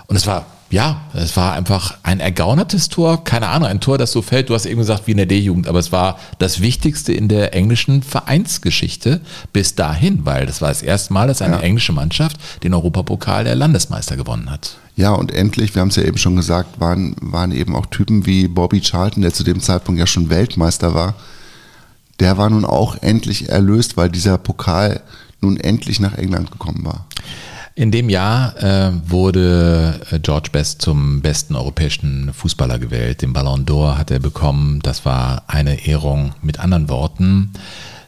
Und 0.09 0.17
es 0.17 0.27
war, 0.27 0.45
ja, 0.71 1.03
es 1.15 1.37
war 1.37 1.53
einfach 1.53 1.99
ein 2.03 2.19
ergaunertes 2.19 2.89
Tor, 2.89 3.23
keine 3.23 3.47
Ahnung, 3.47 3.69
ein 3.69 3.79
Tor, 3.79 3.97
das 3.97 4.11
so 4.11 4.23
fällt, 4.23 4.49
du 4.49 4.55
hast 4.55 4.67
eben 4.67 4.81
gesagt, 4.81 5.07
wie 5.07 5.13
in 5.13 5.19
der 5.19 5.27
D-Jugend, 5.27 5.69
aber 5.69 5.79
es 5.79 5.93
war 5.93 6.19
das 6.41 6.61
Wichtigste 6.61 7.13
in 7.13 7.29
der 7.29 7.55
englischen 7.55 8.03
Vereinsgeschichte 8.03 9.21
bis 9.53 9.77
dahin, 9.77 10.27
weil 10.27 10.47
das 10.47 10.61
war 10.61 10.71
das 10.71 10.83
erste 10.83 11.13
Mal, 11.13 11.29
dass 11.29 11.43
eine 11.43 11.63
englische 11.63 11.93
Mannschaft 11.93 12.39
den 12.65 12.75
Europapokal 12.75 13.45
der 13.45 13.55
Landesmeister 13.55 14.17
gewonnen 14.17 14.51
hat. 14.51 14.79
Ja, 14.97 15.13
und 15.13 15.33
endlich, 15.33 15.77
wir 15.77 15.83
haben 15.83 15.91
es 15.91 15.97
ja 15.97 16.03
eben 16.03 16.19
schon 16.19 16.35
gesagt, 16.35 16.81
waren, 16.81 17.15
waren 17.21 17.53
eben 17.53 17.77
auch 17.77 17.87
Typen 17.87 18.27
wie 18.27 18.49
Bobby 18.49 18.81
Charlton, 18.81 19.23
der 19.23 19.33
zu 19.33 19.45
dem 19.45 19.61
Zeitpunkt 19.61 20.01
ja 20.01 20.09
schon 20.09 20.29
Weltmeister 20.29 20.93
war. 20.93 21.15
Der 22.21 22.39
war 22.39 22.51
nun 22.51 22.65
auch 22.65 22.97
endlich 23.03 23.49
erlöst, 23.49 23.97
weil 23.97 24.09
dieser 24.09 24.39
Pokal 24.39 25.03
nun 25.41 25.59
endlich 25.59 26.01
nach 26.01 26.17
England 26.17 26.51
gekommen 26.51 26.85
war. 26.85 27.07
In 27.75 27.91
dem 27.91 28.09
Jahr 28.09 28.57
äh, 28.63 28.91
wurde 29.07 30.01
äh, 30.11 30.19
George 30.19 30.49
Best 30.51 30.81
zum 30.81 31.21
besten 31.21 31.55
europäischen 31.55 32.33
Fußballer 32.33 32.79
gewählt. 32.79 33.21
Den 33.21 33.35
Ballon 33.35 33.67
d'Or 33.67 33.99
hat 33.99 34.11
er 34.11 34.19
bekommen. 34.19 34.81
Das 34.81 35.05
war 35.05 35.43
eine 35.47 35.87
Ehrung. 35.87 36.35
Mit 36.41 36.59
anderen 36.59 36.89
Worten, 36.89 37.53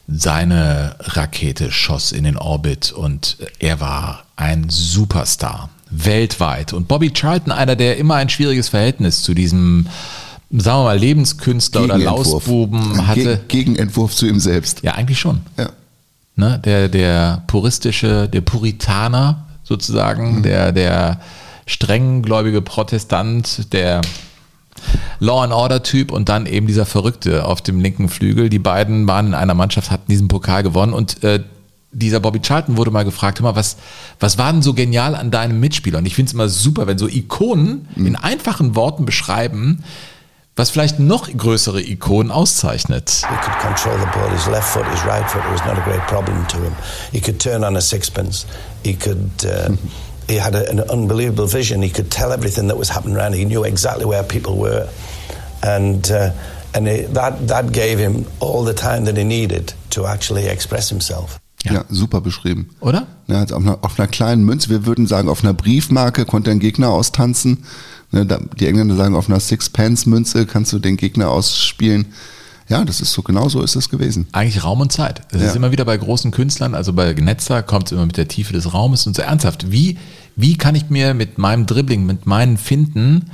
seine 0.07 0.95
Rakete 0.99 1.71
schoss 1.71 2.11
in 2.11 2.23
den 2.23 2.35
Orbit 2.35 2.91
und 2.91 3.37
er 3.59 3.79
war 3.79 4.23
ein 4.35 4.65
Superstar 4.69 5.69
weltweit. 5.91 6.73
Und 6.73 6.87
Bobby 6.87 7.11
Charlton, 7.11 7.51
einer, 7.51 7.75
der 7.75 7.97
immer 7.97 8.15
ein 8.15 8.29
schwieriges 8.29 8.69
Verhältnis 8.69 9.21
zu 9.21 9.35
diesem, 9.35 9.85
sagen 10.51 10.79
wir 10.79 10.83
mal, 10.83 10.97
Lebenskünstler 10.97 11.83
oder. 11.83 11.97
Lausbuben 11.97 13.07
hatte. 13.07 13.21
Ge 13.21 13.39
Gegenentwurf 13.47 14.15
zu 14.15 14.27
ihm 14.27 14.39
selbst. 14.39 14.81
Ja, 14.83 14.93
eigentlich 14.93 15.19
schon. 15.19 15.41
Ja. 15.57 15.69
Ne? 16.35 16.59
Der, 16.63 16.89
der 16.89 17.43
puristische, 17.47 18.27
der 18.29 18.41
Puritaner 18.41 19.45
sozusagen, 19.63 20.41
der, 20.41 20.71
der 20.71 21.19
strenggläubige 21.65 22.61
Protestant, 22.61 23.71
der 23.73 24.01
Law 25.19 25.43
and 25.43 25.53
Order 25.53 25.83
Typ 25.83 26.11
und 26.11 26.29
dann 26.29 26.45
eben 26.45 26.65
dieser 26.65 26.85
Verrückte 26.85 27.45
auf 27.45 27.61
dem 27.61 27.79
linken 27.79 28.09
Flügel. 28.09 28.49
Die 28.49 28.59
beiden 28.59 29.07
waren 29.07 29.27
in 29.27 29.33
einer 29.33 29.53
Mannschaft, 29.53 29.91
hatten 29.91 30.09
diesen 30.09 30.27
Pokal 30.27 30.63
gewonnen 30.63 30.93
und 30.93 31.23
äh, 31.23 31.43
dieser 31.91 32.19
Bobby 32.19 32.39
Charlton 32.39 32.77
wurde 32.77 32.91
mal 32.91 33.03
gefragt, 33.03 33.41
mal, 33.41 33.55
was, 33.55 33.77
was 34.19 34.37
war 34.37 34.51
denn 34.51 34.61
so 34.61 34.73
genial 34.73 35.15
an 35.15 35.31
deinem 35.31 35.59
Mitspieler? 35.59 35.97
Und 35.97 36.05
ich 36.05 36.15
finde 36.15 36.29
es 36.29 36.33
immer 36.33 36.47
super, 36.47 36.87
wenn 36.87 36.97
so 36.97 37.07
Ikonen 37.07 37.87
in 37.95 38.15
einfachen 38.15 38.75
Worten 38.75 39.05
beschreiben, 39.05 39.83
was 40.55 40.69
vielleicht 40.69 40.99
noch 40.99 41.29
größere 41.29 41.81
Ikonen 41.81 42.31
auszeichnet. 42.31 43.09
He 43.09 43.35
could 43.37 43.59
control 43.59 43.97
the 43.97 44.07
ball. 44.13 44.29
His 44.31 44.47
left 44.47 44.69
foot, 44.69 44.85
his 44.91 45.05
right 45.05 45.29
foot 45.29 45.43
was 45.51 45.61
not 45.65 45.77
a 45.77 45.81
great 45.81 46.05
problem 46.07 46.45
to 46.47 46.57
him. 46.57 46.75
He 47.11 47.21
could 47.21 47.39
turn 47.39 47.63
on 47.63 47.77
a 47.77 47.81
sixpence. 47.81 48.45
He 48.83 48.95
could. 48.95 49.31
Uh, 49.45 49.75
he 50.27 50.35
had 50.37 50.55
a, 50.55 50.69
an 50.69 50.81
unbelievable 50.89 51.47
vision. 51.47 51.81
He 51.81 51.89
could 51.89 52.11
tell 52.11 52.31
everything 52.31 52.67
that 52.67 52.77
was 52.77 52.89
happening 52.89 53.15
around. 53.15 53.33
He 53.33 53.45
knew 53.45 53.63
exactly 53.63 54.05
where 54.05 54.23
people 54.23 54.57
were, 54.57 54.89
and 55.63 56.09
uh, 56.11 56.31
and 56.73 56.87
it, 56.87 57.13
that 57.13 57.47
that 57.47 57.71
gave 57.71 57.97
him 57.97 58.25
all 58.39 58.63
the 58.63 58.73
time 58.73 59.05
that 59.05 59.17
he 59.17 59.23
needed 59.23 59.73
to 59.91 60.05
actually 60.05 60.47
express 60.47 60.89
himself. 60.89 61.39
Ja, 61.63 61.83
super 61.89 62.21
beschrieben. 62.21 62.69
Oder? 62.79 63.07
Ja, 63.27 63.43
auf, 63.43 63.51
einer, 63.51 63.79
auf 63.81 63.99
einer 63.99 64.07
kleinen 64.07 64.43
Münze, 64.43 64.69
wir 64.69 64.85
würden 64.85 65.07
sagen, 65.07 65.27
auf 65.27 65.43
einer 65.43 65.53
Briefmarke 65.53 66.25
konnte 66.25 66.51
ein 66.51 66.59
Gegner 66.59 66.89
austanzen. 66.89 67.65
Ne, 68.11 68.25
Die 68.59 68.67
Engländer 68.67 68.95
sagen, 68.95 69.15
auf 69.15 69.29
einer 69.29 69.39
Sixpence-Münze 69.39 70.45
kannst 70.45 70.73
du 70.73 70.79
den 70.79 70.97
Gegner 70.97 71.29
ausspielen. 71.29 72.07
Ja, 72.67 72.85
das 72.85 73.01
ist 73.01 73.13
so, 73.13 73.23
genau 73.23 73.49
so 73.49 73.61
ist 73.63 73.75
es 73.75 73.89
gewesen. 73.89 74.27
Eigentlich 74.31 74.63
Raum 74.63 74.81
und 74.81 74.91
Zeit. 74.91 75.21
Das 75.31 75.41
Ja. 75.41 75.47
ist 75.49 75.55
immer 75.55 75.71
wieder 75.71 75.85
bei 75.85 75.97
großen 75.97 76.29
Künstlern, 76.31 76.75
also 76.75 76.93
bei 76.93 77.13
Gnetzer 77.13 77.63
kommt 77.63 77.87
es 77.87 77.91
immer 77.93 78.05
mit 78.05 78.17
der 78.17 78.27
Tiefe 78.27 78.53
des 78.53 78.73
Raumes 78.73 79.07
und 79.07 79.15
so 79.15 79.21
ernsthaft. 79.23 79.71
Wie, 79.71 79.97
wie 80.35 80.55
kann 80.57 80.75
ich 80.75 80.89
mir 80.89 81.13
mit 81.15 81.37
meinem 81.39 81.65
Dribbling, 81.65 82.05
mit 82.05 82.25
meinen 82.27 82.57
Finden 82.57 83.31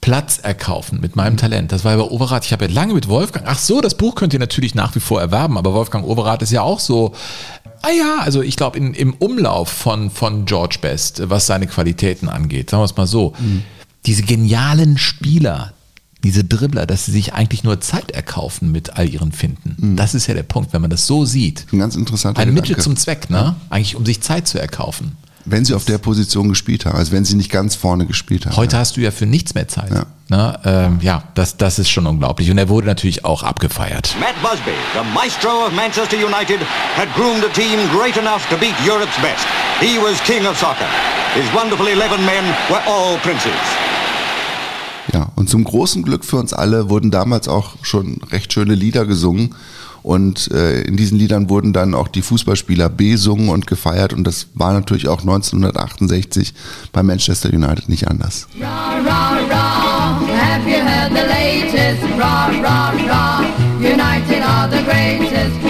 Platz 0.00 0.38
erkaufen 0.38 1.00
mit 1.00 1.14
meinem 1.14 1.36
Talent? 1.36 1.70
Das 1.72 1.84
war 1.84 1.96
bei 1.96 2.02
Overath. 2.02 2.44
Ich 2.46 2.52
habe 2.52 2.64
ja 2.66 2.72
lange 2.72 2.94
mit 2.94 3.06
Wolfgang, 3.08 3.44
ach 3.48 3.58
so, 3.58 3.80
das 3.80 3.94
Buch 3.96 4.14
könnt 4.14 4.32
ihr 4.32 4.40
natürlich 4.40 4.74
nach 4.74 4.94
wie 4.96 5.00
vor 5.00 5.20
erwerben, 5.20 5.56
aber 5.58 5.72
Wolfgang 5.74 6.04
Overath 6.06 6.42
ist 6.42 6.50
ja 6.52 6.62
auch 6.62 6.80
so, 6.80 7.12
ah 7.82 7.90
ja, 7.96 8.18
also 8.20 8.42
ich 8.42 8.56
glaube 8.56 8.78
im 8.78 9.14
Umlauf 9.14 9.68
von, 9.68 10.10
von 10.10 10.44
George 10.46 10.78
Best, 10.80 11.22
was 11.30 11.46
seine 11.46 11.66
Qualitäten 11.68 12.28
angeht, 12.28 12.70
sagen 12.70 12.80
wir 12.80 12.86
es 12.86 12.96
mal 12.96 13.06
so, 13.06 13.34
diese 14.06 14.22
genialen 14.22 14.98
Spieler, 14.98 15.72
diese 16.24 16.44
Dribbler, 16.44 16.86
dass 16.86 17.06
sie 17.06 17.12
sich 17.12 17.32
eigentlich 17.32 17.64
nur 17.64 17.80
Zeit 17.80 18.10
erkaufen 18.10 18.70
mit 18.72 18.96
all 18.96 19.08
ihren 19.08 19.32
Finden. 19.32 19.96
Das 19.96 20.14
ist 20.14 20.26
ja 20.26 20.34
der 20.34 20.42
Punkt, 20.42 20.72
wenn 20.72 20.82
man 20.82 20.90
das 20.90 21.06
so 21.06 21.24
sieht. 21.24 21.66
Ein 21.72 21.78
ganz 21.78 21.96
interessanter 21.96 22.40
Ein 22.40 22.48
Mittel 22.48 22.68
Gedanke. 22.74 22.82
zum 22.82 22.96
Zweck, 22.96 23.30
ne? 23.30 23.56
Eigentlich 23.70 23.96
um 23.96 24.04
sich 24.04 24.20
Zeit 24.20 24.46
zu 24.46 24.58
erkaufen. 24.60 25.16
Wenn 25.44 25.64
sie 25.64 25.74
auf 25.74 25.84
der 25.84 25.98
Position 25.98 26.48
gespielt 26.48 26.86
haben, 26.86 26.96
also 26.96 27.12
wenn 27.12 27.24
sie 27.24 27.34
nicht 27.34 27.50
ganz 27.50 27.74
vorne 27.74 28.06
gespielt 28.06 28.46
haben. 28.46 28.56
Heute 28.56 28.76
hast 28.76 28.96
du 28.96 29.00
ja 29.00 29.10
für 29.10 29.26
nichts 29.26 29.54
mehr 29.54 29.68
Zeit. 29.68 29.90
Ja. 29.90 30.06
Ne? 30.28 30.58
Ähm, 30.64 30.98
ja, 31.02 31.24
das, 31.34 31.56
das 31.56 31.78
ist 31.78 31.90
schon 31.90 32.06
unglaublich. 32.06 32.50
Und 32.50 32.58
er 32.58 32.68
wurde 32.68 32.86
natürlich 32.86 33.24
auch 33.24 33.42
abgefeiert. 33.42 34.14
Matt 34.20 34.40
Busby, 34.42 34.72
the 34.94 35.00
maestro 35.12 35.66
of 35.66 35.72
Manchester 35.72 36.16
United, 36.16 36.60
had 36.96 37.08
groomed 37.14 37.44
a 37.44 37.48
team 37.48 37.78
great 37.90 38.16
enough 38.16 38.46
to 38.48 38.56
beat 38.56 38.74
Europe's 38.86 39.16
best. 39.20 39.46
He 39.80 39.98
was 39.98 40.22
king 40.22 40.46
of 40.46 40.56
soccer. 40.58 40.86
His 41.34 41.44
wonderful 41.54 41.86
11 41.86 42.18
men 42.18 42.44
were 42.68 42.82
all 42.86 43.18
princes. 43.18 43.52
Ja, 45.12 45.32
und 45.34 45.48
zum 45.48 45.64
großen 45.64 46.02
Glück 46.02 46.24
für 46.24 46.36
uns 46.36 46.52
alle 46.52 46.88
wurden 46.88 47.10
damals 47.10 47.48
auch 47.48 47.74
schon 47.82 48.20
recht 48.30 48.52
schöne 48.52 48.74
Lieder 48.74 49.06
gesungen. 49.06 49.54
Und 50.02 50.50
äh, 50.50 50.82
in 50.82 50.96
diesen 50.96 51.18
Liedern 51.18 51.48
wurden 51.48 51.72
dann 51.72 51.94
auch 51.94 52.08
die 52.08 52.22
Fußballspieler 52.22 52.88
besungen 52.88 53.48
und 53.48 53.66
gefeiert. 53.66 54.12
Und 54.12 54.24
das 54.24 54.46
war 54.54 54.72
natürlich 54.72 55.08
auch 55.08 55.20
1968 55.20 56.54
bei 56.92 57.02
Manchester 57.02 57.52
United 57.52 57.88
nicht 57.88 58.08
anders. 58.08 58.46
Rah, 58.60 58.98
rah, 59.04 59.38
rah, 59.50 60.20
have 60.20 60.68
you 60.68 60.76
heard 60.76 61.10
the 61.10 61.26
latest? 61.28 62.02
Rah, 62.18 62.50
rah, 62.62 62.92
rah, 63.08 63.44
United 63.78 64.42
are 64.42 64.68
the 64.70 64.82
greatest. 64.84 65.69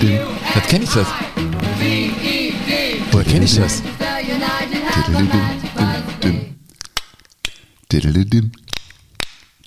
Diddle-diddle. 0.00 0.26
Das 0.54 0.66
kenne 0.68 0.84
ich 0.84 0.90
das. 0.90 1.06
Woher 3.10 3.24
kenne 3.24 3.44
ich 3.44 3.56
das? 3.56 3.82
Diddle-dim. 7.90 8.52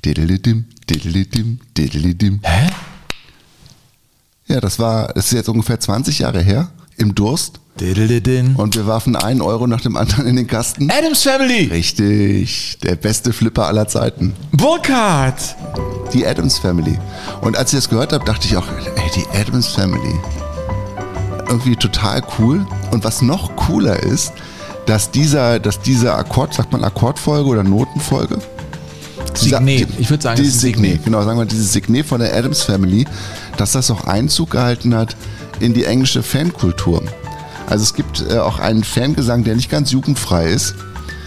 Diddle-dim. 0.05 0.65
Diddle-dim. 0.89 1.59
Diddle-dim. 1.77 2.39
Hä? 2.43 2.69
Ja, 4.47 4.59
das 4.61 4.79
war, 4.79 5.13
das 5.13 5.25
ist 5.25 5.33
jetzt 5.33 5.49
ungefähr 5.49 5.79
20 5.79 6.19
Jahre 6.19 6.41
her, 6.41 6.71
im 6.97 7.15
Durst. 7.15 7.59
Und 8.57 8.75
wir 8.75 8.85
warfen 8.85 9.15
einen 9.15 9.41
Euro 9.41 9.65
nach 9.65 9.81
dem 9.81 9.95
anderen 9.95 10.27
in 10.27 10.35
den 10.35 10.47
Kasten. 10.47 10.91
Adams 10.91 11.23
Family. 11.23 11.67
Richtig, 11.67 12.77
der 12.83 12.95
beste 12.95 13.33
Flipper 13.33 13.65
aller 13.67 13.87
Zeiten. 13.87 14.33
Burkhardt. 14.51 15.55
Die 16.13 16.25
Adams 16.25 16.57
Family. 16.57 16.99
Und 17.41 17.57
als 17.57 17.73
ich 17.73 17.79
das 17.79 17.89
gehört 17.89 18.13
habe, 18.13 18.25
dachte 18.25 18.47
ich 18.47 18.57
auch, 18.57 18.67
ey, 18.67 19.11
die 19.15 19.25
Adams 19.37 19.67
Family. 19.67 20.19
Irgendwie 21.47 21.75
total 21.75 22.21
cool. 22.39 22.65
Und 22.91 23.03
was 23.03 23.21
noch 23.21 23.55
cooler 23.55 24.01
ist, 24.01 24.33
dass 24.85 25.11
dieser, 25.11 25.59
dass 25.59 25.79
dieser 25.79 26.17
Akkord, 26.17 26.53
sagt 26.53 26.71
man 26.71 26.83
Akkordfolge 26.83 27.49
oder 27.49 27.63
Notenfolge? 27.63 28.39
Signet. 29.33 29.87
Ich 29.97 30.09
würde 30.09 30.23
sagen, 30.23 30.39
es 30.39 30.45
dieses. 30.45 30.61
Signet. 30.61 31.03
Genau, 31.03 31.23
sagen 31.23 31.37
wir 31.37 31.45
dieses 31.45 31.71
Signet 31.73 32.05
von 32.05 32.19
der 32.19 32.35
Adams 32.35 32.63
Family, 32.63 33.05
dass 33.57 33.73
das 33.73 33.89
auch 33.91 34.05
Einzug 34.05 34.51
gehalten 34.51 34.95
hat 34.95 35.15
in 35.59 35.73
die 35.73 35.85
englische 35.85 36.23
Fankultur. 36.23 37.03
Also 37.67 37.83
es 37.83 37.93
gibt 37.93 38.25
äh, 38.29 38.37
auch 38.39 38.59
einen 38.59 38.83
Fangesang, 38.83 39.43
der 39.43 39.55
nicht 39.55 39.69
ganz 39.69 39.91
jugendfrei 39.91 40.47
ist, 40.47 40.75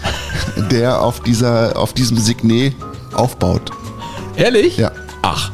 der 0.71 1.01
auf, 1.01 1.21
dieser, 1.21 1.77
auf 1.77 1.93
diesem 1.93 2.17
Signet 2.17 2.75
aufbaut. 3.13 3.71
Ehrlich? 4.37 4.77
Ja. 4.77 4.91
Ach. 5.21 5.51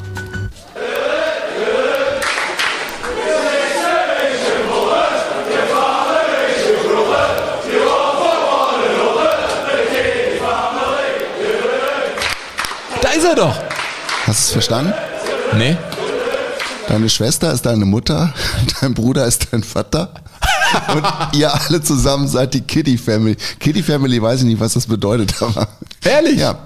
Da 13.01 13.09
ist 13.09 13.23
er 13.23 13.35
doch. 13.35 13.55
Hast 14.25 14.27
du 14.27 14.31
es 14.31 14.51
verstanden? 14.51 14.93
Nee. 15.57 15.77
Deine 16.87 17.09
Schwester 17.09 17.53
ist 17.53 17.65
deine 17.65 17.85
Mutter, 17.85 18.33
dein 18.81 18.93
Bruder 18.93 19.25
ist 19.25 19.47
dein 19.51 19.63
Vater. 19.63 20.11
Und 20.93 21.05
ihr 21.33 21.53
alle 21.53 21.81
zusammen 21.81 22.27
seid 22.27 22.53
die 22.53 22.61
Kitty 22.61 22.97
Family. 22.97 23.35
Kitty 23.59 23.83
Family 23.83 24.21
weiß 24.21 24.41
ich 24.41 24.45
nicht, 24.45 24.59
was 24.59 24.73
das 24.73 24.87
bedeutet, 24.87 25.33
aber. 25.41 25.67
Ehrlich? 26.03 26.39
Ja. 26.39 26.57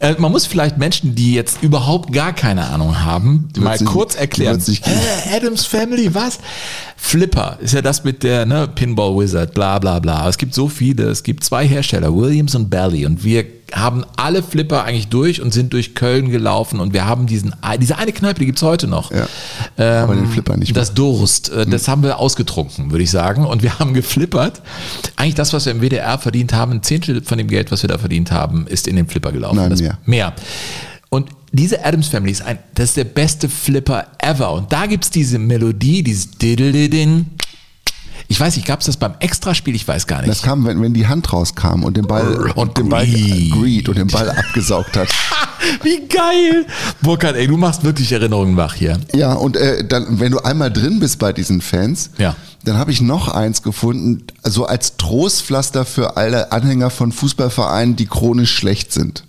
Äh, 0.00 0.14
man 0.18 0.32
muss 0.32 0.46
vielleicht 0.46 0.78
Menschen, 0.78 1.14
die 1.14 1.34
jetzt 1.34 1.62
überhaupt 1.62 2.12
gar 2.12 2.32
keine 2.32 2.66
Ahnung 2.68 3.04
haben, 3.04 3.50
mal 3.58 3.78
kurz 3.84 4.14
erklären. 4.14 4.54
Hä, 4.82 5.36
Adams 5.36 5.66
Family, 5.66 6.14
was? 6.14 6.38
Flipper 7.02 7.58
ist 7.60 7.72
ja 7.72 7.82
das 7.82 8.04
mit 8.04 8.22
der 8.22 8.46
ne, 8.46 8.68
Pinball 8.72 9.16
Wizard, 9.16 9.54
bla 9.54 9.78
bla 9.78 9.98
bla. 9.98 10.28
Es 10.28 10.38
gibt 10.38 10.54
so 10.54 10.68
viele. 10.68 11.04
Es 11.04 11.24
gibt 11.24 11.42
zwei 11.42 11.66
Hersteller, 11.66 12.14
Williams 12.14 12.54
und 12.54 12.68
Belly. 12.68 13.04
Und 13.06 13.24
wir 13.24 13.46
haben 13.72 14.04
alle 14.16 14.42
Flipper 14.42 14.84
eigentlich 14.84 15.08
durch 15.08 15.40
und 15.40 15.52
sind 15.52 15.72
durch 15.72 15.94
Köln 15.94 16.30
gelaufen. 16.30 16.78
Und 16.78 16.92
wir 16.92 17.06
haben 17.06 17.26
diesen, 17.26 17.54
diese 17.80 17.98
eine 17.98 18.12
Kneipe, 18.12 18.40
die 18.40 18.46
gibt's 18.46 18.62
heute 18.62 18.86
noch. 18.86 19.10
Ja. 19.10 19.26
Ähm, 19.78 20.04
Aber 20.04 20.14
den 20.14 20.26
Flipper 20.28 20.56
nicht 20.56 20.74
mehr. 20.74 20.80
Das 20.80 20.94
Durst, 20.94 21.50
äh, 21.50 21.66
das 21.66 21.88
haben 21.88 22.04
wir 22.04 22.18
ausgetrunken, 22.18 22.92
würde 22.92 23.02
ich 23.02 23.10
sagen. 23.10 23.44
Und 23.44 23.62
wir 23.62 23.78
haben 23.78 23.92
geflippert. 23.94 24.60
Eigentlich 25.16 25.34
das, 25.34 25.52
was 25.52 25.64
wir 25.64 25.72
im 25.72 25.80
WDR 25.80 26.18
verdient 26.18 26.52
haben, 26.52 26.70
ein 26.72 26.82
Zehntel 26.82 27.24
von 27.24 27.38
dem 27.38 27.48
Geld, 27.48 27.72
was 27.72 27.82
wir 27.82 27.88
da 27.88 27.98
verdient 27.98 28.30
haben, 28.30 28.66
ist 28.68 28.86
in 28.86 28.94
den 28.94 29.08
Flipper 29.08 29.32
gelaufen. 29.32 29.56
Nein, 29.56 29.70
das, 29.70 29.80
mehr. 29.80 29.98
Mehr. 30.04 30.32
Und 31.08 31.28
diese 31.52 31.84
Adams 31.84 32.08
Family 32.08 32.32
ist 32.32 32.42
ein, 32.42 32.58
das 32.74 32.90
ist 32.90 32.96
der 32.96 33.04
beste 33.04 33.48
Flipper 33.48 34.06
ever. 34.18 34.52
Und 34.52 34.72
da 34.72 34.86
gibt's 34.86 35.10
diese 35.10 35.38
Melodie, 35.38 36.02
dieses 36.02 36.30
Diddle-Din. 36.32 37.26
Ich 38.28 38.38
weiß 38.38 38.54
nicht, 38.54 38.66
gab's 38.68 38.86
das 38.86 38.96
beim 38.96 39.14
Extraspiel? 39.18 39.74
Ich 39.74 39.88
weiß 39.88 40.06
gar 40.06 40.18
nicht. 40.18 40.30
Das 40.30 40.42
kam, 40.42 40.64
wenn, 40.64 40.80
wenn 40.80 40.94
die 40.94 41.08
Hand 41.08 41.32
rauskam 41.32 41.82
und 41.82 41.96
den 41.96 42.06
Ball 42.06 42.52
Und 42.54 42.78
den 42.78 42.88
Ball 42.88 43.04
Greed. 43.04 43.88
Und 43.88 43.98
den 43.98 44.06
Ball 44.06 44.30
abgesaugt 44.30 44.96
hat. 44.96 45.08
Wie 45.82 46.06
geil! 46.06 46.64
Burkhard, 47.02 47.34
ey, 47.36 47.48
du 47.48 47.56
machst 47.56 47.82
wirklich 47.82 48.12
Erinnerungen 48.12 48.56
wach 48.56 48.74
hier. 48.74 49.00
Ja, 49.14 49.32
und 49.32 49.56
äh, 49.56 49.84
dann, 49.86 50.20
wenn 50.20 50.30
du 50.30 50.38
einmal 50.38 50.72
drin 50.72 51.00
bist 51.00 51.18
bei 51.18 51.32
diesen 51.32 51.60
Fans, 51.60 52.10
Ja. 52.18 52.36
dann 52.64 52.78
habe 52.78 52.92
ich 52.92 53.00
noch 53.00 53.28
eins 53.28 53.62
gefunden, 53.62 54.22
so 54.44 54.64
als 54.64 54.96
Trostpflaster 54.96 55.84
für 55.84 56.16
alle 56.16 56.52
Anhänger 56.52 56.90
von 56.90 57.10
Fußballvereinen, 57.10 57.96
die 57.96 58.06
chronisch 58.06 58.54
schlecht 58.54 58.92
sind. 58.92 59.24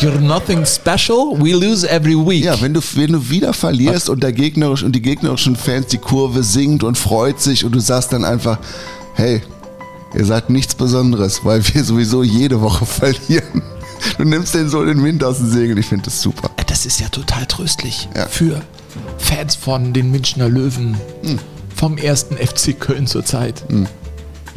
You're 0.00 0.18
nothing 0.20 0.64
special, 0.64 1.36
we 1.38 1.52
lose 1.52 1.86
every 1.88 2.14
week. 2.16 2.44
Ja, 2.44 2.58
wenn 2.62 2.72
du, 2.72 2.80
wenn 2.94 3.12
du 3.12 3.28
wieder 3.28 3.52
verlierst 3.52 4.08
und 4.08 4.22
der 4.22 4.32
gegnerisch 4.32 4.82
und 4.82 4.92
die 4.92 5.02
gegnerischen 5.02 5.56
Fans 5.56 5.88
die 5.88 5.98
Kurve 5.98 6.42
singt 6.42 6.82
und 6.84 6.96
freut 6.96 7.38
sich 7.40 7.64
und 7.66 7.72
du 7.72 7.80
sagst 7.80 8.12
dann 8.12 8.24
einfach, 8.24 8.58
hey, 9.14 9.42
ihr 10.14 10.24
seid 10.24 10.48
nichts 10.48 10.74
Besonderes, 10.74 11.44
weil 11.44 11.62
wir 11.74 11.84
sowieso 11.84 12.22
jede 12.22 12.60
Woche 12.62 12.86
verlieren. 12.86 13.62
Du 14.16 14.24
nimmst 14.24 14.54
den 14.54 14.70
so 14.70 14.82
den 14.84 15.04
Wind 15.04 15.22
aus 15.22 15.36
den 15.38 15.50
Segeln, 15.50 15.76
ich 15.76 15.86
finde 15.86 16.06
das 16.06 16.22
super. 16.22 16.50
Das 16.66 16.86
ist 16.86 16.98
ja 17.00 17.08
total 17.08 17.44
tröstlich 17.46 18.08
Ja. 18.16 18.26
für 18.26 18.62
Fans 19.18 19.54
von 19.54 19.92
den 19.92 20.10
Münchner 20.10 20.48
Löwen, 20.48 20.96
vom 21.76 21.98
ersten 21.98 22.36
FC 22.38 22.78
Köln 22.80 23.06
zurzeit. 23.06 23.62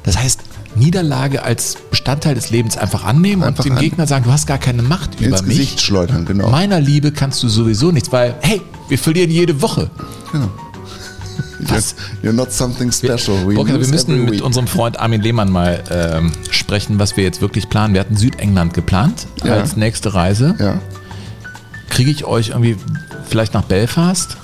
Das 0.04 0.18
heißt, 0.18 0.40
Niederlage 0.76 1.44
als 1.44 1.76
Bestandteil 2.04 2.36
des 2.36 2.50
Lebens 2.50 2.78
einfach 2.78 3.06
annehmen 3.06 3.44
Einfach 3.44 3.64
und 3.64 3.70
dem 3.72 3.78
an- 3.78 3.82
Gegner 3.82 4.06
sagen, 4.08 4.26
du 4.26 4.32
hast 4.34 4.46
gar 4.46 4.58
keine 4.58 4.82
Macht 4.82 5.22
über 5.22 5.42
mich. 5.44 5.58
Gesicht 5.58 5.80
schleudern, 5.82 6.26
genau. 6.26 6.50
Meiner 6.50 6.82
Liebe 6.82 7.14
kannst 7.14 7.42
du 7.44 7.48
sowieso 7.48 7.92
nichts, 7.94 8.12
weil, 8.12 8.36
hey, 8.42 8.62
wir 8.90 9.00
verlieren 9.00 9.32
jede 9.32 9.62
Woche. 9.62 9.90
Was? 11.62 11.96
You're, 12.22 12.34
not 12.34 12.52
something 12.52 12.92
special. 12.92 13.48
We 13.48 13.58
Okay, 13.58 13.80
wir 13.80 13.88
müssen 13.88 14.26
mit 14.26 14.42
unserem 14.42 14.68
Freund 14.68 15.00
Armin 15.00 15.22
Lehmann 15.22 15.50
mal 15.50 15.82
ähm, 15.92 16.34
sprechen, 16.52 17.00
was 17.00 17.16
wir 17.16 17.24
jetzt 17.24 17.40
wirklich 17.40 17.70
planen. 17.70 17.94
Wir 17.94 18.02
hatten 18.02 18.18
Südengland 18.18 18.74
geplant 18.74 19.28
Ja. 19.46 19.54
als 19.54 19.78
nächste 19.78 20.14
Reise. 20.14 20.56
Ja. 20.60 20.82
Kriege 21.90 22.12
ich 22.12 22.26
euch 22.26 22.50
irgendwie 22.50 22.76
vielleicht 23.30 23.54
nach 23.54 23.64
Belfast? 23.64 24.36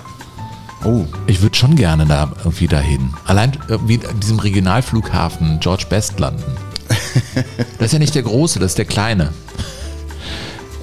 Oh, 0.86 1.04
Ich 1.28 1.42
würde 1.42 1.58
schon 1.58 1.76
gerne 1.76 2.06
da 2.06 2.32
irgendwie 2.40 2.68
dahin. 2.70 3.14
Allein 3.26 3.52
irgendwie 3.68 4.00
an 4.08 4.18
diesem 4.22 4.40
Regionalflughafen 4.40 5.60
George 5.60 5.88
Best 5.90 6.18
landen. 6.22 6.42
Das 7.78 7.88
ist 7.88 7.94
ja 7.94 8.00
nicht 8.00 8.16
der 8.16 8.24
große, 8.24 8.60
das 8.60 8.72
ist 8.72 8.78
der 8.78 8.86
kleine. 8.86 9.30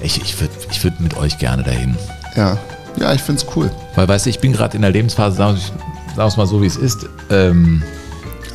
Ich, 0.01 0.21
ich 0.21 0.39
würde 0.39 0.53
ich 0.71 0.83
würd 0.83 0.99
mit 0.99 1.15
euch 1.17 1.37
gerne 1.37 1.63
dahin. 1.63 1.95
ja. 2.35 2.57
Ja, 2.99 3.13
ich 3.13 3.21
find's 3.21 3.45
cool. 3.55 3.69
Weil, 3.93 4.07
weißt 4.07 4.25
du, 4.25 4.31
ich 4.31 4.39
bin 4.39 4.53
gerade 4.53 4.75
in 4.75 4.81
der 4.81 4.89
Lebensphase, 4.89 5.35
sagen 5.37 5.59
wir 6.15 6.25
es 6.25 6.35
mal 6.35 6.47
so, 6.47 6.63
wie 6.63 6.65
es 6.65 6.77
ist. 6.77 7.05
Ähm, 7.29 7.83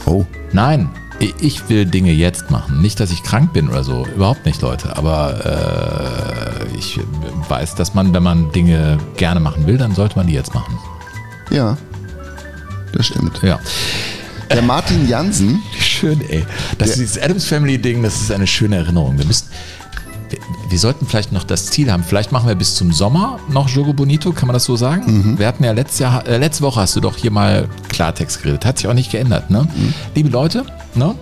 Oh. 0.05 0.27
nein, 0.53 0.91
ich- 1.21 1.37
ich 1.39 1.69
will 1.69 1.85
Dinge 1.87 2.11
jetzt 2.11 2.51
machen. 2.51 2.83
Nicht, 2.83 2.99
dass 2.99 3.13
ich 3.13 3.23
krank 3.23 3.53
bin 3.53 3.69
oder 3.69 3.85
so. 3.85 4.05
Überhaupt 4.17 4.45
nicht, 4.45 4.61
Leute. 4.61 4.97
Aber 4.97 6.67
äh, 6.67 6.77
ich 6.77 6.99
weiß, 7.49 7.77
dass 7.77 7.95
man, 7.95 8.13
wenn 8.13 8.25
man 8.25 8.51
Dinge 8.51 8.99
gerne 9.17 9.39
machen 9.39 9.65
will, 9.69 9.79
dann 9.79 9.95
sollte 9.95 10.17
man 10.17 10.27
die 10.27 10.33
jetzt 10.35 10.55
machen. 10.55 10.77
Ja. 11.51 11.77
Das 12.93 13.07
stimmt. 13.07 13.41
Ja. 13.45 13.61
Der 14.51 14.63
Martin 14.63 15.09
Jansen, 15.09 15.63
Schön, 16.03 16.21
ey. 16.31 16.45
Das 16.79 16.89
Ja. 16.89 16.93
ist 16.95 17.01
dieses 17.01 17.19
Adams 17.23 17.45
Family 17.45 17.79
Ding, 17.79 18.03
das 18.03 18.21
ist 18.23 18.33
eine 18.33 18.49
schöne 18.49 18.75
Erinnerung. 18.75 19.17
Wir 19.19 19.25
müssen, 19.25 19.47
wir, 20.31 20.39
wir 20.69 20.79
sollten 20.81 21.07
vielleicht 21.07 21.31
noch 21.31 21.45
das 21.45 21.67
Ziel 21.67 21.93
haben. 21.93 22.03
Vielleicht 22.03 22.33
machen 22.33 22.49
wir 22.49 22.57
bis 22.57 22.75
zum 22.75 22.93
Sommer 22.93 23.39
noch 23.49 23.69
Jogo 23.69 23.93
Bonito, 23.93 24.33
kann 24.33 24.49
man 24.49 24.55
das 24.55 24.65
so 24.65 24.75
sagen? 24.75 25.39
Wir 25.39 25.47
hatten 25.47 25.63
ja 25.63 25.71
letztes 25.71 26.01
Jahr, 26.01 26.27
äh, 26.27 26.39
letzte 26.39 26.65
Woche 26.65 26.81
hast 26.81 26.97
du 26.97 27.01
doch 27.01 27.17
hier 27.17 27.31
mal 27.31 27.69
Klartext 27.89 28.43
geredet. 28.43 28.65
Hat 28.65 28.79
sich 28.79 28.89
auch 28.89 28.95
nicht 28.95 29.13
geändert, 29.13 29.49
ne? 29.51 29.69
Liebe 30.17 30.29
Leute, 30.29 30.65
ne? 30.97 31.15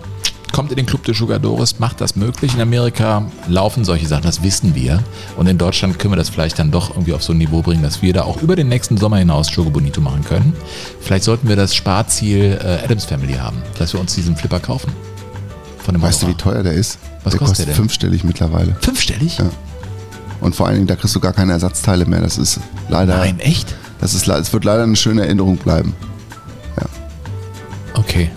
Kommt 0.60 0.72
in 0.72 0.76
den 0.76 0.84
Club 0.84 1.04
de 1.04 1.14
Jugadores, 1.14 1.78
macht 1.78 2.02
das 2.02 2.16
möglich. 2.16 2.52
In 2.52 2.60
Amerika 2.60 3.24
laufen 3.48 3.82
solche 3.82 4.06
Sachen, 4.06 4.24
das 4.24 4.42
wissen 4.42 4.74
wir. 4.74 5.02
Und 5.38 5.46
in 5.46 5.56
Deutschland 5.56 5.98
können 5.98 6.12
wir 6.12 6.18
das 6.18 6.28
vielleicht 6.28 6.58
dann 6.58 6.70
doch 6.70 6.90
irgendwie 6.90 7.14
auf 7.14 7.22
so 7.22 7.32
ein 7.32 7.38
Niveau 7.38 7.62
bringen, 7.62 7.82
dass 7.82 8.02
wir 8.02 8.12
da 8.12 8.24
auch 8.24 8.42
über 8.42 8.56
den 8.56 8.68
nächsten 8.68 8.98
Sommer 8.98 9.16
hinaus 9.16 9.54
Jogo 9.56 9.70
Bonito 9.70 10.02
machen 10.02 10.22
können. 10.22 10.52
Vielleicht 11.00 11.24
sollten 11.24 11.48
wir 11.48 11.56
das 11.56 11.74
Sparziel 11.74 12.60
äh, 12.62 12.84
Adams 12.84 13.06
Family 13.06 13.32
haben, 13.32 13.56
dass 13.78 13.94
wir 13.94 14.00
uns 14.00 14.14
diesen 14.14 14.36
Flipper 14.36 14.60
kaufen. 14.60 14.92
Von 15.78 15.94
dem 15.94 16.02
weißt 16.02 16.24
du, 16.24 16.26
wie 16.26 16.34
teuer 16.34 16.62
der 16.62 16.74
ist? 16.74 16.98
Was 17.24 17.30
der 17.30 17.38
kostet 17.38 17.46
kostet 17.46 17.68
der? 17.68 17.74
fünfstellig 17.76 18.24
mittlerweile. 18.24 18.76
Fünfstellig? 18.82 19.38
Ja. 19.38 19.46
Und 20.42 20.54
vor 20.54 20.66
allen 20.66 20.74
Dingen, 20.76 20.88
da 20.88 20.96
kriegst 20.96 21.16
du 21.16 21.20
gar 21.20 21.32
keine 21.32 21.52
Ersatzteile 21.52 22.04
mehr. 22.04 22.20
Das 22.20 22.36
ist 22.36 22.60
leider. 22.90 23.16
Nein, 23.16 23.40
echt? 23.40 23.74
Das 23.98 24.12
ist, 24.12 24.28
es 24.28 24.52
wird 24.52 24.64
leider 24.66 24.82
eine 24.82 24.96
schöne 24.96 25.22
Erinnerung 25.22 25.56
bleiben. 25.56 25.94
Okay. 27.94 28.30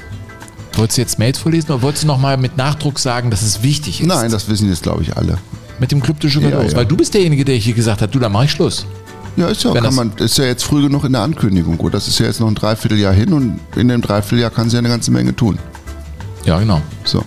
Wolltest 0.75 0.97
du 0.97 1.01
jetzt 1.01 1.19
Mails 1.19 1.37
vorlesen 1.37 1.71
oder 1.71 1.81
wolltest 1.81 2.03
du 2.03 2.07
nochmal 2.07 2.37
mit 2.37 2.57
Nachdruck 2.57 2.99
sagen, 2.99 3.29
dass 3.29 3.41
es 3.41 3.61
wichtig 3.61 4.01
ist? 4.01 4.07
Nein, 4.07 4.31
das 4.31 4.49
wissen 4.49 4.69
jetzt, 4.69 4.83
glaube 4.83 5.03
ich, 5.03 5.15
alle. 5.15 5.37
Mit 5.79 5.91
dem 5.91 6.01
Club 6.01 6.19
de 6.19 6.29
Jugadores. 6.29 6.65
Ja, 6.65 6.71
ja. 6.71 6.77
Weil 6.77 6.85
du 6.85 6.97
bist 6.97 7.13
derjenige, 7.13 7.45
der 7.45 7.55
hier 7.55 7.73
gesagt 7.73 8.01
hat, 8.01 8.13
du, 8.13 8.19
da 8.19 8.29
mache 8.29 8.45
ich 8.45 8.51
Schluss. 8.51 8.85
Ja, 9.35 9.47
ist 9.47 9.63
ja, 9.63 9.73
Wenn 9.73 9.83
kann 9.83 9.95
man, 9.95 10.11
ist 10.17 10.37
ja 10.37 10.45
jetzt 10.45 10.63
früh 10.63 10.83
genug 10.83 11.03
in 11.03 11.13
der 11.13 11.21
Ankündigung. 11.21 11.77
Gut, 11.77 11.93
das 11.93 12.07
ist 12.07 12.19
ja 12.19 12.27
jetzt 12.27 12.39
noch 12.39 12.47
ein 12.47 12.55
Dreivierteljahr 12.55 13.13
hin 13.13 13.33
und 13.33 13.59
in 13.75 13.87
dem 13.87 14.01
Dreivierteljahr 14.01 14.51
kann 14.51 14.69
sie 14.69 14.75
ja 14.75 14.79
eine 14.79 14.89
ganze 14.89 15.11
Menge 15.11 15.35
tun. 15.35 15.57
Ja, 16.45 16.59
genau. 16.59 16.81
So. 17.03 17.23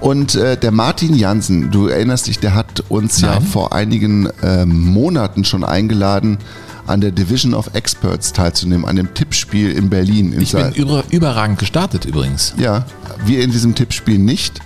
Und 0.00 0.34
äh, 0.34 0.56
der 0.56 0.70
Martin 0.70 1.14
Jansen, 1.14 1.70
du 1.70 1.86
erinnerst 1.86 2.26
dich, 2.26 2.38
der 2.38 2.54
hat 2.54 2.84
uns 2.88 3.20
ja 3.20 3.34
Nein. 3.34 3.42
vor 3.42 3.72
einigen 3.72 4.28
ähm, 4.42 4.86
Monaten 4.86 5.44
schon 5.44 5.64
eingeladen, 5.64 6.38
an 6.86 7.00
der 7.00 7.10
Division 7.10 7.54
of 7.54 7.70
Experts 7.74 8.32
teilzunehmen, 8.32 8.84
an 8.86 8.96
dem 8.96 9.12
Tippspiel 9.14 9.70
in 9.72 9.90
Berlin. 9.90 10.32
In 10.32 10.40
Ich 10.40 10.52
bin 10.52 10.62
Sa- 10.62 10.70
über, 10.70 11.04
überragend 11.10 11.58
gestartet 11.58 12.04
übrigens. 12.04 12.54
ja, 12.58 12.84
wir 13.24 13.42
in 13.42 13.50
diesem 13.52 13.74
Tippspiel 13.74 14.18
nicht. 14.18 14.60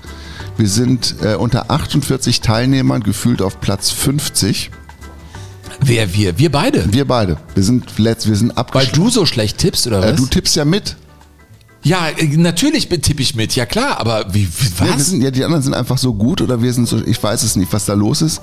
Wir 0.57 0.69
sind 0.69 1.17
äh, 1.23 1.35
unter 1.35 1.71
48 1.71 2.41
Teilnehmern 2.41 3.03
gefühlt 3.03 3.43
auf 3.43 3.61
Platz 3.61 3.91
50. 3.91 4.71
Wer 5.81 6.15
wir? 6.15 6.39
Wir 6.39 6.51
beide. 6.53 6.93
Wir 6.93 7.05
beide. 7.07 7.37
Wir 7.55 7.63
sind 7.65 7.99
letzt, 7.99 8.29
wir 8.29 8.37
sind 8.37 8.51
Weil 8.51 8.59
abgeschlossen. 8.59 9.03
du 9.03 9.11
so 9.11 9.27
schlecht 9.27 9.59
tippst, 9.59 9.87
oder 9.89 10.01
was? 10.01 10.11
Äh, 10.13 10.15
du 10.17 10.27
tippst 10.27 10.55
ja 10.57 10.65
mit. 10.65 10.97
ja, 11.83 12.09
äh, 12.09 12.25
natürlich 12.37 12.89
tippe 12.89 13.21
ich 13.21 13.35
mit, 13.35 13.57
ja 13.57 13.67
klar, 13.67 13.99
aber 14.01 14.33
wie, 14.33 14.47
wie 14.47 14.85
Ja, 14.87 14.95
was? 14.95 15.09
sind, 15.09 15.23
ja, 15.23 15.31
die 15.33 15.43
anderen 15.45 15.63
sind 15.63 15.75
einfach 15.75 15.99
so 15.99 16.15
gut 16.15 16.41
oder 16.41 16.63
wir 16.63 16.73
sind 16.73 16.87
so, 16.89 17.03
ich 17.05 17.21
weiß 17.21 17.43
es 17.43 17.57
nicht, 17.57 17.73
was 17.73 17.85
da 17.87 17.95
los 17.95 18.23
ist. 18.23 18.41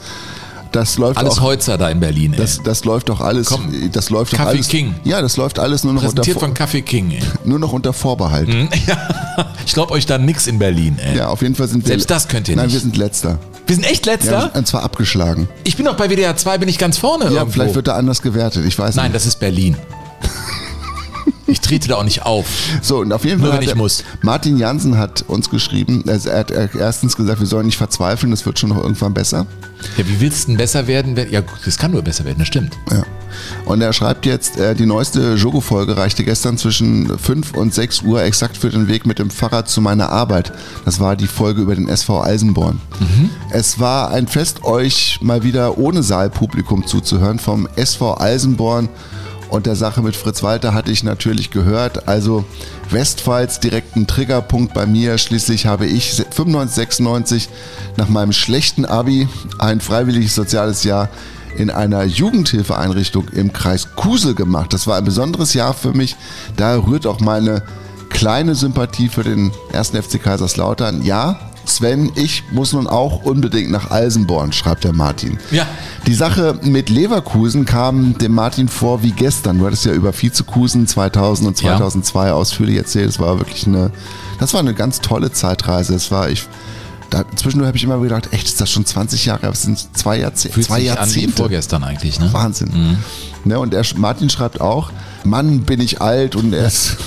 Das 0.71 0.97
läuft 0.97 1.17
Alles 1.17 1.37
auch, 1.37 1.41
Holzer 1.41 1.77
da 1.77 1.89
in 1.89 1.99
Berlin, 1.99 2.33
ey. 2.33 2.39
das, 2.39 2.61
das 2.63 2.85
läuft 2.85 3.09
doch 3.09 3.19
alles, 3.19 3.47
Komm, 3.47 3.91
das 3.91 4.09
läuft 4.09 4.31
doch 4.33 4.37
Kaffee 4.37 4.49
alles. 4.51 4.67
King. 4.69 4.95
Ja, 5.03 5.21
das 5.21 5.35
läuft 5.35 5.59
alles 5.59 5.83
nur 5.83 5.93
noch 5.93 6.01
unter, 6.01 6.13
Präsentiert 6.15 6.39
Vor- 6.39 6.47
von 6.47 6.53
Kaffee 6.53 6.81
King, 6.81 7.11
ey. 7.11 7.19
nur 7.43 7.59
noch 7.59 7.73
unter 7.73 7.91
Vorbehalt. 7.93 8.47
Ja, 8.87 9.47
ich 9.65 9.73
glaube 9.73 9.91
euch 9.91 10.05
da 10.05 10.17
nix 10.17 10.47
in 10.47 10.59
Berlin, 10.59 10.97
ey. 10.99 11.17
Ja, 11.17 11.27
auf 11.27 11.41
jeden 11.41 11.55
Fall 11.55 11.67
sind 11.67 11.83
wir. 11.83 11.87
Selbst 11.89 12.09
das 12.09 12.27
könnt 12.27 12.47
ihr 12.49 12.55
Nein, 12.55 12.65
nicht. 12.67 12.73
wir 12.75 12.79
sind 12.81 12.95
letzter. 12.97 13.37
Wir 13.67 13.75
sind 13.75 13.85
echt 13.85 14.05
letzter? 14.05 14.31
Ja, 14.31 14.57
und 14.57 14.65
zwar 14.67 14.83
abgeschlagen. 14.83 15.47
ich 15.63 15.75
bin 15.77 15.85
doch 15.85 15.95
bei 15.95 16.09
WDR 16.09 16.35
2, 16.35 16.57
bin 16.57 16.67
ich 16.69 16.77
ganz 16.77 16.97
vorne 16.97 17.25
Ja, 17.25 17.31
irgendwo. 17.31 17.51
vielleicht 17.51 17.75
wird 17.75 17.87
da 17.87 17.95
anders 17.95 18.21
gewertet. 18.21 18.65
Ich 18.65 18.77
weiß 18.77 18.95
Nein, 18.95 19.05
nicht. 19.07 19.15
das 19.15 19.25
ist 19.25 19.39
Berlin. 19.39 19.75
Ich 21.51 21.59
trete 21.61 21.89
da 21.89 21.95
auch 21.95 22.03
nicht 22.03 22.23
auf. 22.25 22.45
So, 22.81 22.99
und 22.99 23.11
auf 23.11 23.25
jeden 23.25 23.41
Nur 23.41 23.49
Fall. 23.49 23.57
wenn 23.59 23.65
hat 23.67 23.71
ich 23.71 23.75
er- 23.75 23.77
muss. 23.77 24.03
Martin 24.21 24.57
Jansen 24.57 24.97
hat 24.97 25.23
uns 25.27 25.49
geschrieben, 25.49 26.03
also 26.07 26.29
er 26.29 26.39
hat 26.39 26.51
erstens 26.51 27.15
gesagt, 27.17 27.39
wir 27.39 27.47
sollen 27.47 27.65
nicht 27.65 27.77
verzweifeln, 27.77 28.31
das 28.31 28.45
wird 28.45 28.57
schon 28.57 28.69
noch 28.69 28.81
irgendwann 28.81 29.13
besser. 29.13 29.45
Ja, 29.97 30.07
wie 30.07 30.19
willst 30.21 30.43
du 30.43 30.47
denn 30.51 30.57
besser 30.57 30.87
werden? 30.87 31.15
wenn- 31.15 31.29
Ja, 31.31 31.41
das 31.65 31.77
kann 31.77 31.91
nur 31.91 32.01
besser 32.03 32.23
werden, 32.25 32.37
das 32.39 32.47
stimmt. 32.47 32.77
Ja. 32.91 33.03
Und 33.65 33.81
er 33.81 33.93
schreibt 33.93 34.25
jetzt, 34.25 34.57
äh, 34.57 34.75
die 34.75 34.85
neueste 34.85 35.33
Jogo-Folge 35.35 35.97
reichte 35.97 36.23
gestern 36.23 36.57
zwischen 36.57 37.17
5 37.17 37.53
und 37.55 37.73
6 37.73 38.01
Uhr 38.01 38.21
exakt 38.23 38.57
für 38.57 38.69
den 38.69 38.87
Weg 38.87 39.05
mit 39.05 39.19
dem 39.19 39.29
Fahrrad 39.29 39.67
zu 39.69 39.81
meiner 39.81 40.09
Arbeit. 40.09 40.51
Das 40.85 40.99
war 40.99 41.15
die 41.15 41.27
Folge 41.27 41.61
über 41.61 41.73
den 41.75 41.87
SV 41.89 42.21
Eisenborn. 42.23 42.79
Es 43.49 43.79
war 43.79 44.11
ein 44.11 44.27
Fest, 44.27 44.63
euch 44.63 45.19
mal 45.21 45.43
wieder 45.43 45.77
ohne 45.77 46.03
Saalpublikum 46.03 46.85
zuzuhören. 46.85 47.39
Vom 47.39 47.67
SV 47.75 48.19
Eisenborn 48.19 48.89
und 49.51 49.65
der 49.65 49.75
Sache 49.75 50.01
mit 50.01 50.15
Fritz 50.15 50.41
Walter 50.43 50.73
hatte 50.73 50.91
ich 50.91 51.03
natürlich 51.03 51.51
gehört. 51.51 52.07
Also 52.07 52.45
Westpfalz 52.89 53.59
direkt 53.59 53.97
ein 53.97 54.07
Triggerpunkt 54.07 54.73
bei 54.73 54.85
mir. 54.85 55.17
Schließlich 55.17 55.65
habe 55.65 55.85
ich 55.85 56.13
95, 56.13 56.75
96 56.75 57.49
nach 57.97 58.07
meinem 58.07 58.31
schlechten 58.31 58.85
Abi 58.85 59.27
ein 59.59 59.81
freiwilliges 59.81 60.35
soziales 60.35 60.85
Jahr 60.85 61.09
in 61.57 61.69
einer 61.69 62.03
Jugendhilfeeinrichtung 62.05 63.27
im 63.29 63.51
Kreis 63.51 63.89
Kusel 63.97 64.35
gemacht. 64.35 64.71
Das 64.71 64.87
war 64.87 64.97
ein 64.97 65.03
besonderes 65.03 65.53
Jahr 65.53 65.73
für 65.73 65.91
mich. 65.91 66.15
Da 66.55 66.77
rührt 66.77 67.05
auch 67.05 67.19
meine 67.19 67.61
kleine 68.09 68.55
Sympathie 68.55 69.09
für 69.09 69.23
den 69.23 69.51
ersten 69.73 70.01
FC 70.01 70.23
Kaiserslautern. 70.23 71.03
Ja, 71.03 71.50
Sven, 71.65 72.11
ich 72.15 72.43
muss 72.51 72.73
nun 72.73 72.87
auch 72.87 73.23
unbedingt 73.23 73.71
nach 73.71 73.91
Alsenborn, 73.91 74.51
schreibt 74.53 74.83
der 74.83 74.93
Martin. 74.93 75.37
Ja. 75.51 75.65
Die 76.07 76.13
Sache 76.13 76.59
mit 76.63 76.89
Leverkusen 76.89 77.65
kam 77.65 78.17
dem 78.17 78.33
Martin 78.33 78.67
vor 78.67 79.03
wie 79.03 79.11
gestern. 79.11 79.59
Du 79.59 79.65
hattest 79.65 79.85
ja 79.85 79.93
über 79.93 80.11
Vizekusen 80.13 80.87
2000 80.87 81.47
und 81.47 81.61
Ja. 81.61 81.77
2002 81.77 82.31
ausführlich 82.33 82.77
erzählt. 82.77 83.09
Es 83.09 83.19
war 83.19 83.37
wirklich 83.37 83.67
eine, 83.67 83.91
das 84.39 84.53
war 84.53 84.59
eine 84.59 84.73
ganz 84.73 85.01
tolle 85.01 85.31
Zeitreise. 85.31 85.93
Es 85.95 86.11
war, 86.11 86.29
ich, 86.29 86.47
da, 87.09 87.23
zwischendurch 87.35 87.67
habe 87.67 87.77
ich 87.77 87.83
immer 87.83 87.99
gedacht, 87.99 88.29
echt, 88.31 88.47
ist 88.47 88.59
das 88.61 88.69
schon 88.71 88.85
20 88.85 89.25
Jahre? 89.25 89.47
Das 89.47 89.61
sind 89.63 89.77
zwei, 89.97 90.17
Jahrzeh 90.19 90.49
Fühlt 90.49 90.65
zwei 90.65 90.79
sich 90.79 90.91
an 90.91 90.97
Jahrzehnte. 90.97 91.37
vorgestern 91.37 91.83
eigentlich, 91.83 92.19
ne? 92.19 92.31
Wahnsinn. 92.33 92.97
Ne, 93.43 93.59
und 93.59 93.73
der, 93.73 93.83
Martin 93.97 94.29
schreibt 94.29 94.61
auch, 94.61 94.91
Mann, 95.23 95.61
bin 95.61 95.79
ich 95.81 96.01
alt 96.01 96.35
und 96.35 96.53
er 96.53 96.67
ist, 96.67 96.97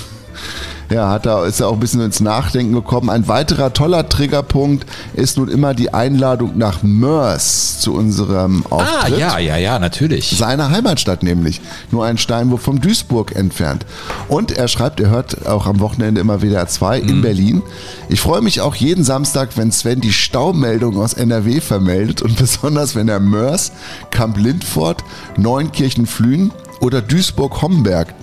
ja, 0.89 1.09
hat 1.09 1.25
da, 1.25 1.45
ist 1.45 1.59
er 1.59 1.67
auch 1.67 1.73
ein 1.73 1.79
bisschen 1.79 2.01
ins 2.01 2.19
Nachdenken 2.19 2.73
gekommen. 2.73 3.09
Ein 3.09 3.27
weiterer 3.27 3.73
toller 3.73 4.07
Triggerpunkt 4.07 4.85
ist 5.13 5.37
nun 5.37 5.47
immer 5.49 5.73
die 5.73 5.93
Einladung 5.93 6.57
nach 6.57 6.83
Mörs 6.83 7.79
zu 7.79 7.93
unserem 7.93 8.63
Ah, 8.69 8.75
Auftritt. 8.75 9.17
ja, 9.19 9.37
ja, 9.39 9.57
ja, 9.57 9.79
natürlich. 9.79 10.35
Seine 10.37 10.69
Heimatstadt 10.69 11.23
nämlich. 11.23 11.61
Nur 11.91 12.05
ein 12.05 12.17
Steinwurf 12.17 12.61
vom 12.61 12.81
Duisburg 12.81 13.35
entfernt. 13.35 13.85
Und 14.27 14.51
er 14.51 14.67
schreibt, 14.67 14.99
er 14.99 15.09
hört 15.09 15.47
auch 15.47 15.65
am 15.65 15.79
Wochenende 15.79 16.21
immer 16.21 16.41
WDR 16.41 16.67
2 16.67 17.01
Mhm. 17.01 17.09
in 17.09 17.21
Berlin. 17.21 17.61
Ich 18.09 18.21
freue 18.21 18.41
mich 18.41 18.61
auch 18.61 18.75
jeden 18.75 19.03
Samstag, 19.03 19.49
wenn 19.55 19.71
Sven 19.71 20.01
die 20.01 20.13
Staumeldung 20.13 20.97
aus 20.99 21.13
NRW 21.13 21.61
vermeldet 21.61 22.21
und 22.21 22.35
besonders 22.39 22.95
wenn 22.95 23.09
er 23.09 23.19
Mörs, 23.19 23.71
Kamp 24.11 24.37
Lindfort, 24.37 25.03
Neunkirchen 25.37 26.05
Flühen 26.05 26.51
oder 26.81 27.01
Duisburg-Homberg 27.01 28.13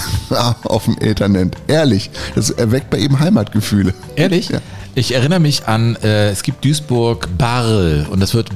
auf 0.64 0.84
dem 0.84 0.96
Äther 1.00 1.28
nennt. 1.28 1.56
Ehrlich, 1.68 2.10
das 2.34 2.50
erweckt 2.50 2.90
bei 2.90 2.98
ihm 2.98 3.18
Heimatgefühle. 3.18 3.94
Ehrlich? 4.16 4.48
Ja. 4.48 4.60
Ich 4.94 5.14
erinnere 5.14 5.40
mich 5.40 5.66
an, 5.66 5.96
äh, 6.02 6.30
es 6.30 6.42
gibt 6.42 6.64
Duisburg-Barl 6.64 8.06
und 8.10 8.20
das 8.20 8.34
wird 8.34 8.50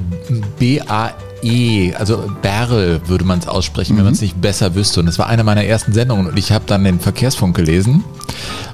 B-A-E, 1.41 1.93
also 1.95 2.31
Barl 2.41 3.01
würde 3.07 3.25
man 3.25 3.39
es 3.39 3.47
aussprechen, 3.47 3.97
wenn 3.97 4.03
man 4.05 4.13
es 4.13 4.21
nicht 4.21 4.39
besser 4.41 4.75
wüsste. 4.75 4.99
Und 4.99 5.05
das 5.05 5.19
war 5.19 5.27
eine 5.27 5.43
meiner 5.43 5.63
ersten 5.63 5.93
Sendungen 5.93 6.27
und 6.27 6.37
ich 6.37 6.51
habe 6.51 6.65
dann 6.67 6.83
den 6.83 6.99
Verkehrsfunk 6.99 7.55
gelesen 7.55 8.03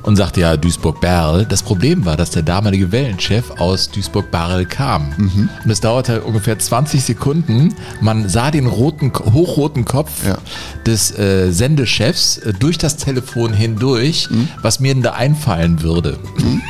und 0.03 0.15
sagte 0.15 0.41
ja 0.41 0.57
Duisburg-Barl. 0.57 1.45
Das 1.45 1.63
Problem 1.63 2.05
war, 2.05 2.17
dass 2.17 2.31
der 2.31 2.43
damalige 2.43 2.91
Wellenchef 2.91 3.51
aus 3.59 3.89
Duisburg-Barl 3.89 4.65
kam. 4.65 5.49
Und 5.63 5.69
es 5.71 5.79
dauerte 5.81 6.21
ungefähr 6.21 6.57
20 6.59 7.03
Sekunden. 7.03 7.73
Man 8.01 8.27
sah 8.29 8.51
den 8.51 8.67
roten, 8.67 9.11
hochroten 9.13 9.85
Kopf 9.85 10.25
Ja. 10.25 10.37
des 10.85 11.17
äh, 11.17 11.51
Sendechefs 11.51 12.37
äh, 12.37 12.53
durch 12.53 12.77
das 12.77 12.97
Telefon 12.97 13.53
hindurch, 13.53 14.29
Mhm. 14.29 14.47
was 14.61 14.79
mir 14.79 14.93
denn 14.93 15.03
da 15.03 15.13
einfallen 15.13 15.81
würde. 15.81 16.17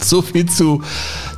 So 0.00 0.22
viel 0.22 0.46
zu, 0.46 0.80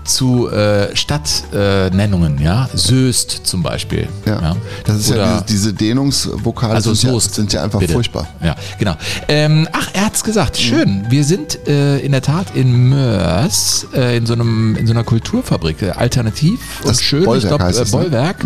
zu 0.04 0.48
äh, 0.50 0.94
Stadtnennungen, 0.96 2.40
ja. 2.40 2.68
Söst 2.74 3.30
zum 3.44 3.62
Beispiel. 3.62 4.08
Ja. 4.26 4.56
Das 4.84 4.96
ist 4.96 5.08
ja 5.10 5.14
Oder- 5.16 5.44
diese, 5.46 5.58
diese 5.70 5.74
Dehnungsvokale 5.74 6.74
also 6.74 6.94
sind, 6.94 7.08
ja, 7.08 7.12
Soest. 7.14 7.34
sind 7.34 7.52
ja 7.52 7.62
einfach 7.62 7.78
bitte. 7.80 7.92
furchtbar. 7.92 8.28
Ja, 8.42 8.54
genau. 8.78 8.96
Ähm, 9.28 9.68
ach, 9.72 9.88
er 9.92 10.06
hat's 10.06 10.24
gesagt. 10.24 10.56
Schön. 10.58 11.06
Wir 11.08 11.24
sind 11.24 11.66
äh, 11.68 11.98
in 11.98 12.12
der 12.12 12.22
Tat 12.22 12.54
in 12.54 12.88
Mörs, 12.88 13.86
äh, 13.94 14.16
in 14.16 14.26
so 14.26 14.34
einem 14.34 14.76
in 14.76 14.86
so 14.86 14.92
einer 14.92 15.04
Kulturfabrik. 15.04 15.82
Äh, 15.82 15.90
alternativ 15.90 16.60
und 16.82 16.88
Das 16.90 17.02
schön. 17.02 17.24
Bollwerk 17.24 17.42
ich 17.42 17.48
glaube, 17.48 17.64
äh, 17.64 17.84
ne? 17.84 17.90
Bollwerk. 17.90 18.44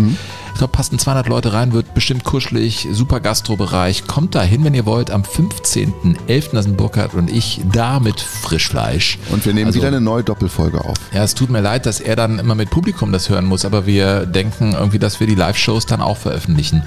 Ich 0.55 0.59
glaube, 0.59 0.71
passen 0.73 0.99
200 1.01 1.29
Leute 1.29 1.53
rein, 1.53 1.73
wird 1.73 1.95
bestimmt 1.95 2.23
kuschelig, 2.25 2.87
super 2.93 3.19
Gastrobereich. 3.19 4.07
Kommt 4.07 4.37
da 4.37 4.43
hin, 4.43 4.63
wenn 4.65 4.73
ihr 4.73 4.87
wollt, 4.87 5.11
am 5.11 5.23
15.11. 5.23 6.51
Da 6.53 6.63
sind 6.63 6.77
Burkhard 6.77 7.15
und 7.15 7.29
ich 7.29 7.61
da 7.73 7.99
mit 7.99 8.21
Frischfleisch. 8.21 9.19
Und 9.31 9.45
wir 9.45 9.53
nehmen 9.53 9.67
Also- 9.67 9.79
wieder 9.81 9.89
eine 9.89 10.01
neue 10.01 10.23
Doppelfolge 10.23 10.81
auf. 10.85 10.95
Ja, 11.13 11.25
es 11.25 11.35
tut 11.35 11.51
mir 11.51 11.61
leid, 11.61 11.87
dass 11.87 11.99
er 12.01 12.15
dann 12.15 12.39
immer 12.39 12.55
mit 12.55 12.71
Publikum 12.71 13.11
das 13.11 13.29
hören 13.29 13.45
muss, 13.47 13.65
aber 13.65 13.85
wir 13.87 14.27
denken 14.27 14.75
irgendwie, 14.75 15.01
dass 15.01 15.19
wir 15.19 15.27
die 15.27 15.35
Live-Shows 15.35 15.87
dann 15.87 16.01
auch 16.01 16.17
veröffentlichen. 16.19 16.85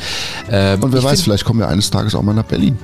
Ähm, 0.49 0.81
Und 0.81 0.93
wer 0.93 1.03
weiß, 1.03 1.11
find- 1.11 1.23
vielleicht 1.25 1.43
kommen 1.45 1.59
wir 1.59 1.67
eines 1.67 1.91
Tages 1.91 2.15
auch 2.15 2.21
mal 2.23 2.33
nach 2.33 2.45
Berlin. 2.45 2.77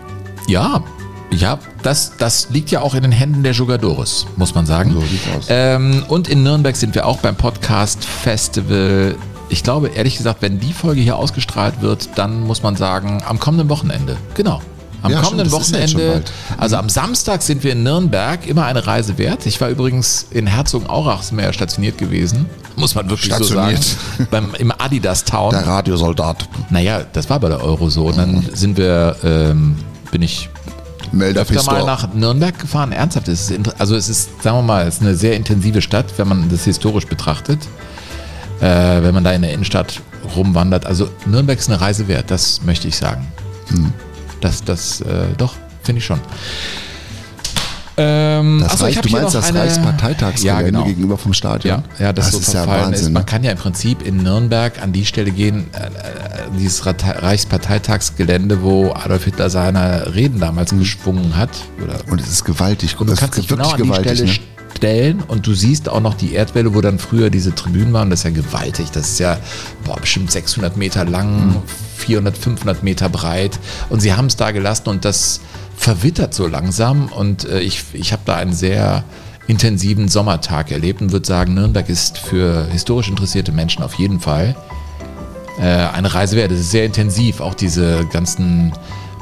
ja, 0.48 0.84
ja, 1.32 1.58
das, 1.82 2.12
das 2.18 2.50
liegt 2.52 2.70
ja 2.70 2.82
auch 2.82 2.94
in 2.94 3.02
den 3.02 3.12
Händen 3.12 3.42
der 3.42 3.54
Jugadores, 3.54 4.28
muss 4.36 4.54
man 4.54 4.66
sagen. 4.68 4.92
So 4.94 5.00
sieht's 5.00 5.24
aus. 5.36 5.46
Ähm, 5.50 6.04
und 6.10 6.28
in 6.28 6.44
Nürnberg 6.44 6.76
sind 6.76 6.94
wir 6.94 7.08
auch 7.08 7.18
beim 7.20 7.36
Podcast 7.36 8.04
Festival. 8.06 9.16
Ich 9.54 9.62
glaube, 9.62 9.90
ehrlich 9.90 10.18
gesagt, 10.18 10.42
wenn 10.42 10.60
die 10.60 10.74
Folge 10.74 11.00
hier 11.02 11.16
ausgestrahlt 11.16 11.82
wird, 11.82 12.10
dann 12.16 12.42
muss 12.42 12.64
man 12.64 12.76
sagen, 12.76 13.22
am 13.28 13.40
kommenden 13.40 13.70
Wochenende. 13.70 14.18
Genau. 14.34 14.64
Am 15.04 15.12
Ja, 15.12 15.22
kommenden 15.22 15.48
stimmt, 15.48 15.70
ja 15.70 15.78
Wochenende, 15.84 16.12
bald. 16.14 16.32
also 16.58 16.78
am 16.78 16.90
Samstag 16.90 17.44
sind 17.44 17.64
wir 17.64 17.74
in 17.74 17.84
Nürnberg, 17.84 18.48
immer 18.48 18.66
eine 18.66 18.88
Reise 18.88 19.20
wert. 19.20 19.46
Ich 19.46 19.62
war 19.62 19.70
übrigens 19.70 20.26
in 20.32 20.48
Herzogenaurachsmeer 20.48 21.54
stationiert 21.54 22.00
gewesen, 22.00 22.48
muss 22.78 22.96
man 22.96 23.08
wirklich 23.10 23.32
Stationiert. 23.32 23.84
so 23.84 23.96
sagen, 24.18 24.28
beim, 24.32 24.56
im 24.58 24.72
Adidas 24.72 25.24
Town. 25.24 25.52
Der 25.52 25.68
Radiosoldat. 25.68 26.48
Naja, 26.72 27.02
das 27.14 27.30
war 27.30 27.40
bei 27.40 27.50
der 27.50 27.64
Euro 27.64 27.92
so. 27.92 28.06
Und 28.08 28.18
dann 28.18 28.44
sind 28.54 28.76
wir, 28.78 29.16
ähm, 29.24 29.76
bin 30.10 30.24
ich 30.24 30.50
Melder 31.12 31.42
öfter 31.42 31.62
mal 31.64 31.86
nach 31.86 32.12
Nürnberg 32.12 32.58
gefahren. 32.58 32.92
Ernsthaft, 32.92 33.28
es 33.28 33.52
ist, 33.52 33.80
also 33.80 33.96
es 33.96 34.10
ist, 34.10 34.42
sagen 34.42 34.58
wir 34.58 34.64
mal, 34.64 34.88
es 34.88 34.96
ist 34.96 35.02
eine 35.02 35.16
sehr 35.16 35.36
intensive 35.36 35.82
Stadt, 35.84 36.06
wenn 36.18 36.28
man 36.28 36.50
das 36.50 36.64
historisch 36.64 37.06
betrachtet. 37.06 37.60
Äh, 38.62 39.04
wenn 39.04 39.14
man 39.14 39.24
da 39.24 39.32
in 39.34 39.42
der 39.42 39.52
Innenstadt 39.54 40.02
rumwandert. 40.36 40.86
Also 40.86 41.10
Nürnberg 41.26 41.60
ist 41.60 41.70
eine 41.70 41.82
Reise 41.82 42.08
wert, 42.08 42.32
das 42.32 42.62
möchte 42.64 42.88
ich 42.88 42.96
sagen. 42.96 43.28
Hm. 43.70 43.92
Das, 44.42 44.64
das, 44.64 45.02
äh, 45.02 45.26
doch, 45.38 45.54
finde 45.84 46.00
ich 46.00 46.06
schon. 46.06 46.20
Ähm, 47.96 48.60
Das 48.62 48.72
achso, 48.74 48.86
Reich, 48.86 49.00
du 49.02 49.10
meinst 49.10 49.36
das 49.36 49.50
eine- 49.50 49.60
Reichsparteitagsgelände 49.60 50.62
ja, 50.64 50.66
genau. 50.66 50.84
gegenüber 50.86 51.16
vom 51.18 51.32
Stadion? 51.34 51.84
Ja, 52.00 52.06
ja 52.06 52.14
das, 52.14 52.32
so 52.32 52.40
ist 52.40 52.52
ja 52.54 52.64
verfallen 52.64 52.94
ist. 52.94 53.00
Wahnsinn. 53.02 53.14
Man 53.14 53.26
kann 53.28 53.44
ja 53.44 53.52
im 53.52 53.58
Prinzip 53.60 54.02
in 54.02 54.18
Nürnberg 54.24 54.82
an 54.82 54.94
die 54.94 55.06
Stelle 55.06 55.30
gehen, 55.30 55.68
äh, 55.74 55.86
äh, 55.86 55.90
dieses 56.58 56.84
Reichsparteitagsgelände, 56.88 58.64
wo 58.64 58.92
Adolf 58.94 59.26
Hitler 59.26 59.50
seine 59.52 60.16
Reden 60.16 60.40
damals 60.40 60.72
geschwungen 60.72 61.36
hat. 61.38 61.52
Oder 61.84 62.00
Und 62.10 62.20
es 62.20 62.30
ist 62.30 62.46
gewaltig. 62.46 63.00
und 63.00 63.08
du 63.08 63.14
es 63.14 63.20
kannst 63.20 63.38
ist 63.38 63.44
dich 63.44 63.50
genau 63.56 63.70
an 63.70 63.78
die 63.78 63.84
gewaltig, 63.84 64.12
Stelle 64.14 64.32
ne? 64.32 64.40
Stellen 64.76 65.22
und 65.28 65.48
du 65.48 65.54
siehst 65.54 65.90
auch 65.90 66.02
noch 66.02 66.14
die 66.14 66.34
Erdwelle, 66.34 66.74
wo 66.74 66.82
dann 66.82 67.00
früher 67.00 67.30
diese 67.30 67.56
Tribünen 67.56 67.94
waren. 67.94 68.10
Das 68.10 68.20
ist 68.20 68.26
ja 68.26 68.32
gewaltig. 68.32 68.92
Das 68.92 69.10
ist 69.10 69.20
ja 69.20 69.38
boah, 69.84 69.98
bestimmt 69.98 70.32
600 70.32 70.78
Meter 70.78 71.06
lang, 71.06 71.62
400, 71.98 72.38
500 72.38 72.84
Meter 72.84 73.10
breit. 73.10 73.60
Und 73.90 74.02
sie 74.02 74.14
haben 74.14 74.28
es 74.28 74.36
da 74.36 74.52
gelassen 74.52 74.90
und 74.90 75.06
das 75.06 75.42
verwittert 75.78 76.34
so 76.34 76.48
langsam. 76.48 77.08
Und 77.08 77.46
äh, 77.46 77.60
ich, 77.60 77.84
ich 77.94 78.12
habe 78.12 78.24
da 78.26 78.36
einen 78.36 78.54
sehr 78.54 79.04
intensiven 79.48 80.08
Sommertag 80.08 80.72
erlebt 80.72 81.02
und 81.02 81.12
würde 81.12 81.28
sagen, 81.28 81.54
Nürnberg 81.54 81.90
ist 81.90 82.18
für 82.18 82.66
historisch 82.72 83.10
interessierte 83.10 83.52
Menschen 83.52 83.84
auf 83.84 83.96
jeden 83.96 84.20
Fall 84.20 84.56
äh, 85.60 85.64
eine 85.64 86.14
Reise 86.14 86.36
wert. 86.36 86.52
Es 86.52 86.62
ist 86.62 86.72
sehr 86.72 86.86
intensiv, 86.86 87.42
auch 87.42 87.54
diese 87.54 88.06
ganzen 88.08 88.74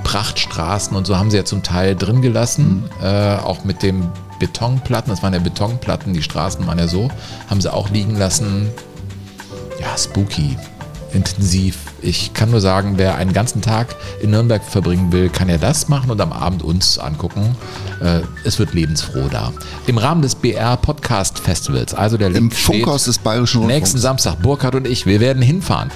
Prachtstraßen 0.03 0.95
und 0.95 1.05
so 1.05 1.17
haben 1.17 1.31
sie 1.31 1.37
ja 1.37 1.45
zum 1.45 1.63
Teil 1.63 1.95
drin 1.95 2.21
gelassen, 2.21 2.83
äh, 3.01 3.35
auch 3.35 3.63
mit 3.63 3.83
dem 3.83 4.09
Betonplatten, 4.41 5.11
das 5.11 5.21
waren 5.21 5.33
ja 5.33 5.39
Betonplatten, 5.39 6.13
die 6.13 6.23
Straßen 6.23 6.65
waren 6.65 6.79
ja 6.79 6.87
so, 6.87 7.09
haben 7.47 7.61
sie 7.61 7.71
auch 7.71 7.91
liegen 7.91 8.17
lassen. 8.17 8.69
Ja, 9.79 9.95
spooky, 9.95 10.57
intensiv. 11.13 11.77
Ich 12.01 12.33
kann 12.33 12.49
nur 12.49 12.59
sagen, 12.59 12.93
wer 12.97 13.15
einen 13.15 13.33
ganzen 13.33 13.61
Tag 13.61 13.95
in 14.19 14.31
Nürnberg 14.31 14.63
verbringen 14.63 15.11
will, 15.11 15.29
kann 15.29 15.47
ja 15.47 15.59
das 15.59 15.89
machen 15.89 16.09
und 16.09 16.19
am 16.19 16.31
Abend 16.31 16.63
uns 16.63 16.97
angucken. 16.97 17.55
Äh, 18.01 18.21
es 18.43 18.57
wird 18.57 18.73
lebensfroh 18.73 19.27
da. 19.29 19.53
Im 19.85 19.99
Rahmen 19.99 20.23
des 20.23 20.33
BR 20.33 20.75
Podcast 20.77 21.37
Festivals, 21.37 21.93
also 21.93 22.17
der 22.17 22.29
Im 22.29 22.33
Link 22.33 22.55
steht 22.55 22.77
Funkhaus 22.77 23.03
des 23.03 23.19
Bayerischen 23.19 23.59
Rundfunks. 23.59 23.79
nächsten 23.79 23.99
Samstag, 23.99 24.41
Burkhard 24.41 24.73
und 24.73 24.87
ich, 24.87 25.05
wir 25.05 25.19
werden 25.19 25.43
hinfahren. 25.43 25.91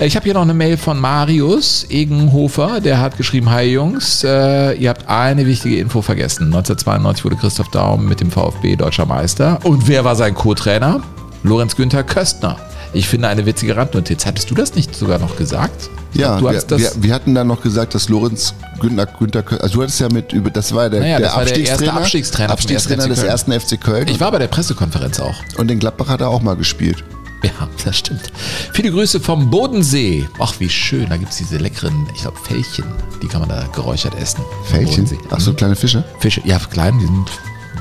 Äh, 0.00 0.06
Ich 0.06 0.16
habe 0.16 0.24
hier 0.24 0.34
noch 0.34 0.42
eine 0.42 0.54
Mail 0.54 0.76
von 0.76 0.98
Marius 0.98 1.86
Egenhofer, 1.88 2.80
der 2.80 3.00
hat 3.00 3.16
geschrieben, 3.16 3.50
hi 3.50 3.72
Jungs, 3.72 4.24
äh, 4.24 4.72
ihr 4.74 4.88
habt 4.90 5.08
eine 5.08 5.46
wichtige 5.46 5.78
Info 5.78 6.02
vergessen. 6.02 6.44
1992 6.46 7.24
wurde 7.24 7.36
Christoph 7.36 7.68
Daum 7.70 8.06
mit 8.06 8.20
dem 8.20 8.30
VfB 8.30 8.76
deutscher 8.76 9.06
Meister. 9.06 9.58
Und 9.64 9.86
wer 9.88 10.04
war 10.04 10.16
sein 10.16 10.34
Co-Trainer? 10.34 11.02
Lorenz 11.42 11.76
Günther 11.76 12.02
Köstner. 12.02 12.56
Ich 12.92 13.08
finde 13.08 13.28
eine 13.28 13.46
witzige 13.46 13.76
Randnotiz. 13.76 14.26
Hattest 14.26 14.50
du 14.50 14.54
das 14.54 14.74
nicht 14.74 14.94
sogar 14.96 15.18
noch 15.20 15.36
gesagt? 15.36 15.88
Ja, 16.12 16.40
wir, 16.40 16.50
wir, 16.76 16.90
wir 16.96 17.14
hatten 17.14 17.36
dann 17.36 17.46
noch 17.46 17.62
gesagt, 17.62 17.94
dass 17.94 18.08
Lorenz 18.08 18.52
Günther, 18.80 19.06
Günther 19.06 19.42
Kö- 19.42 19.58
also 19.58 19.74
du 19.76 19.82
hattest 19.82 20.00
ja 20.00 20.08
mit 20.12 20.32
über, 20.32 20.50
das 20.50 20.74
war 20.74 20.90
der, 20.90 21.00
Naja, 21.00 21.18
der 21.18 21.28
das 21.28 21.36
war 21.36 21.44
der 21.44 21.52
Abstiegstrainer, 21.54 21.96
Abstiegstrainer 21.96 22.52
Abstiegstrainer 22.52 23.06
des 23.08 23.22
ersten 23.22 23.52
FC 23.52 23.80
Köln. 23.80 24.08
ich 24.08 24.18
war 24.18 24.32
bei 24.32 24.38
der 24.40 24.48
Pressekonferenz 24.48 25.20
auch. 25.20 25.36
und 25.56 25.68
den 25.68 25.78
Gladbach 25.78 26.08
hat 26.08 26.20
er 26.20 26.28
auch 26.28 26.42
mal 26.42 26.56
gespielt. 26.56 27.04
Ja, 27.50 27.68
das 27.84 27.96
stimmt. 27.96 28.30
Viele 28.72 28.90
Grüße 28.90 29.18
vom 29.18 29.50
Bodensee. 29.50 30.28
Ach, 30.38 30.54
wie 30.58 30.68
schön. 30.68 31.08
Da 31.08 31.16
gibt 31.16 31.32
es 31.32 31.38
diese 31.38 31.56
leckeren, 31.56 32.06
ich 32.14 32.22
glaube, 32.22 32.38
Fällchen. 32.38 32.84
Die 33.22 33.28
kann 33.28 33.40
man 33.40 33.48
da 33.48 33.66
geräuchert 33.74 34.14
essen. 34.20 34.44
Bodensee. 34.70 35.18
Ach 35.30 35.40
so, 35.40 35.54
kleine 35.54 35.74
Fische? 35.74 36.04
Fische, 36.18 36.42
ja, 36.44 36.58
klein, 36.58 36.98
die 36.98 37.06
sind 37.06 37.30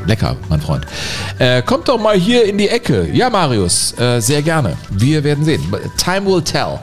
lecker, 0.05 0.35
mein 0.49 0.61
Freund. 0.61 0.85
Äh, 1.37 1.61
kommt 1.61 1.87
doch 1.87 1.99
mal 1.99 2.17
hier 2.17 2.45
in 2.45 2.57
die 2.57 2.69
Ecke. 2.69 3.09
Ja, 3.11 3.29
Marius, 3.29 3.97
äh, 3.99 4.19
sehr 4.19 4.41
gerne. 4.41 4.77
Wir 4.89 5.23
werden 5.23 5.43
sehen. 5.43 5.61
Time 5.97 6.25
will 6.25 6.41
tell. 6.41 6.79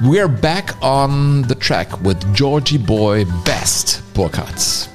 We're 0.00 0.28
back 0.28 0.74
on 0.80 1.44
the 1.48 1.54
track 1.54 1.88
with 2.02 2.16
Georgie 2.34 2.78
Boy 2.78 3.26
Best 3.44 4.02
Burkhardt. 4.14 4.88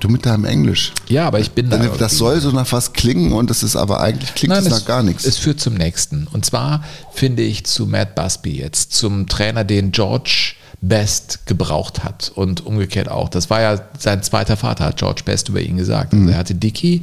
Du 0.00 0.08
mit 0.08 0.26
deinem 0.26 0.44
Englisch. 0.44 0.92
Ja, 1.08 1.26
aber 1.26 1.40
ich 1.40 1.52
bin 1.52 1.70
da. 1.70 1.78
Das, 1.78 2.16
soll 2.16 2.40
so 2.40 2.50
nach 2.50 2.70
was 2.72 2.92
klingen 2.92 3.32
und 3.32 3.50
das 3.50 3.62
ist 3.62 3.76
aber 3.76 4.00
eigentlich 4.00 4.34
klingt 4.34 4.54
Nein, 4.54 4.64
es 4.64 4.70
nach 4.70 4.84
gar 4.84 5.02
nichts. 5.02 5.24
Es 5.24 5.38
führt 5.38 5.60
zum 5.60 5.74
nächsten. 5.74 6.26
Und 6.32 6.44
zwar 6.44 6.84
finde 7.12 7.42
ich 7.42 7.64
zu 7.66 7.86
Matt 7.86 8.14
Busby 8.14 8.58
jetzt, 8.58 8.92
zum 8.92 9.26
Trainer, 9.26 9.64
den 9.64 9.92
George 9.92 10.54
Best 10.80 11.46
gebraucht 11.46 12.02
hat 12.02 12.32
und 12.34 12.66
umgekehrt 12.66 13.08
auch. 13.08 13.28
Das 13.28 13.50
war 13.50 13.60
ja 13.60 13.80
sein 13.98 14.22
zweiter 14.22 14.56
Vater, 14.56 14.86
hat 14.86 14.96
George 14.96 15.22
Best 15.24 15.48
über 15.48 15.60
ihn 15.60 15.76
gesagt. 15.76 16.12
Also 16.12 16.28
er 16.28 16.36
hatte 16.36 16.56
Dicky 16.56 17.02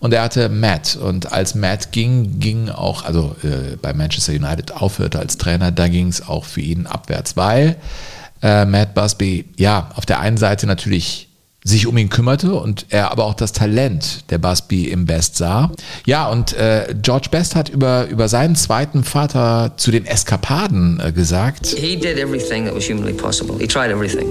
und 0.00 0.12
er 0.12 0.22
hatte 0.22 0.50
Matt. 0.50 0.96
Und 0.96 1.32
als 1.32 1.54
Matt 1.54 1.92
ging, 1.92 2.38
ging 2.38 2.68
auch, 2.68 3.04
also 3.04 3.34
äh, 3.42 3.76
bei 3.80 3.94
Manchester 3.94 4.32
United 4.32 4.72
aufhörte 4.72 5.18
als 5.18 5.38
Trainer, 5.38 5.72
da 5.72 5.88
ging 5.88 6.08
es 6.08 6.28
auch 6.28 6.44
für 6.44 6.60
ihn 6.60 6.86
abwärts, 6.86 7.36
weil 7.36 7.76
äh, 8.42 8.66
Matt 8.66 8.94
Busby, 8.94 9.46
ja, 9.56 9.90
auf 9.94 10.04
der 10.04 10.20
einen 10.20 10.36
Seite 10.36 10.66
natürlich 10.66 11.28
sich 11.66 11.86
um 11.86 11.98
ihn 11.98 12.08
kümmerte 12.08 12.54
und 12.54 12.86
er 12.90 13.10
aber 13.10 13.24
auch 13.24 13.34
das 13.34 13.52
Talent 13.52 14.30
der 14.30 14.38
Busby 14.38 14.84
im 14.88 15.04
Best 15.04 15.36
sah. 15.36 15.72
Ja, 16.04 16.28
und 16.28 16.52
äh, 16.52 16.94
George 17.02 17.28
Best 17.30 17.56
hat 17.56 17.68
über, 17.68 18.06
über 18.08 18.28
seinen 18.28 18.54
zweiten 18.54 19.02
Vater 19.02 19.72
zu 19.76 19.90
den 19.90 20.06
Eskapaden 20.06 21.02
äh, 21.04 21.12
gesagt, 21.12 21.66
He 21.66 21.96
did 21.96 22.18
everything 22.18 22.66
that 22.66 22.74
was 22.74 22.88
humanly 22.88 23.12
possible. 23.12 23.56
He 23.58 23.66
tried 23.66 23.90
everything. 23.90 24.28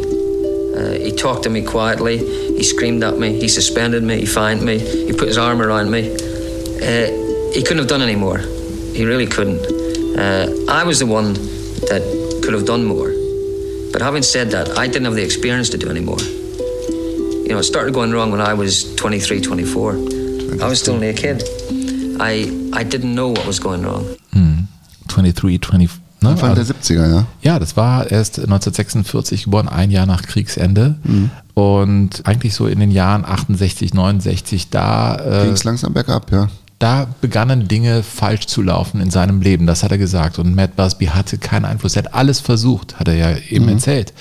Uh, 0.76 0.92
he 1.04 1.12
talked 1.12 1.44
to 1.44 1.50
me 1.50 1.62
quietly. 1.62 2.20
He 2.58 2.64
screamed 2.64 3.04
at 3.04 3.18
me. 3.18 3.34
He 3.40 3.48
suspended 3.48 4.04
me. 4.04 4.18
He 4.20 4.26
fined 4.26 4.62
me. 4.62 4.80
He 4.80 5.14
put 5.14 5.28
his 5.28 5.38
arm 5.38 5.62
around 5.62 5.90
me. 5.90 6.12
Uh, 6.12 7.52
he 7.54 7.62
couldn't 7.62 7.80
have 7.80 7.88
done 7.88 8.02
any 8.02 8.16
more. 8.16 8.40
He 8.94 9.06
really 9.06 9.28
couldn't. 9.28 9.66
Uh, 10.18 10.48
I 10.70 10.84
was 10.84 11.00
the 11.00 11.06
one 11.06 11.34
that 11.90 12.02
could 12.44 12.54
have 12.54 12.66
done 12.66 12.84
more. 12.86 13.12
But 13.92 14.02
having 14.02 14.24
said 14.24 14.52
that, 14.52 14.78
I 14.78 14.88
didn't 14.88 15.06
have 15.06 15.16
the 15.16 15.24
experience 15.24 15.70
to 15.70 15.78
do 15.78 15.90
any 15.90 16.02
more. 16.02 16.20
You 17.46 17.52
know, 17.52 17.60
it 17.60 17.64
started 17.66 17.94
going 17.94 18.12
wrong 18.12 18.32
when 18.32 18.42
I 18.42 18.54
was 18.58 18.96
23, 18.96 19.40
24. 19.42 19.94
I 20.62 20.68
was 20.68 20.80
still 20.80 20.96
only 20.96 21.10
a 21.10 21.14
kid. 21.14 21.44
I, 22.20 22.50
I 22.74 22.84
didn't 22.84 23.14
know 23.14 23.30
what 23.30 23.46
was 23.46 23.60
going 23.62 23.84
wrong. 23.84 24.06
23, 25.08 25.60
20, 25.62 25.90
ne? 26.22 26.30
Anfang 26.30 26.56
der 26.56 26.60
Also- 26.64 26.74
70er, 26.74 27.08
ja. 27.08 27.26
Ja, 27.44 27.60
das 27.60 27.78
war 27.78 28.10
erst 28.12 28.40
1946 28.40 29.44
geboren, 29.46 29.68
ein 29.68 29.92
Jahr 29.92 30.06
nach 30.08 30.24
Kriegsende. 30.24 30.96
Mhm. 31.04 31.30
Und 31.54 32.26
eigentlich 32.26 32.56
so 32.56 32.66
in 32.68 32.80
den 32.80 32.90
Jahren 32.92 33.24
68, 33.24 33.94
69, 33.94 34.70
da, 34.72 35.18
Ging 35.22 35.52
äh, 35.52 35.54
es 35.54 35.64
langsam 35.64 35.94
bergab, 35.94 36.32
ja. 36.32 36.50
da 36.80 37.08
begannen 37.22 37.68
Dinge 37.68 38.02
falsch 38.04 38.48
zu 38.48 38.62
laufen 38.64 39.00
in 39.00 39.12
seinem 39.12 39.40
Leben. 39.42 39.68
Das 39.68 39.84
hat 39.84 39.92
er 39.92 39.98
gesagt. 40.00 40.40
Und 40.40 40.56
Matt 40.56 40.76
Busby 40.76 41.06
hatte 41.06 41.38
keinen 41.38 41.66
Einfluss. 41.66 41.96
Er 41.96 42.06
hat 42.06 42.14
alles 42.16 42.40
versucht, 42.40 43.00
hat 43.00 43.08
er 43.08 43.16
ja 43.16 43.38
eben 43.50 43.70
erzählt. 43.70 44.12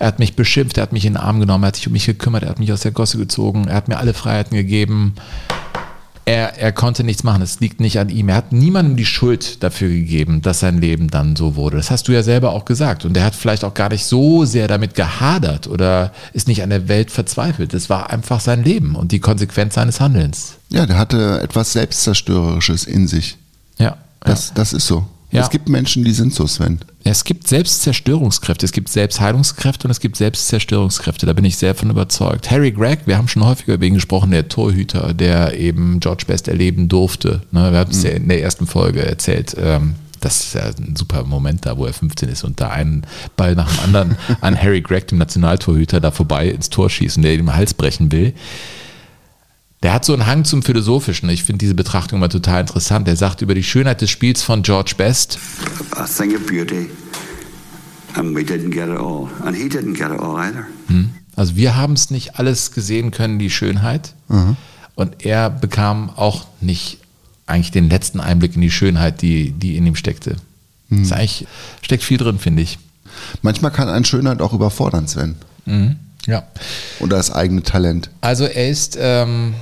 Er 0.00 0.06
hat 0.06 0.18
mich 0.18 0.34
beschimpft, 0.34 0.78
er 0.78 0.82
hat 0.82 0.94
mich 0.94 1.04
in 1.04 1.12
den 1.12 1.22
Arm 1.22 1.40
genommen, 1.40 1.62
er 1.62 1.68
hat 1.68 1.76
sich 1.76 1.86
um 1.86 1.92
mich 1.92 2.06
gekümmert, 2.06 2.42
er 2.42 2.48
hat 2.48 2.58
mich 2.58 2.72
aus 2.72 2.80
der 2.80 2.90
Gosse 2.90 3.18
gezogen, 3.18 3.68
er 3.68 3.74
hat 3.74 3.86
mir 3.86 3.98
alle 3.98 4.14
Freiheiten 4.14 4.56
gegeben. 4.56 5.14
Er, 6.24 6.58
er 6.58 6.72
konnte 6.72 7.04
nichts 7.04 7.22
machen, 7.22 7.42
es 7.42 7.60
liegt 7.60 7.80
nicht 7.80 7.98
an 7.98 8.08
ihm. 8.08 8.30
Er 8.30 8.36
hat 8.36 8.50
niemandem 8.50 8.96
die 8.96 9.04
Schuld 9.04 9.62
dafür 9.62 9.90
gegeben, 9.90 10.40
dass 10.40 10.60
sein 10.60 10.80
Leben 10.80 11.08
dann 11.08 11.36
so 11.36 11.54
wurde. 11.54 11.76
Das 11.76 11.90
hast 11.90 12.08
du 12.08 12.12
ja 12.12 12.22
selber 12.22 12.52
auch 12.52 12.64
gesagt. 12.64 13.04
Und 13.04 13.14
er 13.14 13.24
hat 13.24 13.34
vielleicht 13.34 13.62
auch 13.62 13.74
gar 13.74 13.90
nicht 13.90 14.06
so 14.06 14.46
sehr 14.46 14.68
damit 14.68 14.94
gehadert 14.94 15.66
oder 15.66 16.12
ist 16.32 16.48
nicht 16.48 16.62
an 16.62 16.70
der 16.70 16.88
Welt 16.88 17.10
verzweifelt. 17.10 17.74
Das 17.74 17.90
war 17.90 18.08
einfach 18.08 18.40
sein 18.40 18.64
Leben 18.64 18.94
und 18.94 19.12
die 19.12 19.20
Konsequenz 19.20 19.74
seines 19.74 20.00
Handelns. 20.00 20.54
Ja, 20.70 20.86
der 20.86 20.96
hatte 20.96 21.40
etwas 21.42 21.74
Selbstzerstörerisches 21.74 22.84
in 22.84 23.06
sich. 23.06 23.36
Ja. 23.76 23.98
Das, 24.20 24.54
das 24.54 24.72
ist 24.72 24.86
so. 24.86 25.06
Ja. 25.32 25.42
Es 25.42 25.50
gibt 25.50 25.68
Menschen, 25.68 26.04
die 26.04 26.12
sind 26.12 26.34
so, 26.34 26.46
Sven. 26.46 26.80
Es 27.04 27.24
gibt 27.24 27.46
Selbstzerstörungskräfte, 27.46 28.66
es 28.66 28.72
gibt 28.72 28.88
Selbstheilungskräfte 28.88 29.86
und 29.86 29.90
es 29.90 30.00
gibt 30.00 30.16
Selbstzerstörungskräfte. 30.16 31.24
Da 31.24 31.32
bin 31.32 31.44
ich 31.44 31.56
sehr 31.56 31.74
von 31.74 31.88
überzeugt. 31.88 32.50
Harry 32.50 32.72
Gregg, 32.72 33.02
wir 33.06 33.16
haben 33.16 33.28
schon 33.28 33.44
häufiger 33.44 33.74
über 33.74 33.86
ihn 33.86 33.94
gesprochen, 33.94 34.32
der 34.32 34.48
Torhüter, 34.48 35.14
der 35.14 35.58
eben 35.58 36.00
George 36.00 36.24
Best 36.26 36.48
erleben 36.48 36.88
durfte. 36.88 37.42
Ne, 37.52 37.70
wir 37.72 37.78
haben 37.78 37.90
es 37.90 38.02
ja 38.02 38.10
in 38.10 38.28
der 38.28 38.42
ersten 38.42 38.66
Folge 38.66 39.06
erzählt. 39.06 39.56
Ähm, 39.58 39.94
das 40.20 40.40
ist 40.40 40.54
ja 40.54 40.62
ein 40.62 40.96
super 40.96 41.24
Moment 41.24 41.64
da, 41.64 41.78
wo 41.78 41.86
er 41.86 41.92
15 41.94 42.28
ist 42.28 42.44
und 42.44 42.60
da 42.60 42.68
einen 42.68 43.06
Ball 43.36 43.54
nach 43.54 43.72
dem 43.72 43.84
anderen 43.84 44.16
an 44.40 44.60
Harry 44.60 44.82
Gregg, 44.82 45.06
dem 45.06 45.18
Nationaltorhüter, 45.18 46.00
da 46.00 46.10
vorbei 46.10 46.48
ins 46.48 46.70
Tor 46.70 46.90
schießen, 46.90 47.22
der 47.22 47.34
ihm 47.34 47.46
den 47.46 47.54
Hals 47.54 47.72
brechen 47.72 48.12
will. 48.12 48.34
Der 49.82 49.94
hat 49.94 50.04
so 50.04 50.12
einen 50.12 50.26
Hang 50.26 50.44
zum 50.44 50.62
Philosophischen. 50.62 51.28
Ich 51.30 51.44
finde 51.44 51.58
diese 51.58 51.74
Betrachtung 51.74 52.18
immer 52.18 52.28
total 52.28 52.60
interessant. 52.60 53.08
Er 53.08 53.16
sagt 53.16 53.40
über 53.40 53.54
die 53.54 53.62
Schönheit 53.62 54.02
des 54.02 54.10
Spiels 54.10 54.42
von 54.42 54.62
George 54.62 54.92
Best, 54.96 55.38
a 55.92 56.04
thing 56.04 56.34
of 56.34 56.46
beauty 56.46 56.90
And 58.14 58.34
we 58.34 58.42
didn't 58.42 58.70
get 58.70 58.88
it 58.88 58.98
all. 58.98 59.28
And 59.44 59.56
he 59.56 59.68
didn't 59.68 59.94
get 59.94 60.10
it 60.10 60.20
all 60.20 60.36
either. 60.36 60.66
Hm. 60.88 61.10
Also 61.36 61.56
wir 61.56 61.76
haben 61.76 61.94
es 61.94 62.10
nicht 62.10 62.38
alles 62.38 62.72
gesehen 62.72 63.10
können, 63.10 63.38
die 63.38 63.50
Schönheit. 63.50 64.14
Mhm. 64.28 64.56
Und 64.94 65.24
er 65.24 65.48
bekam 65.48 66.10
auch 66.10 66.46
nicht 66.60 66.98
eigentlich 67.46 67.70
den 67.70 67.88
letzten 67.88 68.20
Einblick 68.20 68.54
in 68.56 68.60
die 68.60 68.70
Schönheit, 68.70 69.22
die, 69.22 69.52
die 69.52 69.76
in 69.76 69.86
ihm 69.86 69.94
steckte. 69.94 70.36
Mhm. 70.88 71.02
Ist 71.02 71.12
eigentlich, 71.12 71.46
steckt 71.82 72.02
viel 72.02 72.18
drin, 72.18 72.38
finde 72.38 72.62
ich. 72.62 72.78
Manchmal 73.42 73.70
kann 73.70 73.88
ein 73.88 74.04
Schönheit 74.04 74.42
auch 74.42 74.52
überfordern, 74.52 75.08
Sven. 75.08 75.36
Mhm. 75.66 75.96
Ja. 76.26 76.42
Oder 76.98 77.16
das 77.16 77.30
eigene 77.30 77.62
Talent. 77.62 78.10
Also 78.20 78.44
er 78.44 78.68
ist 78.68 78.98
ähm, 79.00 79.54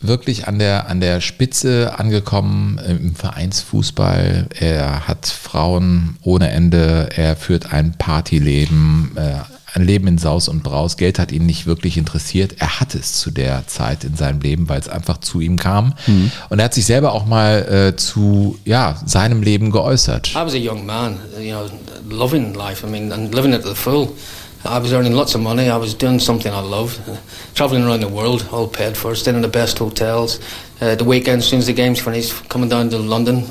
wirklich 0.00 0.48
an 0.48 0.58
der, 0.58 0.88
an 0.88 1.00
der 1.00 1.20
Spitze 1.20 1.98
angekommen 1.98 2.78
im 2.78 3.14
Vereinsfußball. 3.14 4.46
Er 4.58 5.06
hat 5.06 5.26
Frauen 5.26 6.16
ohne 6.22 6.50
Ende, 6.50 7.10
er 7.14 7.36
führt 7.36 7.72
ein 7.72 7.94
Partyleben, 7.98 9.12
äh, 9.16 9.34
ein 9.72 9.84
Leben 9.84 10.08
in 10.08 10.18
Saus 10.18 10.48
und 10.48 10.62
Braus. 10.62 10.96
Geld 10.96 11.18
hat 11.18 11.30
ihn 11.32 11.46
nicht 11.46 11.66
wirklich 11.66 11.96
interessiert. 11.96 12.56
Er 12.58 12.80
hatte 12.80 12.98
es 12.98 13.20
zu 13.20 13.30
der 13.30 13.66
Zeit 13.68 14.02
in 14.04 14.16
seinem 14.16 14.40
Leben, 14.40 14.68
weil 14.68 14.80
es 14.80 14.88
einfach 14.88 15.18
zu 15.18 15.40
ihm 15.40 15.56
kam. 15.56 15.94
Mhm. 16.06 16.32
Und 16.48 16.58
er 16.58 16.64
hat 16.64 16.74
sich 16.74 16.86
selber 16.86 17.12
auch 17.12 17.26
mal 17.26 17.92
äh, 17.92 17.96
zu 17.96 18.58
ja, 18.64 19.00
seinem 19.06 19.42
Leben 19.42 19.70
geäußert. 19.70 20.32
I 20.32 20.44
was 20.44 20.54
a 20.54 20.56
young 20.56 20.84
man, 20.86 21.18
you 21.38 21.50
know, 21.50 21.68
loving 22.08 22.54
life. 22.54 22.84
I 22.84 22.90
mean, 22.90 23.12
and 23.12 23.32
living 23.34 23.52
it 23.52 23.62
to 23.62 23.68
the 23.68 23.74
full. 23.74 24.08
I 24.64 24.78
was 24.78 24.92
earning 24.92 25.14
lots 25.14 25.34
of 25.34 25.40
money. 25.40 25.70
I 25.70 25.76
was 25.76 25.94
doing 25.94 26.18
something 26.18 26.52
I 26.52 26.60
loved, 26.60 27.00
uh, 27.08 27.16
traveling 27.54 27.84
around 27.84 28.00
the 28.00 28.08
world, 28.08 28.46
all 28.52 28.68
paid 28.68 28.96
for, 28.96 29.14
staying 29.14 29.36
in 29.36 29.42
the 29.42 29.48
best 29.48 29.78
hotels. 29.78 30.38
Uh, 30.80 30.94
the 30.94 31.04
weekends, 31.04 31.44
as 31.44 31.50
soon 31.50 31.58
as 31.60 31.66
the 31.66 31.72
games 31.72 32.00
finished, 32.00 32.48
coming 32.48 32.68
down 32.68 32.90
to 32.90 32.98
London. 32.98 33.42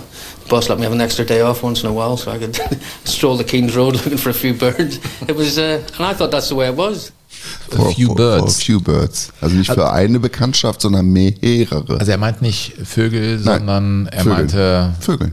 The 0.43 0.49
boss 0.49 0.69
let 0.69 0.77
me 0.77 0.83
have 0.83 0.93
an 0.93 1.01
extra 1.01 1.25
day 1.25 1.41
off 1.41 1.63
once 1.63 1.83
in 1.83 1.89
a 1.89 1.93
while, 1.93 2.15
so 2.17 2.31
I 2.31 2.37
could 2.37 2.55
stroll 3.05 3.37
the 3.37 3.43
King's 3.43 3.75
Road 3.75 3.95
looking 4.03 4.17
for 4.17 4.29
a 4.29 4.33
few 4.33 4.53
birds. 4.53 4.99
It 5.27 5.35
was, 5.35 5.57
uh, 5.57 5.83
and 5.97 6.05
I 6.05 6.13
thought 6.13 6.31
that's 6.31 6.49
the 6.49 6.55
way 6.55 6.67
it 6.67 6.75
was. 6.75 7.11
A 7.71 7.93
few 7.93 8.07
for, 8.07 8.15
birds. 8.15 8.43
For 8.43 8.49
a 8.49 8.65
few 8.65 8.79
birds. 8.79 9.31
Also 9.41 9.55
nicht 9.55 9.71
für 9.71 9.91
eine 9.91 10.19
Bekanntschaft, 10.19 10.81
sondern 10.81 11.07
mehrere. 11.07 11.99
Also 11.99 12.11
er 12.11 12.17
meint 12.17 12.41
nicht 12.41 12.73
Vögel, 12.83 13.37
Nein, 13.37 13.59
sondern 13.59 14.07
er 14.07 14.23
Vögel. 14.23 14.33
meinte. 14.33 14.93
Vögel. 14.99 15.31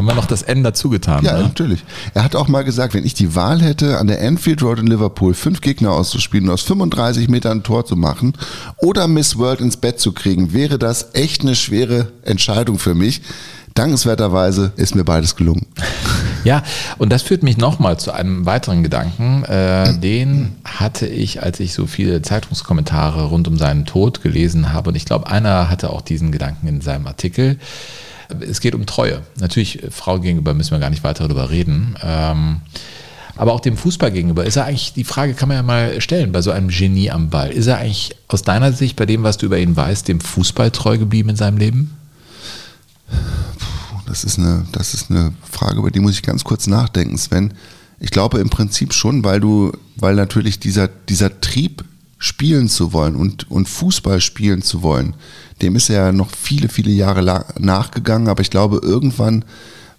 Haben 0.00 0.06
wir 0.06 0.14
noch 0.14 0.24
das 0.24 0.40
N 0.40 0.64
dazu 0.64 0.88
getan? 0.88 1.22
Ja, 1.22 1.36
ne? 1.36 1.42
natürlich. 1.42 1.84
Er 2.14 2.24
hat 2.24 2.34
auch 2.34 2.48
mal 2.48 2.64
gesagt, 2.64 2.94
wenn 2.94 3.04
ich 3.04 3.12
die 3.12 3.34
Wahl 3.34 3.60
hätte, 3.60 3.98
an 3.98 4.06
der 4.06 4.26
Anfield 4.26 4.62
Road 4.62 4.78
in 4.78 4.86
Liverpool 4.86 5.34
fünf 5.34 5.60
Gegner 5.60 5.92
auszuspielen 5.92 6.48
und 6.48 6.54
aus 6.54 6.62
35 6.62 7.28
Metern 7.28 7.58
ein 7.58 7.62
Tor 7.62 7.84
zu 7.84 7.96
machen 7.96 8.32
oder 8.78 9.06
Miss 9.08 9.36
World 9.36 9.60
ins 9.60 9.76
Bett 9.76 10.00
zu 10.00 10.12
kriegen, 10.12 10.54
wäre 10.54 10.78
das 10.78 11.08
echt 11.12 11.42
eine 11.42 11.54
schwere 11.54 12.12
Entscheidung 12.22 12.78
für 12.78 12.94
mich. 12.94 13.20
Dankenswerterweise 13.74 14.72
ist 14.76 14.94
mir 14.94 15.04
beides 15.04 15.36
gelungen. 15.36 15.66
Ja, 16.42 16.62
und 16.96 17.12
das 17.12 17.20
führt 17.20 17.42
mich 17.42 17.58
nochmal 17.58 17.98
zu 17.98 18.12
einem 18.12 18.46
weiteren 18.46 18.82
Gedanken. 18.82 19.44
Äh, 19.44 19.92
den 20.00 20.52
hatte 20.64 21.06
ich, 21.06 21.42
als 21.42 21.60
ich 21.60 21.74
so 21.74 21.86
viele 21.86 22.22
Zeitungskommentare 22.22 23.24
rund 23.24 23.46
um 23.46 23.58
seinen 23.58 23.84
Tod 23.84 24.22
gelesen 24.22 24.72
habe. 24.72 24.88
Und 24.88 24.96
ich 24.96 25.04
glaube, 25.04 25.26
einer 25.26 25.68
hatte 25.68 25.90
auch 25.90 26.00
diesen 26.00 26.32
Gedanken 26.32 26.66
in 26.66 26.80
seinem 26.80 27.06
Artikel. 27.06 27.58
Es 28.40 28.60
geht 28.60 28.74
um 28.74 28.86
Treue. 28.86 29.22
Natürlich, 29.38 29.82
äh, 29.82 29.90
Frau 29.90 30.18
gegenüber 30.18 30.54
müssen 30.54 30.72
wir 30.72 30.78
gar 30.78 30.90
nicht 30.90 31.04
weiter 31.04 31.26
darüber 31.26 31.50
reden. 31.50 31.96
Ähm, 32.02 32.60
aber 33.36 33.52
auch 33.52 33.60
dem 33.60 33.76
Fußball 33.76 34.10
gegenüber 34.10 34.44
ist 34.44 34.56
er 34.56 34.66
eigentlich, 34.66 34.92
die 34.92 35.04
Frage 35.04 35.34
kann 35.34 35.48
man 35.48 35.56
ja 35.56 35.62
mal 35.62 36.00
stellen, 36.00 36.32
bei 36.32 36.42
so 36.42 36.50
einem 36.50 36.68
Genie 36.68 37.10
am 37.10 37.30
Ball. 37.30 37.50
Ist 37.50 37.68
er 37.68 37.78
eigentlich 37.78 38.14
aus 38.28 38.42
deiner 38.42 38.72
Sicht, 38.72 38.96
bei 38.96 39.06
dem, 39.06 39.22
was 39.22 39.38
du 39.38 39.46
über 39.46 39.58
ihn 39.58 39.74
weißt, 39.74 40.08
dem 40.08 40.20
Fußball 40.20 40.70
treu 40.70 40.98
geblieben 40.98 41.30
in 41.30 41.36
seinem 41.36 41.56
Leben? 41.56 41.96
Das 44.06 44.24
ist 44.24 44.38
eine, 44.38 44.66
das 44.72 44.92
ist 44.92 45.10
eine 45.10 45.32
Frage, 45.50 45.78
über 45.78 45.90
die 45.90 46.00
muss 46.00 46.14
ich 46.14 46.22
ganz 46.22 46.44
kurz 46.44 46.66
nachdenken, 46.66 47.16
Sven. 47.16 47.54
Ich 47.98 48.10
glaube 48.10 48.40
im 48.40 48.50
Prinzip 48.50 48.92
schon, 48.92 49.24
weil 49.24 49.40
du, 49.40 49.72
weil 49.96 50.16
natürlich 50.16 50.58
dieser, 50.58 50.88
dieser 50.88 51.40
Trieb, 51.40 51.84
spielen 52.20 52.68
zu 52.68 52.92
wollen 52.92 53.16
und, 53.16 53.50
und 53.50 53.68
Fußball 53.68 54.20
spielen 54.20 54.60
zu 54.62 54.82
wollen, 54.82 55.14
dem 55.62 55.74
ist 55.74 55.88
er 55.88 56.06
ja 56.06 56.12
noch 56.12 56.28
viele, 56.30 56.68
viele 56.68 56.92
Jahre 56.92 57.46
nachgegangen, 57.58 58.28
aber 58.28 58.42
ich 58.42 58.50
glaube, 58.50 58.80
irgendwann 58.82 59.44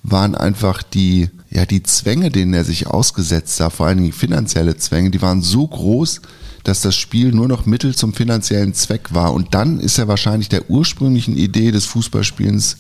waren 0.04 0.36
einfach 0.36 0.84
die, 0.84 1.30
ja, 1.50 1.66
die 1.66 1.82
Zwänge, 1.82 2.30
denen 2.30 2.54
er 2.54 2.64
sich 2.64 2.86
ausgesetzt 2.88 3.58
sah, 3.58 3.72
vor 3.72 3.88
allen 3.88 3.98
Dingen 3.98 4.14
finanzielle 4.14 4.78
Zwänge, 4.78 5.10
die 5.10 5.22
waren 5.22 5.42
so 5.42 5.68
groß, 5.68 6.22
dass 6.64 6.82
das 6.82 6.96
Spiel 6.96 7.32
nur 7.32 7.48
noch 7.48 7.66
Mittel 7.66 7.96
zum 7.96 8.14
finanziellen 8.14 8.76
Zweck 8.76 9.16
war. 9.16 9.34
Und 9.34 9.56
dann 9.56 9.80
ist 9.80 9.98
er 9.98 10.08
wahrscheinlich 10.08 10.48
der 10.48 10.70
ursprünglichen 10.70 11.36
Idee 11.36 11.72
des 11.72 11.86
Fußballspielens 11.86 12.78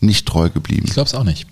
nicht 0.00 0.26
treu 0.26 0.50
geblieben. 0.50 0.86
Ich 0.86 0.94
glaube 0.94 1.06
es 1.06 1.14
auch 1.14 1.24
nicht. 1.24 1.46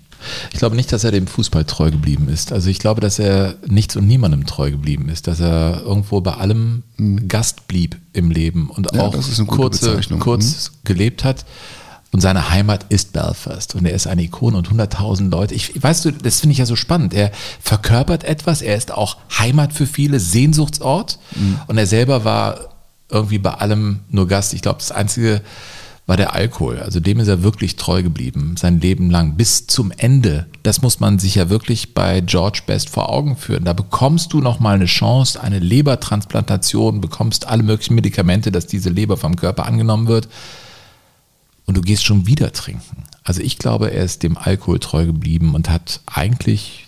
Ich 0.52 0.58
glaube 0.58 0.76
nicht, 0.76 0.92
dass 0.92 1.04
er 1.04 1.10
dem 1.10 1.26
Fußball 1.26 1.64
treu 1.64 1.90
geblieben 1.90 2.28
ist. 2.28 2.52
Also 2.52 2.70
ich 2.70 2.78
glaube, 2.78 3.00
dass 3.00 3.18
er 3.18 3.54
nichts 3.66 3.96
und 3.96 4.06
niemandem 4.06 4.46
treu 4.46 4.70
geblieben 4.70 5.08
ist, 5.08 5.26
dass 5.26 5.40
er 5.40 5.82
irgendwo 5.84 6.20
bei 6.20 6.34
allem 6.34 6.82
Gast 7.28 7.68
blieb 7.68 7.96
im 8.12 8.30
Leben 8.30 8.70
und. 8.70 8.94
Ja, 8.94 9.02
auch 9.02 9.16
kurze, 9.46 10.00
kurz 10.18 10.72
gelebt 10.84 11.24
hat. 11.24 11.44
Und 12.12 12.20
seine 12.20 12.50
Heimat 12.50 12.86
ist 12.90 13.12
Belfast 13.12 13.74
und 13.74 13.86
er 13.86 13.92
ist 13.92 14.06
eine 14.06 14.22
Ikone 14.22 14.56
und 14.56 14.68
100.000 14.68 15.30
Leute. 15.30 15.52
Ich, 15.52 15.82
weißt 15.82 16.04
du, 16.04 16.12
das 16.12 16.38
finde 16.38 16.52
ich 16.52 16.58
ja 16.58 16.66
so 16.66 16.76
spannend. 16.76 17.12
Er 17.12 17.32
verkörpert 17.60 18.22
etwas, 18.22 18.62
er 18.62 18.76
ist 18.76 18.92
auch 18.92 19.16
Heimat 19.36 19.72
für 19.72 19.86
viele, 19.88 20.20
Sehnsuchtsort 20.20 21.18
Hm. 21.32 21.58
und 21.66 21.76
er 21.76 21.88
selber 21.88 22.24
war 22.24 22.68
irgendwie 23.10 23.38
bei 23.38 23.54
allem 23.54 24.00
nur 24.10 24.28
Gast. 24.28 24.54
Ich 24.54 24.62
glaube, 24.62 24.78
das 24.78 24.92
Einzige 24.92 25.40
war 26.07 26.16
der 26.16 26.34
Alkohol. 26.34 26.80
Also 26.80 27.00
dem 27.00 27.18
ist 27.18 27.28
er 27.28 27.42
wirklich 27.42 27.76
treu 27.76 28.02
geblieben, 28.02 28.57
sein 28.59 28.80
Leben 28.80 29.11
lang, 29.11 29.36
bis 29.36 29.66
zum 29.66 29.90
Ende. 29.90 30.46
Das 30.62 30.82
muss 30.82 31.00
man 31.00 31.18
sich 31.18 31.36
ja 31.36 31.48
wirklich 31.48 31.94
bei 31.94 32.20
George 32.20 32.61
Best 32.66 32.90
vor 32.90 33.09
Augen 33.09 33.36
führen. 33.36 33.64
Da 33.64 33.72
bekommst 33.72 34.32
du 34.32 34.40
nochmal 34.40 34.74
eine 34.74 34.84
Chance, 34.84 35.40
eine 35.40 35.59
Lebertransplantation, 35.59 37.00
bekommst 37.00 37.46
alle 37.46 37.62
möglichen 37.62 37.94
Medikamente, 37.94 38.52
dass 38.52 38.66
diese 38.66 38.90
Leber 38.90 39.16
vom 39.16 39.36
Körper 39.36 39.64
angenommen 39.66 40.07
wird 40.07 40.28
und 41.66 41.76
du 41.76 41.80
gehst 41.80 42.05
schon 42.05 42.26
wieder 42.26 42.52
trinken. 42.52 43.05
Also 43.22 43.40
ich 43.40 43.59
glaube, 43.59 43.90
er 43.90 44.05
ist 44.05 44.22
dem 44.22 44.36
Alkohol 44.36 44.78
treu 44.80 45.07
geblieben 45.07 45.55
und 45.55 45.70
hat 45.70 46.00
eigentlich, 46.07 46.84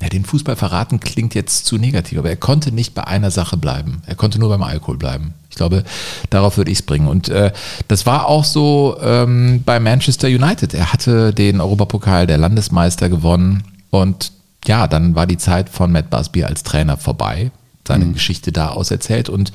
ja, 0.00 0.08
den 0.08 0.24
Fußball 0.24 0.56
verraten 0.56 1.00
klingt 1.00 1.34
jetzt 1.34 1.66
zu 1.66 1.76
negativ, 1.76 2.18
aber 2.18 2.30
er 2.30 2.36
konnte 2.36 2.72
nicht 2.72 2.94
bei 2.94 3.06
einer 3.06 3.30
Sache 3.30 3.56
bleiben. 3.56 4.02
Er 4.06 4.14
konnte 4.14 4.38
nur 4.38 4.48
beim 4.48 4.62
Alkohol 4.62 4.96
bleiben. 4.96 5.34
Ich 5.50 5.56
glaube, 5.56 5.84
darauf 6.30 6.56
würde 6.56 6.70
ich 6.70 6.78
es 6.78 6.82
bringen. 6.82 7.06
Und 7.06 7.28
äh, 7.28 7.52
das 7.88 8.06
war 8.06 8.26
auch 8.26 8.44
so 8.44 8.96
ähm, 9.02 9.62
bei 9.64 9.78
Manchester 9.78 10.28
United. 10.28 10.72
Er 10.74 10.92
hatte 10.92 11.34
den 11.34 11.60
Europapokal 11.60 12.26
der 12.26 12.38
Landesmeister 12.38 13.08
gewonnen 13.08 13.64
und 13.90 14.32
ja, 14.66 14.86
dann 14.86 15.14
war 15.14 15.26
die 15.26 15.38
Zeit 15.38 15.68
von 15.68 15.92
Matt 15.92 16.10
Busby 16.10 16.44
als 16.44 16.62
Trainer 16.62 16.96
vorbei. 16.96 17.50
Seine 17.86 18.12
Geschichte 18.12 18.52
da 18.52 18.68
auserzählt 18.68 19.28
und 19.28 19.52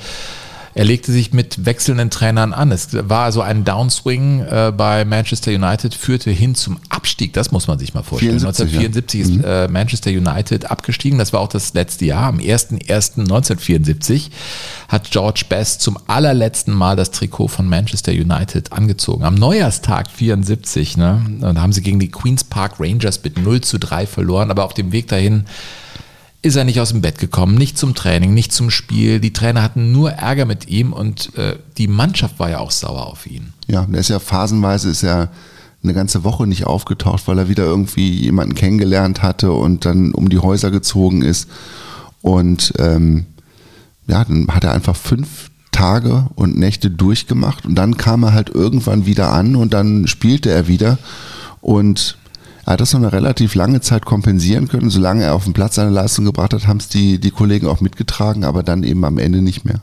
er 0.76 0.84
legte 0.84 1.14
sich 1.14 1.32
mit 1.32 1.66
wechselnden 1.66 2.10
Trainern 2.10 2.52
an. 2.52 2.70
Es 2.70 2.90
war 2.92 3.32
so 3.32 3.42
ein 3.42 3.64
Downswing 3.64 4.42
äh, 4.42 4.74
bei 4.76 5.06
Manchester 5.06 5.52
United, 5.52 5.96
führte 5.96 6.32
hin 6.32 6.54
zum 6.54 6.80
Abstieg. 6.90 7.32
Das 7.32 7.54
muss 7.54 7.68
man 7.68 7.80
sich 7.80 7.94
mal 7.94 8.04
vorstellen. 8.04 8.42
74, 8.42 8.74
ja. 8.74 8.80
1974 8.82 9.22
ist 9.22 9.44
äh, 9.46 9.70
Manchester 9.70 10.10
United 10.12 10.70
abgestiegen. 10.70 11.18
Das 11.18 11.32
war 11.32 11.40
auch 11.40 11.48
das 11.48 11.74
letzte 11.74 12.04
Jahr. 12.04 12.24
Am 12.24 12.40
01.01.1974 12.40 14.32
hat 14.90 15.12
George 15.12 15.46
Best 15.48 15.80
zum 15.80 15.98
allerletzten 16.08 16.74
Mal 16.74 16.98
das 16.98 17.12
Trikot 17.12 17.48
von 17.48 17.70
Manchester 17.70 18.12
United 18.12 18.74
angezogen. 18.74 19.24
Am 19.24 19.36
Neujahrstag 19.36 20.12
74, 20.12 20.98
ne? 20.98 21.26
Da 21.40 21.56
haben 21.56 21.72
sie 21.72 21.84
gegen 21.84 22.02
die 22.02 22.12
Queens 22.12 22.44
Park 22.44 22.82
Rangers 22.82 23.24
mit 23.24 23.42
0 23.42 23.62
zu 23.62 23.80
3 23.80 24.06
verloren, 24.08 24.52
aber 24.52 24.66
auf 24.66 24.74
dem 24.74 24.92
Weg 24.92 25.08
dahin 25.08 25.46
ist 26.46 26.56
er 26.56 26.64
nicht 26.64 26.80
aus 26.80 26.90
dem 26.90 27.02
Bett 27.02 27.18
gekommen, 27.18 27.56
nicht 27.56 27.76
zum 27.76 27.96
Training, 27.96 28.36
nicht 28.36 28.54
zum 28.54 28.70
Spiel. 28.70 29.20
Die 29.20 29.34
Trainer 29.34 29.64
hatten 29.64 29.92
nur 29.92 30.12
Ärger 30.12 30.46
mit 30.46 30.68
ihm 30.68 30.94
und 30.94 31.36
äh, 31.38 31.58
die 31.78 31.88
Mannschaft 31.88 32.38
war 32.38 32.52
ja 32.52 32.60
auch 32.60 32.70
sauer 32.70 33.08
auf 33.08 33.26
ihn. 33.26 33.54
Ja, 33.66 33.86
der 33.86 34.00
ist 34.00 34.10
ja 34.10 34.20
phasenweise 34.20 34.90
ist 34.90 35.02
er 35.02 35.32
eine 35.82 35.96
ganze 35.96 36.24
Woche 36.24 36.46
nicht 36.46 36.68
aufgetaucht, 36.68 37.28
weil 37.28 37.40
er 37.40 37.50
wieder 37.50 37.64
irgendwie 37.64 38.12
jemanden 38.12 38.54
kennengelernt 38.54 39.24
hatte 39.24 39.54
und 39.54 39.86
dann 39.86 40.12
um 40.14 40.30
die 40.30 40.38
Häuser 40.38 40.70
gezogen 40.70 41.24
ist. 41.24 41.50
Und 42.22 42.74
ähm, 42.78 43.26
ja, 44.08 44.24
dann 44.24 44.48
hat 44.50 44.64
er 44.64 44.74
einfach 44.74 44.96
fünf 44.96 45.50
Tage 45.72 46.28
und 46.36 46.58
Nächte 46.58 46.92
durchgemacht 46.92 47.66
und 47.66 47.74
dann 47.74 47.98
kam 47.98 48.22
er 48.22 48.34
halt 48.34 48.50
irgendwann 48.50 49.08
wieder 49.08 49.32
an 49.32 49.56
und 49.56 49.74
dann 49.74 50.06
spielte 50.06 50.52
er 50.52 50.68
wieder 50.68 51.00
und 51.62 52.18
er 52.66 52.74
hat 52.74 52.82
das 52.82 52.94
noch 52.94 53.00
eine 53.00 53.14
relativ 53.14 53.54
lange 53.54 53.82
Zeit 53.82 54.06
kompensieren 54.06 54.68
können. 54.68 54.90
Solange 54.90 55.24
er 55.24 55.36
auf 55.36 55.44
dem 55.44 55.54
Platz 55.54 55.76
seine 55.76 55.92
Leistung 55.92 56.26
gebracht 56.26 56.54
hat, 56.54 56.68
haben 56.68 56.80
es 56.80 56.88
die, 56.88 57.20
die 57.20 57.32
Kollegen 57.32 57.68
auch 57.68 57.80
mitgetragen, 57.80 58.44
aber 58.44 58.64
dann 58.64 58.84
eben 58.84 59.06
am 59.06 59.20
Ende 59.20 59.42
nicht 59.42 59.66
mehr. 59.66 59.82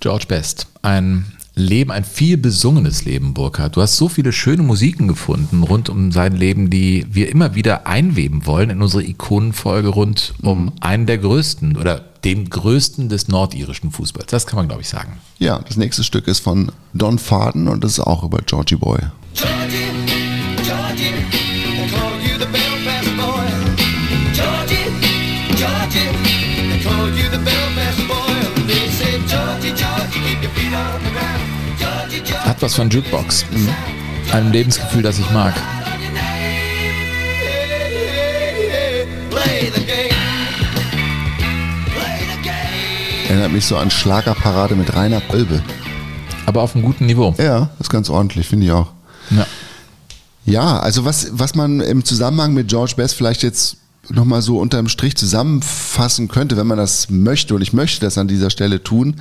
George 0.00 0.26
Best, 0.28 0.66
ein 0.82 1.24
Leben, 1.54 1.90
ein 1.90 2.04
viel 2.04 2.36
besungenes 2.36 3.04
Leben, 3.04 3.34
Burkhard. 3.34 3.76
Du 3.76 3.82
hast 3.82 3.96
so 3.96 4.08
viele 4.08 4.32
schöne 4.32 4.62
Musiken 4.62 5.08
gefunden 5.08 5.62
rund 5.62 5.88
um 5.88 6.12
sein 6.12 6.34
Leben, 6.34 6.70
die 6.70 7.06
wir 7.10 7.30
immer 7.30 7.54
wieder 7.54 7.86
einweben 7.86 8.46
wollen 8.46 8.70
in 8.70 8.82
unsere 8.82 9.04
Ikonenfolge 9.04 9.88
rund 9.88 10.34
um 10.42 10.72
einen 10.80 11.06
der 11.06 11.18
größten 11.18 11.76
oder 11.76 12.00
dem 12.24 12.48
größten 12.48 13.08
des 13.08 13.28
nordirischen 13.28 13.90
Fußballs. 13.90 14.26
Das 14.26 14.46
kann 14.46 14.56
man, 14.56 14.68
glaube 14.68 14.82
ich, 14.82 14.88
sagen. 14.88 15.18
Ja, 15.38 15.60
das 15.60 15.76
nächste 15.76 16.04
Stück 16.04 16.28
ist 16.28 16.40
von 16.40 16.72
Don 16.94 17.18
Farden 17.18 17.68
und 17.68 17.84
das 17.84 17.92
ist 17.92 18.00
auch 18.00 18.22
über 18.22 18.38
Georgie 18.44 18.76
Boy. 18.76 19.00
Georgie. 19.34 19.82
Georgie, 20.64 21.51
hat 32.62 32.70
was 32.70 32.74
von 32.76 32.90
Jukebox. 32.90 33.44
Einem 34.32 34.52
Lebensgefühl, 34.52 35.02
das 35.02 35.18
ich 35.18 35.28
mag. 35.32 35.52
Erinnert 43.28 43.52
mich 43.52 43.66
so 43.66 43.76
an 43.76 43.90
Schlagerparade 43.90 44.76
mit 44.76 44.94
Rainer 44.94 45.20
Kolbe. 45.22 45.60
Aber 46.46 46.62
auf 46.62 46.76
einem 46.76 46.84
guten 46.84 47.06
Niveau. 47.06 47.34
Ja, 47.38 47.70
ist 47.80 47.90
ganz 47.90 48.08
ordentlich, 48.08 48.46
finde 48.46 48.66
ich 48.66 48.72
auch. 48.72 48.92
Ja. 49.30 49.46
Ja, 50.44 50.78
also 50.78 51.04
was, 51.04 51.28
was 51.32 51.56
man 51.56 51.80
im 51.80 52.04
Zusammenhang 52.04 52.52
mit 52.52 52.68
George 52.68 52.94
Best 52.96 53.14
vielleicht 53.14 53.42
jetzt 53.42 53.78
nochmal 54.08 54.42
so 54.42 54.58
unterm 54.58 54.88
Strich 54.88 55.16
zusammenfassen 55.16 56.28
könnte, 56.28 56.56
wenn 56.56 56.66
man 56.66 56.78
das 56.78 57.10
möchte, 57.10 57.54
und 57.54 57.62
ich 57.62 57.72
möchte 57.72 58.00
das 58.00 58.18
an 58.18 58.28
dieser 58.28 58.50
Stelle 58.50 58.82
tun, 58.82 59.16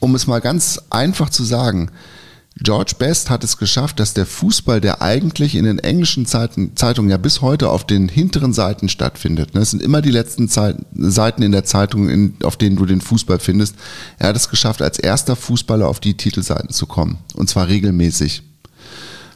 um 0.00 0.14
es 0.14 0.26
mal 0.26 0.40
ganz 0.40 0.80
einfach 0.90 1.30
zu 1.30 1.44
sagen, 1.44 1.90
George 2.56 2.92
Best 2.98 3.30
hat 3.30 3.44
es 3.44 3.56
geschafft, 3.56 3.98
dass 3.98 4.14
der 4.14 4.26
Fußball, 4.26 4.80
der 4.80 5.00
eigentlich 5.00 5.54
in 5.54 5.64
den 5.64 5.78
englischen 5.78 6.26
Zeiten, 6.26 6.76
Zeitungen 6.76 7.10
ja 7.10 7.16
bis 7.16 7.40
heute 7.40 7.70
auf 7.70 7.86
den 7.86 8.08
hinteren 8.08 8.52
Seiten 8.52 8.88
stattfindet, 8.88 9.54
ne, 9.54 9.60
es 9.60 9.70
sind 9.70 9.82
immer 9.82 10.02
die 10.02 10.10
letzten 10.10 10.48
Zeiten, 10.48 10.84
Seiten 11.10 11.42
in 11.42 11.52
der 11.52 11.64
Zeitung, 11.64 12.08
in, 12.08 12.34
auf 12.42 12.56
denen 12.56 12.76
du 12.76 12.84
den 12.84 13.00
Fußball 13.00 13.38
findest, 13.38 13.74
er 14.18 14.28
hat 14.28 14.36
es 14.36 14.50
geschafft, 14.50 14.82
als 14.82 14.98
erster 14.98 15.34
Fußballer 15.34 15.88
auf 15.88 16.00
die 16.00 16.16
Titelseiten 16.16 16.70
zu 16.70 16.86
kommen. 16.86 17.18
Und 17.34 17.48
zwar 17.48 17.68
regelmäßig. 17.68 18.42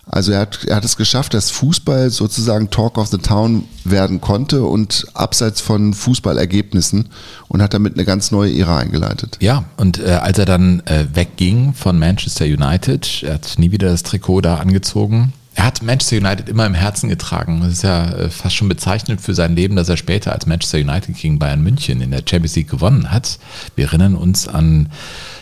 Also 0.08 0.32
er 0.32 0.40
hat, 0.40 0.64
er 0.64 0.76
hat 0.76 0.84
es 0.84 0.96
geschafft, 0.96 1.34
dass 1.34 1.50
Fußball 1.50 2.10
sozusagen 2.10 2.70
Talk 2.70 2.96
of 2.96 3.08
the 3.08 3.18
Town 3.18 3.64
werden 3.84 4.20
konnte 4.20 4.62
und 4.62 5.06
abseits 5.14 5.60
von 5.60 5.94
Fußballergebnissen 5.94 7.08
und 7.48 7.60
hat 7.60 7.74
damit 7.74 7.94
eine 7.94 8.04
ganz 8.04 8.30
neue 8.30 8.56
Ära 8.56 8.78
eingeleitet. 8.78 9.36
Ja, 9.40 9.64
und 9.76 9.98
äh, 9.98 10.12
als 10.12 10.38
er 10.38 10.44
dann 10.44 10.80
äh, 10.86 11.06
wegging 11.12 11.74
von 11.74 11.98
Manchester 11.98 12.44
United, 12.44 13.24
er 13.24 13.34
hat 13.34 13.54
nie 13.58 13.72
wieder 13.72 13.88
das 13.88 14.04
Trikot 14.04 14.42
da 14.42 14.58
angezogen. 14.58 15.32
Er 15.56 15.64
hat 15.64 15.82
Manchester 15.82 16.18
United 16.18 16.50
immer 16.50 16.66
im 16.66 16.74
Herzen 16.74 17.08
getragen. 17.08 17.62
Das 17.62 17.72
ist 17.72 17.82
ja 17.82 18.10
äh, 18.10 18.28
fast 18.28 18.54
schon 18.54 18.68
bezeichnend 18.68 19.22
für 19.22 19.34
sein 19.34 19.56
Leben, 19.56 19.74
dass 19.74 19.88
er 19.88 19.96
später 19.96 20.32
als 20.32 20.46
Manchester 20.46 20.76
United 20.76 21.16
gegen 21.16 21.38
Bayern 21.38 21.62
München 21.62 22.02
in 22.02 22.10
der 22.10 22.18
Champions 22.18 22.56
League 22.56 22.68
gewonnen 22.68 23.10
hat. 23.10 23.38
Wir 23.74 23.86
erinnern 23.86 24.16
uns 24.16 24.48
an 24.48 24.90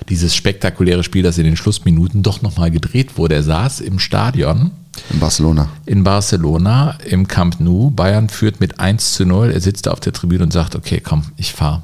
dieses 0.09 0.37
spektakuläre 0.37 1.03
Spiel, 1.03 1.25
das 1.25 1.37
in 1.37 1.45
den 1.45 1.57
Schlussminuten 1.57 2.23
doch 2.23 2.43
nochmal 2.43 2.71
gedreht 2.71 3.19
wurde. 3.19 3.35
Er 3.35 3.43
saß 3.43 3.81
im 3.81 3.99
Stadion. 3.99 4.71
In 5.11 5.19
Barcelona. 5.19 5.69
In 5.85 6.05
Barcelona, 6.05 6.97
im 7.05 7.27
Camp 7.27 7.59
Nou. 7.59 7.91
Bayern 7.91 8.29
führt 8.29 8.61
mit 8.61 8.79
1 8.79 9.15
zu 9.15 9.27
0. 9.27 9.51
Er 9.51 9.61
sitzt 9.61 9.89
auf 9.89 9.99
der 9.99 10.12
Tribüne 10.12 10.45
und 10.45 10.53
sagt, 10.53 10.77
okay, 10.77 11.01
komm, 11.01 11.25
ich 11.37 11.53
fahre. 11.53 11.83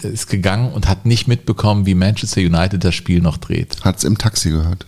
Ist 0.00 0.30
gegangen 0.30 0.72
und 0.72 0.88
hat 0.88 1.04
nicht 1.04 1.28
mitbekommen, 1.28 1.84
wie 1.84 1.94
Manchester 1.94 2.40
United 2.40 2.82
das 2.82 2.94
Spiel 2.94 3.20
noch 3.20 3.36
dreht. 3.36 3.84
Hat 3.84 3.98
es 3.98 4.04
im 4.04 4.16
Taxi 4.16 4.48
gehört. 4.48 4.86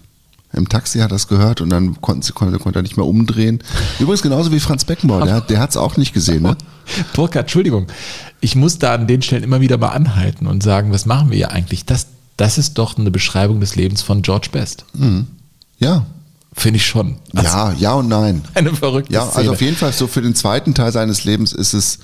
Im 0.53 0.69
Taxi 0.69 1.01
hat 1.01 1.13
er 1.13 1.17
es 1.17 1.29
gehört 1.29 1.61
und 1.61 1.69
dann 1.71 2.01
konnte, 2.01 2.33
konnte, 2.33 2.59
konnte 2.59 2.79
er 2.79 2.83
nicht 2.83 2.97
mehr 2.97 3.05
umdrehen. 3.07 3.63
Übrigens 3.99 4.23
genauso 4.23 4.51
wie 4.51 4.61
Franz 4.61 4.85
Beckenbauer, 4.85 5.25
der, 5.27 5.41
der 5.43 5.61
hat 5.61 5.71
es 5.71 5.77
auch 5.77 5.97
nicht 5.99 6.15
gesehen. 6.15 6.43
Ne? 6.43 6.57
Burkhard, 7.15 7.45
Entschuldigung, 7.45 7.87
ich 8.41 8.57
muss 8.57 8.79
da 8.79 8.95
an 8.95 9.07
den 9.07 9.21
Stellen 9.21 9.43
immer 9.43 9.61
wieder 9.61 9.77
mal 9.77 9.89
anhalten 9.89 10.47
und 10.47 10.63
sagen, 10.63 10.91
was 10.91 11.05
machen 11.05 11.31
wir 11.31 11.37
hier 11.37 11.51
eigentlich? 11.53 11.85
Das, 11.85 12.07
das 12.39 12.57
ist 12.57 12.79
doch 12.79 12.97
eine 12.97 13.11
Beschreibung 13.11 13.61
des 13.61 13.77
Lebens 13.77 14.01
von 14.01 14.23
George 14.23 14.49
Best. 14.51 14.85
Mhm. 14.95 15.27
Ja. 15.79 16.07
Finde 16.55 16.79
ich 16.79 16.87
schon. 16.87 17.17
Also 17.37 17.47
ja, 17.57 17.73
ja 17.79 17.93
und 17.93 18.09
nein. 18.09 18.43
Eine 18.55 18.75
verrückte 18.75 19.13
Ja, 19.13 19.21
also 19.27 19.33
Szene. 19.33 19.51
auf 19.53 19.61
jeden 19.61 19.77
Fall 19.77 19.93
so 19.93 20.07
für 20.09 20.23
den 20.23 20.35
zweiten 20.35 20.75
Teil 20.75 20.91
seines 20.93 21.25
Lebens 21.25 21.53
ist 21.53 21.73
es, 21.75 21.99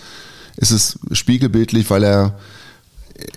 ist 0.56 0.70
es 0.70 0.98
spiegelbildlich, 1.12 1.88
weil 1.90 2.04
er 2.04 2.38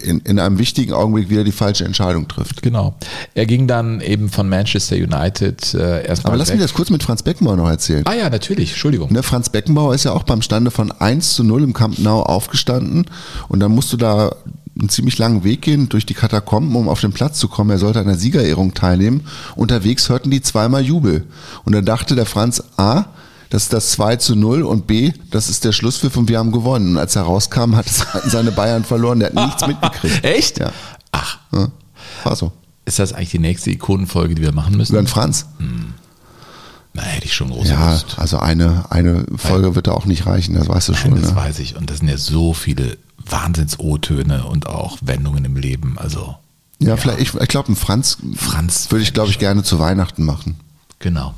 in, 0.02 0.20
in 0.22 0.40
einem 0.40 0.58
wichtigen 0.58 0.94
Augenblick 0.94 1.30
wieder 1.30 1.44
die 1.44 1.52
falsche 1.52 1.86
Entscheidung 1.86 2.28
trifft. 2.28 2.62
Genau. 2.62 2.96
Er 3.36 3.46
ging 3.46 3.68
dann 3.68 4.02
eben 4.02 4.30
von 4.30 4.50
Manchester 4.50 4.96
United 4.96 5.74
äh, 5.74 6.06
erstmal. 6.06 6.32
Aber 6.32 6.38
lass 6.38 6.52
mich 6.52 6.62
das 6.62 6.74
kurz 6.74 6.90
mit 6.90 7.04
Franz 7.04 7.24
Beckenbauer 7.24 7.58
noch 7.58 7.70
erzählen. 7.70 8.04
Ah 8.06 8.14
ja, 8.14 8.30
natürlich, 8.30 8.72
Entschuldigung. 8.72 9.12
Ne, 9.14 9.22
Franz 9.22 9.50
Beckenbauer 9.50 9.94
ist 9.94 10.06
ja 10.06 10.14
auch 10.14 10.24
beim 10.24 10.42
Stande 10.42 10.72
von 10.72 10.92
1 10.92 11.36
zu 11.36 11.44
0 11.44 11.64
im 11.64 11.74
Camp 11.74 12.00
Nou 12.00 12.24
aufgestanden 12.24 13.06
und 13.50 13.60
dann 13.60 13.72
musst 13.72 13.94
du 13.94 13.98
da 13.98 14.32
einen 14.80 14.90
ziemlich 14.90 15.18
langen 15.18 15.44
Weg 15.44 15.62
gehen 15.62 15.90
durch 15.90 16.06
die 16.06 16.14
Katakomben, 16.14 16.76
um 16.76 16.90
auf 16.90 17.02
den 17.02 17.12
Platz 17.12 17.40
zu 17.40 17.48
kommen. 17.48 17.72
Er 17.72 17.80
sollte 17.80 18.00
an 18.00 18.08
der 18.08 18.18
Siegerehrung 18.18 18.74
teilnehmen. 18.74 19.26
Unterwegs 19.56 20.10
hörten 20.10 20.30
die 20.30 20.42
zweimal 20.42 20.84
Jubel. 20.84 21.26
Und 21.66 21.74
dann 21.74 21.86
dachte 21.86 22.16
der 22.16 22.28
Franz, 22.28 22.64
A, 22.78 23.06
das 23.50 23.64
ist 23.64 23.74
das 23.74 23.92
2 23.92 24.16
zu 24.18 24.36
0 24.36 24.64
und 24.64 24.88
B, 24.88 25.12
das 25.32 25.50
ist 25.50 25.64
der 25.64 25.72
Schlusspfiff 25.72 26.16
und 26.18 26.28
wir 26.30 26.40
haben 26.40 26.52
gewonnen. 26.52 26.92
Und 26.92 26.98
als 26.98 27.16
er 27.16 27.24
rauskam, 27.24 27.76
hat 27.76 27.86
seine 28.26 28.52
Bayern 28.52 28.84
verloren, 28.84 29.20
der 29.20 29.30
hat 29.30 29.36
nichts 29.36 29.68
mitgekriegt. 29.68 30.24
Echt? 30.24 30.60
Ja. 30.60 30.72
Ach. 31.12 31.40
Ja, 31.54 31.70
war 32.24 32.36
so. 32.36 32.52
Ist 32.86 33.00
das 33.00 33.14
eigentlich 33.14 33.32
die 33.32 33.40
nächste 33.40 33.70
Ikonenfolge, 33.72 34.36
die 34.36 34.42
wir 34.42 34.54
machen 34.54 34.78
müssen? 34.78 34.94
Über 34.94 35.02
den 35.02 35.08
Franz? 35.08 35.46
Na, 36.94 37.02
hätte 37.04 37.26
ich 37.26 37.34
schon 37.36 37.50
große 37.52 37.70
Ja, 37.72 37.92
Lust. 37.92 38.16
also 38.18 38.40
eine, 38.40 38.86
eine 38.90 39.26
Folge 39.36 39.76
wird 39.76 39.88
da 39.88 39.92
auch 39.92 40.06
nicht 40.06 40.26
reichen, 40.26 40.56
das 40.56 40.68
weißt 40.68 40.90
du 40.90 40.94
schon. 40.94 41.12
Nein, 41.12 41.22
das 41.22 41.32
ne? 41.32 41.36
weiß 41.36 41.60
ich. 41.60 41.76
Und 41.76 41.90
das 41.90 41.98
sind 42.00 42.08
ja 42.08 42.18
so 42.18 42.54
viele 42.54 42.98
Wahnsinns-O-Töne 43.26 44.46
und 44.46 44.68
auch 44.68 44.98
Wendungen 45.02 45.44
im 45.46 45.58
Leben. 45.58 45.98
Also, 45.98 46.36
Ja, 46.80 46.98
vielleicht, 46.98 47.20
ich, 47.20 47.34
ich 47.36 47.48
glaube, 47.50 47.68
einen 47.68 47.76
Franz, 47.76 48.18
Franz 48.36 48.90
würde 48.90 49.04
ich, 49.04 49.14
glaube 49.14 49.30
ich, 49.30 49.38
gerne 49.40 49.64
zu 49.64 49.80
Weihnachten 49.80 50.24
machen. 50.24 50.58
Genau. 51.00 51.34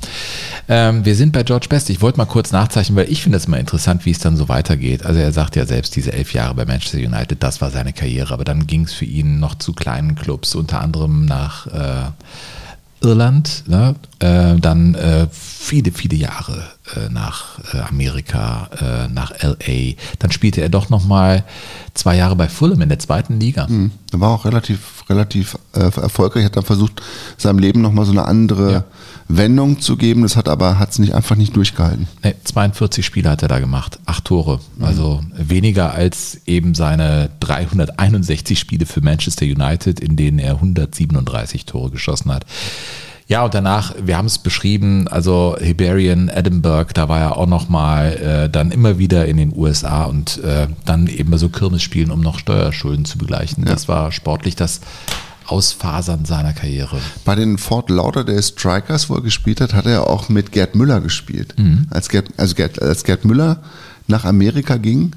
Ähm, 0.68 1.04
wir 1.04 1.16
sind 1.16 1.32
bei 1.32 1.42
George 1.42 1.66
Best. 1.68 1.90
Ich 1.90 2.00
wollte 2.00 2.18
mal 2.18 2.26
kurz 2.26 2.52
nachzeichnen, 2.52 2.96
weil 2.96 3.10
ich 3.10 3.22
finde 3.22 3.38
es 3.38 3.48
mal 3.48 3.58
interessant, 3.58 4.06
wie 4.06 4.10
es 4.10 4.18
dann 4.18 4.36
so 4.36 4.48
weitergeht. 4.48 5.04
Also 5.04 5.20
er 5.20 5.32
sagt 5.32 5.56
ja 5.56 5.66
selbst, 5.66 5.96
diese 5.96 6.12
elf 6.12 6.32
Jahre 6.32 6.54
bei 6.54 6.64
Manchester 6.64 6.98
United, 6.98 7.42
das 7.42 7.60
war 7.60 7.70
seine 7.70 7.92
Karriere. 7.92 8.32
Aber 8.34 8.44
dann 8.44 8.66
ging 8.66 8.84
es 8.84 8.92
für 8.92 9.04
ihn 9.04 9.40
noch 9.40 9.56
zu 9.56 9.72
kleinen 9.72 10.14
Clubs, 10.14 10.54
unter 10.54 10.80
anderem 10.80 11.26
nach 11.26 11.66
äh, 11.66 12.10
Irland, 13.02 13.64
ne? 13.66 13.94
äh, 14.18 14.56
dann 14.56 14.94
äh, 14.94 15.26
viele, 15.32 15.90
viele 15.90 16.16
Jahre 16.16 16.62
äh, 16.94 17.08
nach 17.10 17.58
äh, 17.72 17.78
Amerika, 17.78 18.68
äh, 18.78 19.08
nach 19.08 19.32
LA. 19.42 19.94
Dann 20.18 20.30
spielte 20.30 20.60
er 20.60 20.68
doch 20.68 20.90
noch 20.90 21.04
mal 21.04 21.44
zwei 21.94 22.16
Jahre 22.16 22.36
bei 22.36 22.48
Fulham 22.48 22.82
in 22.82 22.90
der 22.90 22.98
zweiten 22.98 23.40
Liga. 23.40 23.66
Mhm. 23.68 23.90
Er 24.12 24.20
war 24.20 24.30
auch 24.30 24.44
relativ, 24.44 25.04
relativ 25.08 25.56
erfolgreich, 25.72 26.44
hat 26.44 26.56
dann 26.56 26.64
versucht, 26.64 27.00
seinem 27.38 27.58
Leben 27.58 27.80
nochmal 27.80 28.04
so 28.04 28.12
eine 28.12 28.26
andere 28.26 28.72
Ja. 28.72 28.84
Wendung 29.36 29.80
zu 29.80 29.96
geben. 29.96 30.22
Das 30.22 30.36
hat 30.36 30.48
aber 30.48 30.78
hat's 30.78 30.98
nicht 30.98 31.14
einfach 31.14 31.36
nicht 31.36 31.56
durchgehalten. 31.56 32.08
Nee, 32.22 32.34
42 32.44 33.04
Spiele 33.04 33.30
hat 33.30 33.42
er 33.42 33.48
da 33.48 33.58
gemacht, 33.58 33.98
acht 34.06 34.24
Tore. 34.24 34.60
Mhm. 34.76 34.84
Also 34.84 35.20
weniger 35.36 35.92
als 35.92 36.40
eben 36.46 36.74
seine 36.74 37.30
361 37.40 38.58
Spiele 38.58 38.86
für 38.86 39.00
Manchester 39.00 39.44
United, 39.44 40.00
in 40.00 40.16
denen 40.16 40.38
er 40.38 40.54
137 40.54 41.66
Tore 41.66 41.90
geschossen 41.90 42.32
hat. 42.32 42.46
Ja, 43.30 43.44
und 43.44 43.54
danach, 43.54 43.94
wir 44.02 44.16
haben 44.16 44.26
es 44.26 44.38
beschrieben, 44.38 45.06
also 45.06 45.56
Hibernian, 45.60 46.28
Edinburgh, 46.28 46.92
da 46.92 47.08
war 47.08 47.20
er 47.20 47.36
auch 47.36 47.46
nochmal 47.46 48.16
äh, 48.16 48.50
dann 48.50 48.72
immer 48.72 48.98
wieder 48.98 49.26
in 49.26 49.36
den 49.36 49.56
USA 49.56 50.02
und 50.02 50.42
äh, 50.42 50.66
dann 50.84 51.06
eben 51.06 51.38
so 51.38 51.48
Kirmesspielen, 51.48 52.10
um 52.10 52.22
noch 52.22 52.40
Steuerschulden 52.40 53.04
zu 53.04 53.18
begleichen. 53.18 53.64
Das 53.64 53.86
war 53.86 54.10
sportlich 54.10 54.56
das 54.56 54.80
Ausfasern 55.50 56.24
seiner 56.24 56.52
Karriere. 56.52 56.98
Bei 57.24 57.34
den 57.34 57.58
Fort 57.58 57.90
Lauderdale 57.90 58.42
Strikers, 58.42 59.10
wo 59.10 59.16
er 59.16 59.22
gespielt 59.22 59.60
hat, 59.60 59.74
hat 59.74 59.86
er 59.86 60.08
auch 60.08 60.28
mit 60.28 60.52
Gerd 60.52 60.74
Müller 60.74 61.00
gespielt. 61.00 61.54
Mhm. 61.58 61.86
Als, 61.90 62.08
Gerd, 62.08 62.28
also 62.36 62.54
Gerd, 62.54 62.80
als 62.80 63.04
Gerd 63.04 63.24
Müller 63.24 63.62
nach 64.06 64.24
Amerika 64.24 64.76
ging, 64.76 65.12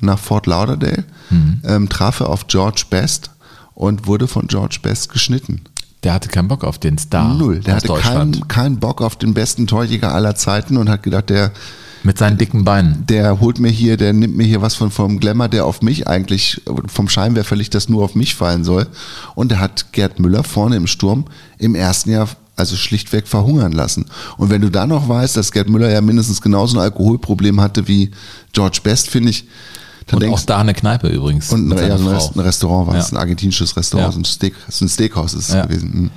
nach 0.00 0.18
Fort 0.18 0.46
Lauderdale, 0.46 1.04
Mhm. 1.30 1.60
ähm, 1.64 1.88
traf 1.88 2.20
er 2.20 2.28
auf 2.28 2.46
George 2.46 2.84
Best 2.90 3.30
und 3.74 4.06
wurde 4.06 4.26
von 4.28 4.46
George 4.46 4.78
Best 4.82 5.10
geschnitten. 5.10 5.62
Der 6.02 6.12
hatte 6.14 6.28
keinen 6.28 6.46
Bock 6.48 6.62
auf 6.62 6.78
den 6.78 6.98
Star. 6.98 7.34
Null. 7.34 7.60
Der 7.60 7.76
aus 7.76 7.82
hatte 7.88 8.00
keinen 8.00 8.46
keinen 8.48 8.78
Bock 8.78 9.02
auf 9.02 9.16
den 9.16 9.34
besten 9.34 9.66
Torjäger 9.66 10.14
aller 10.14 10.34
Zeiten 10.36 10.76
und 10.76 10.88
hat 10.88 11.02
gedacht, 11.02 11.30
der, 11.30 11.50
Mit 12.06 12.18
seinen 12.18 12.38
dicken 12.38 12.64
Beinen. 12.64 13.04
der 13.08 13.40
holt 13.40 13.58
mir 13.58 13.70
hier, 13.70 13.96
der 13.96 14.12
nimmt 14.12 14.36
mir 14.36 14.44
hier 14.46 14.62
was 14.62 14.76
von 14.76 14.90
vom 14.92 15.18
Glamour, 15.18 15.48
der 15.48 15.66
auf 15.66 15.82
mich 15.82 16.06
eigentlich 16.06 16.62
vom 16.86 17.08
Scheinwerferlicht 17.08 17.74
das 17.74 17.88
nur 17.88 18.04
auf 18.04 18.14
mich 18.14 18.34
fallen 18.36 18.62
soll. 18.64 18.86
Und 19.34 19.50
er 19.52 19.58
hat 19.60 19.92
Gerd 19.92 20.20
Müller 20.20 20.44
vorne 20.44 20.76
im 20.76 20.86
Sturm 20.86 21.24
im 21.58 21.74
ersten 21.74 22.10
Jahr 22.10 22.28
also 22.54 22.76
schlichtweg 22.76 23.26
verhungern 23.28 23.72
lassen. 23.72 24.06
Und 24.38 24.48
wenn 24.50 24.62
du 24.62 24.70
dann 24.70 24.88
noch 24.88 25.08
weißt, 25.08 25.36
dass 25.36 25.52
Gerd 25.52 25.68
Müller 25.68 25.90
ja 25.90 26.00
mindestens 26.00 26.40
genauso 26.40 26.78
ein 26.78 26.82
Alkoholproblem 26.84 27.60
hatte 27.60 27.86
wie 27.88 28.12
George 28.52 28.78
Best, 28.82 29.10
finde 29.10 29.30
ich, 29.30 29.46
dann 30.06 30.16
Und 30.18 30.22
denkst 30.22 30.42
auch 30.42 30.46
da 30.46 30.58
eine 30.58 30.72
Kneipe 30.72 31.08
übrigens. 31.08 31.52
und 31.52 31.66
mit 31.66 31.78
ein, 31.80 31.88
ja, 31.88 31.96
ein, 31.96 32.40
Restaurant 32.40 32.86
war 32.86 32.94
es, 32.94 33.10
Ja. 33.10 33.16
ein 33.16 33.20
argentinisches 33.20 33.76
Restaurant, 33.76 34.08
Ja. 34.08 34.12
so 34.12 34.20
ein, 34.20 34.24
Steak, 34.24 34.54
so 34.70 34.84
ein 34.84 34.88
Steakhouse 34.88 35.34
ist 35.34 35.48
es 35.48 35.54
Ja. 35.54 35.66
gewesen. 35.66 35.90
Mhm. 35.92 36.10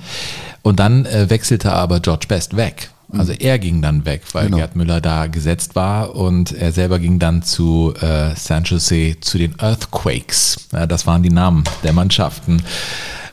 Und 0.62 0.78
dann 0.78 1.04
äh, 1.06 1.28
wechselte 1.28 1.72
aber 1.72 1.98
George 2.00 2.26
Best 2.28 2.56
weg. 2.56 2.90
Also 3.16 3.32
er 3.32 3.58
ging 3.58 3.82
dann 3.82 4.04
weg, 4.04 4.22
weil 4.32 4.46
Genau. 4.46 4.58
Gerd 4.58 4.76
Müller 4.76 5.00
da 5.00 5.26
gesetzt 5.26 5.74
war 5.74 6.14
und 6.14 6.52
er 6.52 6.72
selber 6.72 6.98
ging 6.98 7.18
dann 7.18 7.42
zu 7.42 7.92
äh, 8.00 8.34
San 8.36 8.64
Jose, 8.64 9.16
zu 9.20 9.38
den 9.38 9.54
Earthquakes. 9.58 10.68
Ja, 10.72 10.86
das 10.86 11.06
waren 11.06 11.22
die 11.22 11.30
Namen 11.30 11.64
der 11.82 11.92
Mannschaften. 11.92 12.62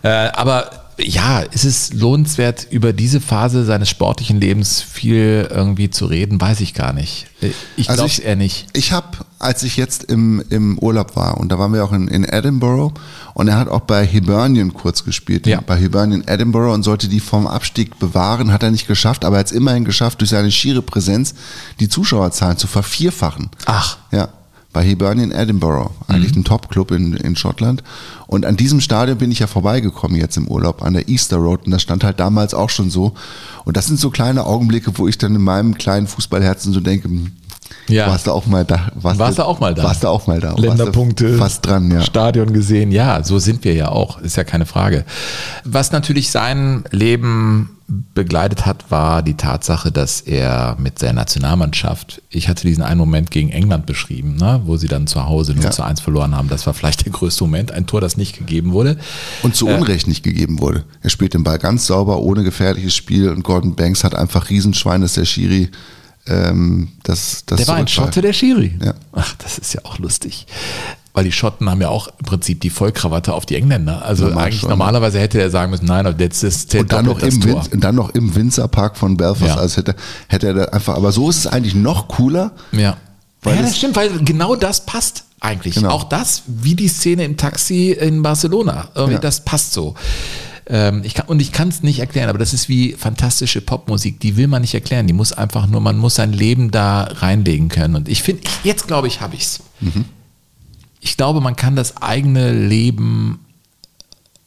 Äh, 0.03 0.09
aber 0.09 0.69
ja, 0.99 1.41
ist 1.41 1.63
es 1.63 1.93
lohnenswert, 1.93 2.65
über 2.71 2.91
diese 2.91 3.21
Phase 3.21 3.65
seines 3.65 3.87
sportlichen 3.87 4.41
Lebens 4.41 4.81
viel 4.81 5.47
irgendwie 5.51 5.91
zu 5.91 6.07
reden? 6.07 6.41
Weiß 6.41 6.59
ich 6.59 6.73
gar 6.73 6.91
nicht. 6.91 7.27
Ich 7.75 7.87
Also 7.87 8.05
glaube 8.07 8.21
eher 8.23 8.35
nicht. 8.35 8.65
Ich 8.73 8.91
habe, 8.93 9.09
als 9.37 9.61
ich 9.61 9.77
jetzt 9.77 10.05
im, 10.05 10.43
im 10.49 10.79
Urlaub 10.79 11.15
war, 11.15 11.37
und 11.37 11.51
da 11.51 11.59
waren 11.59 11.71
wir 11.71 11.83
auch 11.85 11.93
in, 11.93 12.07
in 12.07 12.23
Edinburgh, 12.23 12.99
und 13.37 13.47
er 13.47 13.57
hat 13.57 13.69
auch 13.69 13.81
bei 13.81 14.03
Hibernian 14.03 14.73
kurz 14.73 15.03
gespielt, 15.03 15.45
Ja. 15.45 15.61
bei 15.61 15.77
Hibernian 15.77 16.23
Edinburgh 16.25 16.73
und 16.73 16.81
sollte 16.81 17.07
die 17.07 17.19
vom 17.19 17.45
Abstieg 17.45 17.99
bewahren, 17.99 18.51
hat 18.51 18.63
er 18.63 18.71
nicht 18.71 18.87
geschafft, 18.87 19.23
aber 19.23 19.35
er 19.35 19.41
hat 19.41 19.45
es 19.47 19.51
immerhin 19.51 19.85
geschafft, 19.85 20.21
durch 20.21 20.31
seine 20.31 20.49
schiere 20.51 20.81
Präsenz 20.81 21.35
die 21.79 21.87
Zuschauerzahlen 21.87 22.57
zu 22.57 22.65
vervierfachen. 22.65 23.49
Ach. 23.67 23.97
Ja, 24.11 24.29
bei 24.73 24.83
Hibernian 24.83 25.29
Edinburgh, 25.31 25.91
eigentlich 26.07 26.33
Mhm. 26.33 26.41
ein 26.41 26.43
Top-Club 26.45 26.89
in, 26.91 27.13
in 27.13 27.35
Schottland. 27.35 27.83
Und 28.25 28.43
an 28.45 28.57
diesem 28.57 28.81
Stadion 28.81 29.19
bin 29.19 29.31
ich 29.31 29.37
ja 29.39 29.45
vorbeigekommen 29.47 30.17
jetzt 30.17 30.35
im 30.37 30.47
Urlaub, 30.47 30.81
an 30.81 30.93
der 30.93 31.07
Easter 31.07 31.37
Road. 31.37 31.65
Und 31.65 31.71
das 31.71 31.83
stand 31.83 32.03
halt 32.03 32.19
damals 32.19 32.53
auch 32.55 32.69
schon 32.71 32.89
so. 32.89 33.13
Und 33.65 33.77
das 33.77 33.85
sind 33.85 33.99
so 33.99 34.09
kleine 34.09 34.45
Augenblicke, 34.47 34.91
wo 34.97 35.07
ich 35.07 35.17
dann 35.19 35.35
in 35.35 35.41
meinem 35.43 35.77
kleinen 35.77 36.07
Fußballherzen 36.07 36.73
so 36.73 36.79
denke, 36.79 37.07
hm, 37.07 37.31
Ja. 37.89 38.07
warst 38.07 38.27
du 38.27 38.31
auch 38.31 38.45
mal 38.45 38.65
da? 38.65 38.91
Warst 38.95 39.37
du 39.39 39.43
auch 39.45 39.59
mal 39.59 39.73
da? 39.73 39.83
Warst 39.83 40.03
du 40.03 40.07
auch 40.09 40.27
mal 40.27 40.39
da? 40.39 40.49
Warst 40.49 40.59
du 40.59 40.63
Länderpunkte. 40.67 41.37
Fast 41.37 41.65
dran, 41.65 41.89
ja. 41.91 42.01
Stadion 42.01 42.51
gesehen. 42.53 42.91
Ja, 42.91 43.23
so 43.23 43.39
sind 43.39 43.63
wir 43.63 43.73
ja 43.73 43.89
auch. 43.89 44.19
Ist 44.21 44.35
ja 44.37 44.43
keine 44.43 44.65
Frage. 44.65 45.05
Was 45.63 45.91
natürlich 45.91 46.29
sein 46.31 46.83
Leben 46.91 47.69
begleitet 48.13 48.65
hat, 48.65 48.91
war 48.91 49.21
die 49.23 49.35
Tatsache, 49.35 49.93
dass 49.93 50.19
er 50.19 50.75
mit 50.77 50.99
seiner 50.99 51.13
Nationalmannschaft, 51.13 52.21
ich 52.29 52.49
hatte 52.49 52.67
diesen 52.67 52.83
einen 52.83 52.99
Moment 52.99 53.31
gegen 53.31 53.49
England 53.49 53.85
beschrieben, 53.85 54.35
ne, 54.35 54.61
wo 54.65 54.75
sie 54.75 54.89
dann 54.89 55.07
zu 55.07 55.25
Hause 55.25 55.53
0 55.53 55.63
Ja. 55.63 55.71
zu 55.71 55.83
1 55.83 56.01
verloren 56.01 56.35
haben. 56.35 56.49
Das 56.49 56.67
war 56.67 56.73
vielleicht 56.73 57.05
der 57.05 57.13
größte 57.13 57.45
Moment, 57.45 57.71
ein 57.71 57.87
Tor, 57.87 58.01
das 58.01 58.17
nicht 58.17 58.37
gegeben 58.37 58.73
wurde. 58.73 58.97
Und 59.41 59.55
zu 59.55 59.67
Unrecht 59.67 60.05
nicht 60.07 60.21
gegeben 60.23 60.59
wurde. 60.59 60.83
Er 61.01 61.09
spielt 61.09 61.33
den 61.33 61.43
Ball 61.45 61.59
ganz 61.59 61.87
sauber, 61.87 62.19
ohne 62.19 62.43
gefährliches 62.43 62.93
Spiel 62.93 63.29
und 63.29 63.43
Gordon 63.43 63.75
Banks 63.75 64.03
hat 64.03 64.13
einfach 64.15 64.49
Riesenschwein, 64.49 64.99
dass 65.01 65.13
der 65.13 65.23
Schiri 65.25 65.69
ähm, 66.29 66.89
das, 67.03 67.43
das 67.45 67.57
Der 67.57 67.67
war 67.67 67.75
ein. 67.75 67.87
Schotte, 67.87 68.21
der 68.21 68.33
Schiri. 68.33 68.77
Ja. 68.83 68.93
Ach, 69.13 69.35
das 69.37 69.57
ist 69.57 69.73
ja 69.73 69.81
auch 69.83 69.97
lustig. 69.99 70.47
Weil 71.13 71.23
die 71.23 71.31
Schotten 71.31 71.67
haben 71.69 71.81
ja 71.81 71.89
auch 71.89 72.09
im 72.19 72.25
Prinzip 72.25 72.61
die 72.61 72.69
Vollkrawatte 72.69 73.33
auf 73.33 73.45
die 73.47 73.55
Engländer. 73.55 74.05
Also 74.05 74.25
Normal 74.25 74.45
eigentlich 74.45 74.59
schon. 74.59 74.69
normalerweise 74.69 75.19
hätte 75.19 75.41
er 75.41 75.49
sagen 75.49 75.71
müssen, 75.71 75.85
nein, 75.85 76.13
jetzt 76.19 76.43
ist 76.43 76.75
Und 76.75 76.91
dann, 76.91 77.05
noch 77.05 77.19
das 77.19 77.33
im 77.33 77.41
Tor. 77.41 77.63
Und 77.71 77.83
dann 77.83 77.95
noch 77.95 78.09
im 78.11 78.35
Winzerpark 78.35 78.95
von 78.97 79.17
Belfast. 79.17 79.55
Ja. 79.55 79.55
Also 79.55 79.77
hätte, 79.77 79.95
hätte 80.27 80.47
er 80.47 80.53
da 80.53 80.63
einfach, 80.65 80.95
aber 80.95 81.11
so 81.11 81.29
ist 81.29 81.37
es 81.37 81.47
eigentlich 81.47 81.73
noch 81.73 82.07
cooler. 82.07 82.51
Ja. 82.71 82.97
Ja, 83.45 83.61
das 83.61 83.77
stimmt, 83.77 83.95
weil 83.95 84.09
genau 84.25 84.55
das 84.55 84.85
passt 84.85 85.23
eigentlich. 85.39 85.75
Genau. 85.75 85.89
Auch 85.89 86.03
das, 86.03 86.43
wie 86.47 86.75
die 86.75 86.87
Szene 86.87 87.23
im 87.23 87.37
Taxi 87.37 87.91
in 87.91 88.21
Barcelona. 88.21 88.89
Irgendwie, 88.93 89.13
Ja. 89.13 89.19
Das 89.19 89.43
passt 89.43 89.73
so. 89.73 89.95
Ähm, 90.69 91.01
ich 91.03 91.13
kann, 91.13 91.27
und 91.27 91.41
ich 91.41 91.51
kann 91.51 91.69
es 91.69 91.81
nicht 91.81 91.99
erklären, 91.99 92.29
aber 92.29 92.39
das 92.39 92.53
ist 92.53 92.67
wie 92.69 92.93
fantastische 92.93 93.61
Popmusik. 93.61 94.19
Die 94.19 94.35
will 94.35 94.47
man 94.47 94.61
nicht 94.61 94.73
erklären. 94.73 95.07
Die 95.07 95.13
muss 95.13 95.33
einfach 95.33 95.67
nur, 95.67 95.81
man 95.81 95.97
muss 95.97 96.15
sein 96.15 96.33
Leben 96.33 96.71
da 96.71 97.03
reinlegen 97.03 97.69
können. 97.69 97.95
Und 97.95 98.09
ich 98.09 98.21
finde, 98.21 98.43
jetzt 98.63 98.87
glaube 98.87 99.07
ich, 99.07 99.21
habe 99.21 99.35
ich 99.35 99.43
es. 99.43 99.63
Ich 100.99 101.15
glaube, 101.15 101.41
man 101.41 101.55
kann 101.55 101.75
das 101.75 101.97
eigene 101.97 102.51
Leben, 102.51 103.39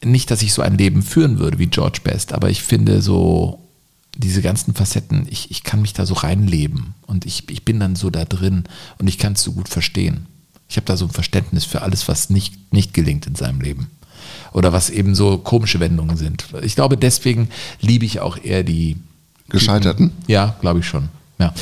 nicht, 0.03 0.29
dass 0.31 0.41
ich 0.41 0.53
so 0.53 0.61
ein 0.61 0.77
Leben 0.77 1.01
führen 1.01 1.39
würde 1.39 1.59
wie 1.59 1.67
George 1.67 1.99
Best, 2.03 2.33
aber 2.33 2.49
ich 2.49 2.61
finde 2.61 3.01
so 3.01 3.59
diese 4.17 4.41
ganzen 4.41 4.73
Facetten, 4.73 5.25
ich, 5.29 5.51
ich 5.51 5.63
kann 5.63 5.81
mich 5.81 5.93
da 5.93 6.05
so 6.05 6.13
reinleben 6.15 6.93
und 7.07 7.25
ich, 7.25 7.49
ich 7.49 7.63
bin 7.63 7.79
dann 7.79 7.95
so 7.95 8.09
da 8.09 8.25
drin 8.25 8.65
und 8.99 9.07
ich 9.07 9.17
kann 9.17 9.33
es 9.33 9.43
so 9.43 9.53
gut 9.53 9.69
verstehen. 9.69 10.27
Ich 10.67 10.75
habe 10.77 10.85
da 10.85 10.97
so 10.97 11.05
ein 11.05 11.11
Verständnis 11.11 11.65
für 11.65 11.81
alles, 11.81 12.07
was 12.07 12.29
nicht, 12.29 12.73
nicht 12.73 12.93
gelingt 12.93 13.25
in 13.27 13.35
seinem 13.35 13.61
Leben. 13.61 13.87
Oder 14.53 14.73
was 14.73 14.89
eben 14.89 15.15
so 15.15 15.37
komische 15.37 15.79
Wendungen 15.79 16.17
sind. 16.17 16.45
Ich 16.61 16.75
glaube, 16.75 16.97
deswegen 16.97 17.49
liebe 17.79 18.05
ich 18.05 18.19
auch 18.19 18.37
eher 18.41 18.63
die 18.63 18.97
Gescheiterten? 19.49 20.11
ja, 20.27 20.55
glaube 20.61 20.79
ich 20.79 20.87
schon. 20.87 21.09
Ja. 21.39 21.53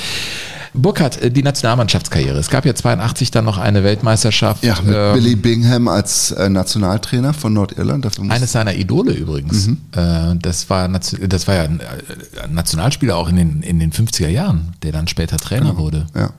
Burkhardt, 0.74 1.22
äh, 1.22 1.32
die 1.32 1.44
Nationalmannschaftskarriere. 1.44 2.38
Es 2.38 2.50
gab 2.50 2.66
ja 2.66 2.76
82 2.76 3.32
dann 3.32 3.46
noch 3.46 3.58
eine 3.58 3.84
Weltmeisterschaft. 3.84 4.64
Ja, 4.64 4.78
mit 4.84 4.96
ähm, 4.96 5.14
Billy 5.14 5.36
Bingham 5.36 5.88
als 5.88 6.32
äh, 6.32 6.50
Nationaltrainer 6.50 7.34
von 7.34 7.54
Nordirland. 7.54 8.08
Eines 8.30 8.52
seiner 8.52 8.76
Idole 8.76 9.14
übrigens. 9.14 9.68
Mhm. 9.68 9.78
Äh, 9.96 10.36
das, 10.42 10.70
war, 10.70 10.88
das 10.88 11.48
war 11.48 11.56
ja 11.56 11.64
ein, 11.64 11.80
äh, 11.80 12.44
ein 12.44 12.54
Nationalspieler 12.54 13.16
auch 13.18 13.30
in 13.30 13.36
den, 13.36 13.64
in 13.64 13.80
den 13.80 13.92
50er 13.92 14.30
Jahren, 14.30 14.74
der 14.84 14.92
dann 14.92 15.08
später 15.08 15.38
Trainer 15.38 15.78
wurde. 15.78 16.06
Ja. 16.16 16.32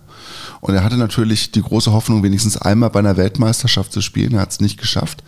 Und 0.60 0.74
er 0.74 0.84
hatte 0.84 0.96
natürlich 0.96 1.52
die 1.52 1.62
große 1.62 1.90
Hoffnung, 1.92 2.22
wenigstens 2.22 2.56
einmal 2.56 2.90
bei 2.90 3.00
einer 3.00 3.16
Weltmeisterschaft 3.16 3.92
zu 3.92 4.00
spielen. 4.00 4.34
Er 4.34 4.42
hat 4.42 4.50
es 4.50 4.60
nicht 4.60 4.78
geschafft. 4.78 5.24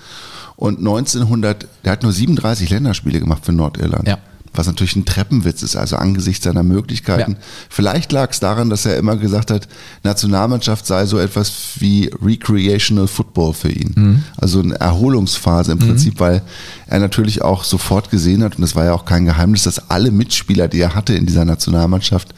Und 0.57 0.79
1900, 0.79 1.67
der 1.85 1.93
hat 1.93 2.03
nur 2.03 2.13
37 2.13 2.71
Länderspiele 2.71 3.21
gemacht 3.21 3.45
für 3.45 3.53
Nordirland. 3.53 4.07
Ja. 4.07 4.19
Was 4.55 4.67
natürlich 4.67 4.97
ein 4.97 5.07
Treppenwitz 5.07 5.63
ist, 5.63 5.77
also 5.77 5.97
angesichts 5.97 6.45
seiner 6.45 6.63
Möglichkeiten. 6.63 7.33
Ja. 7.33 7.39
Vielleicht 7.71 8.13
lag 8.13 8.33
es 8.33 8.41
daran, 8.41 8.69
dass 8.69 8.85
er 8.85 8.99
immer 8.99 9.17
gesagt 9.17 9.51
hat, 9.51 9.67
Nationalmannschaft 10.03 10.87
sei 10.87 11.07
so 11.07 11.19
etwas 11.19 11.53
wie 11.79 12.11
Recreational 12.23 13.09
Football 13.09 13.55
für 13.55 13.71
ihn. 13.71 13.93
Mhm. 13.95 14.23
Also 14.37 14.61
eine 14.61 14.79
Erholungsphase 14.79 15.73
im 15.73 15.79
Prinzip, 15.79 16.21
weil 16.21 16.43
er 16.87 16.99
natürlich 16.99 17.41
auch 17.41 17.65
sofort 17.65 18.11
gesehen 18.11 18.45
hat, 18.45 18.57
und 18.57 18.61
das 18.61 18.77
war 18.77 18.85
ja 18.85 18.93
auch 18.93 19.07
kein 19.07 19.25
Geheimnis, 19.25 19.63
dass 19.63 19.89
alle 19.89 20.11
Mitspieler, 20.11 20.69
die 20.69 20.81
er 20.81 20.95
hatte 20.95 21.15
in 21.15 21.25
dieser 21.25 21.47
Nationalmannschaft, 21.47 22.35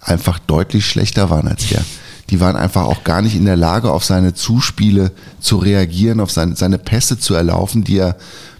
einfach 0.00 0.38
deutlich 0.38 0.86
schlechter 0.86 1.30
waren 1.30 1.48
als 1.48 1.70
er. 1.72 1.82
Die 2.30 2.40
waren 2.40 2.56
einfach 2.56 2.84
auch 2.84 3.04
gar 3.04 3.22
nicht 3.22 3.34
in 3.36 3.44
der 3.44 3.56
Lage, 3.56 3.90
auf 3.90 4.04
seine 4.04 4.34
Zuspiele 4.34 5.12
zu 5.40 5.56
reagieren, 5.58 6.20
auf 6.20 6.30
seine, 6.30 6.56
seine 6.56 6.78
Pässe 6.78 7.18
zu 7.18 7.34
erlaufen, 7.34 7.84
die 7.84 7.98
er 7.98 8.16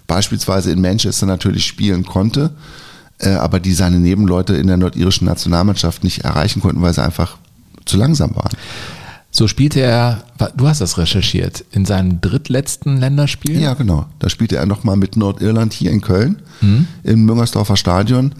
beispielsweise 0.07 0.71
in 0.71 0.81
Manchester 0.81 1.25
natürlich 1.25 1.65
spielen 1.65 2.05
konnte, 2.05 2.51
äh, 3.19 3.29
aber 3.29 3.59
die 3.59 3.73
seine 3.73 3.97
Nebenleute 3.99 4.55
in 4.55 4.67
der 4.67 4.77
nordirischen 4.77 5.25
Nationalmannschaft 5.25 6.03
nicht 6.03 6.25
erreichen 6.25 6.61
konnten, 6.61 6.81
weil 6.81 6.93
sie 6.93 7.03
einfach 7.03 7.37
zu 7.85 7.97
langsam 7.97 8.35
waren. 8.35 8.51
So 9.33 9.47
spielte 9.47 9.79
er, 9.79 10.25
du 10.57 10.67
hast 10.67 10.81
das 10.81 10.97
recherchiert, 10.97 11.63
in 11.71 11.85
seinem 11.85 12.19
drittletzten 12.19 12.97
Länderspiel. 12.97 13.61
Ja, 13.61 13.73
genau. 13.75 14.05
Da 14.19 14.27
spielte 14.27 14.57
er 14.57 14.65
nochmal 14.65 14.97
mit 14.97 15.15
Nordirland 15.15 15.71
hier 15.71 15.91
in 15.91 16.01
Köln 16.01 16.41
Mhm. 16.59 16.87
im 17.03 17.23
Müngersdorfer 17.25 17.77
Stadion 17.77 18.35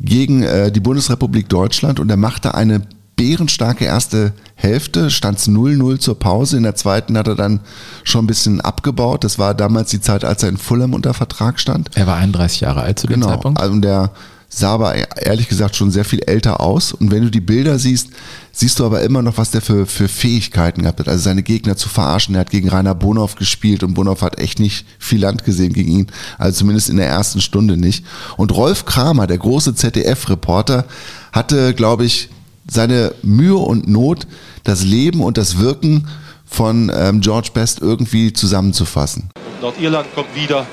gegen 0.00 0.42
äh, 0.42 0.72
die 0.72 0.80
Bundesrepublik 0.80 1.48
Deutschland 1.48 2.00
und 2.00 2.10
er 2.10 2.16
machte 2.16 2.54
eine 2.54 2.82
bärenstarke 3.16 3.84
erste 3.84 4.32
Hälfte, 4.54 5.10
stand 5.10 5.38
es 5.38 5.48
0-0 5.48 5.98
zur 5.98 6.18
Pause. 6.18 6.56
In 6.56 6.62
der 6.62 6.74
zweiten 6.74 7.16
hat 7.18 7.28
er 7.28 7.34
dann 7.34 7.60
schon 8.02 8.24
ein 8.24 8.28
bisschen 8.28 8.60
abgebaut. 8.60 9.24
Das 9.24 9.38
war 9.38 9.54
damals 9.54 9.90
die 9.90 10.00
Zeit, 10.00 10.24
als 10.24 10.42
er 10.42 10.48
in 10.48 10.56
Fulham 10.56 10.94
unter 10.94 11.14
Vertrag 11.14 11.60
stand. 11.60 11.90
Er 11.94 12.06
war 12.06 12.16
31 12.16 12.60
Jahre 12.60 12.82
alt 12.82 12.98
zu 12.98 13.06
dem 13.06 13.14
Genau. 13.20 13.28
Zeitpunkt. 13.28 13.62
Und 13.62 13.82
der 13.82 14.10
sah 14.48 14.74
aber 14.74 14.94
ehrlich 15.20 15.48
gesagt 15.48 15.74
schon 15.74 15.90
sehr 15.90 16.04
viel 16.04 16.20
älter 16.26 16.60
aus. 16.60 16.92
Und 16.92 17.10
wenn 17.10 17.22
du 17.24 17.30
die 17.30 17.40
Bilder 17.40 17.78
siehst, 17.78 18.10
siehst 18.52 18.78
du 18.78 18.86
aber 18.86 19.02
immer 19.02 19.20
noch, 19.20 19.36
was 19.36 19.50
der 19.50 19.60
für, 19.60 19.84
für 19.84 20.06
Fähigkeiten 20.06 20.82
gehabt 20.82 21.00
hat. 21.00 21.08
Also 21.08 21.24
seine 21.24 21.42
Gegner 21.42 21.76
zu 21.76 21.88
verarschen. 21.88 22.36
Er 22.36 22.42
hat 22.42 22.50
gegen 22.50 22.68
Rainer 22.68 22.94
Bonhoff 22.94 23.34
gespielt 23.34 23.82
und 23.82 23.94
Bonhoff 23.94 24.22
hat 24.22 24.38
echt 24.38 24.60
nicht 24.60 24.86
viel 24.98 25.20
Land 25.20 25.44
gesehen 25.44 25.72
gegen 25.72 25.90
ihn. 25.90 26.06
Also 26.38 26.60
zumindest 26.60 26.88
in 26.88 26.96
der 26.98 27.08
ersten 27.08 27.40
Stunde 27.40 27.76
nicht. 27.76 28.04
Und 28.36 28.52
Rolf 28.54 28.84
Kramer, 28.84 29.26
der 29.26 29.38
große 29.38 29.74
ZDF-Reporter, 29.74 30.84
hatte, 31.32 31.74
glaube 31.74 32.04
ich, 32.04 32.28
seine 32.66 33.14
Mühe 33.22 33.56
und 33.56 33.88
Not, 33.88 34.26
das 34.64 34.82
Leben 34.82 35.22
und 35.22 35.36
das 35.38 35.58
Wirken 35.58 36.08
von 36.44 36.90
ähm, 36.94 37.20
George 37.20 37.50
Best 37.52 37.80
irgendwie 37.80 38.32
zusammenzufassen. 38.32 39.30
Nordirland 39.60 40.06
kommt 40.14 40.34
wieder 40.34 40.66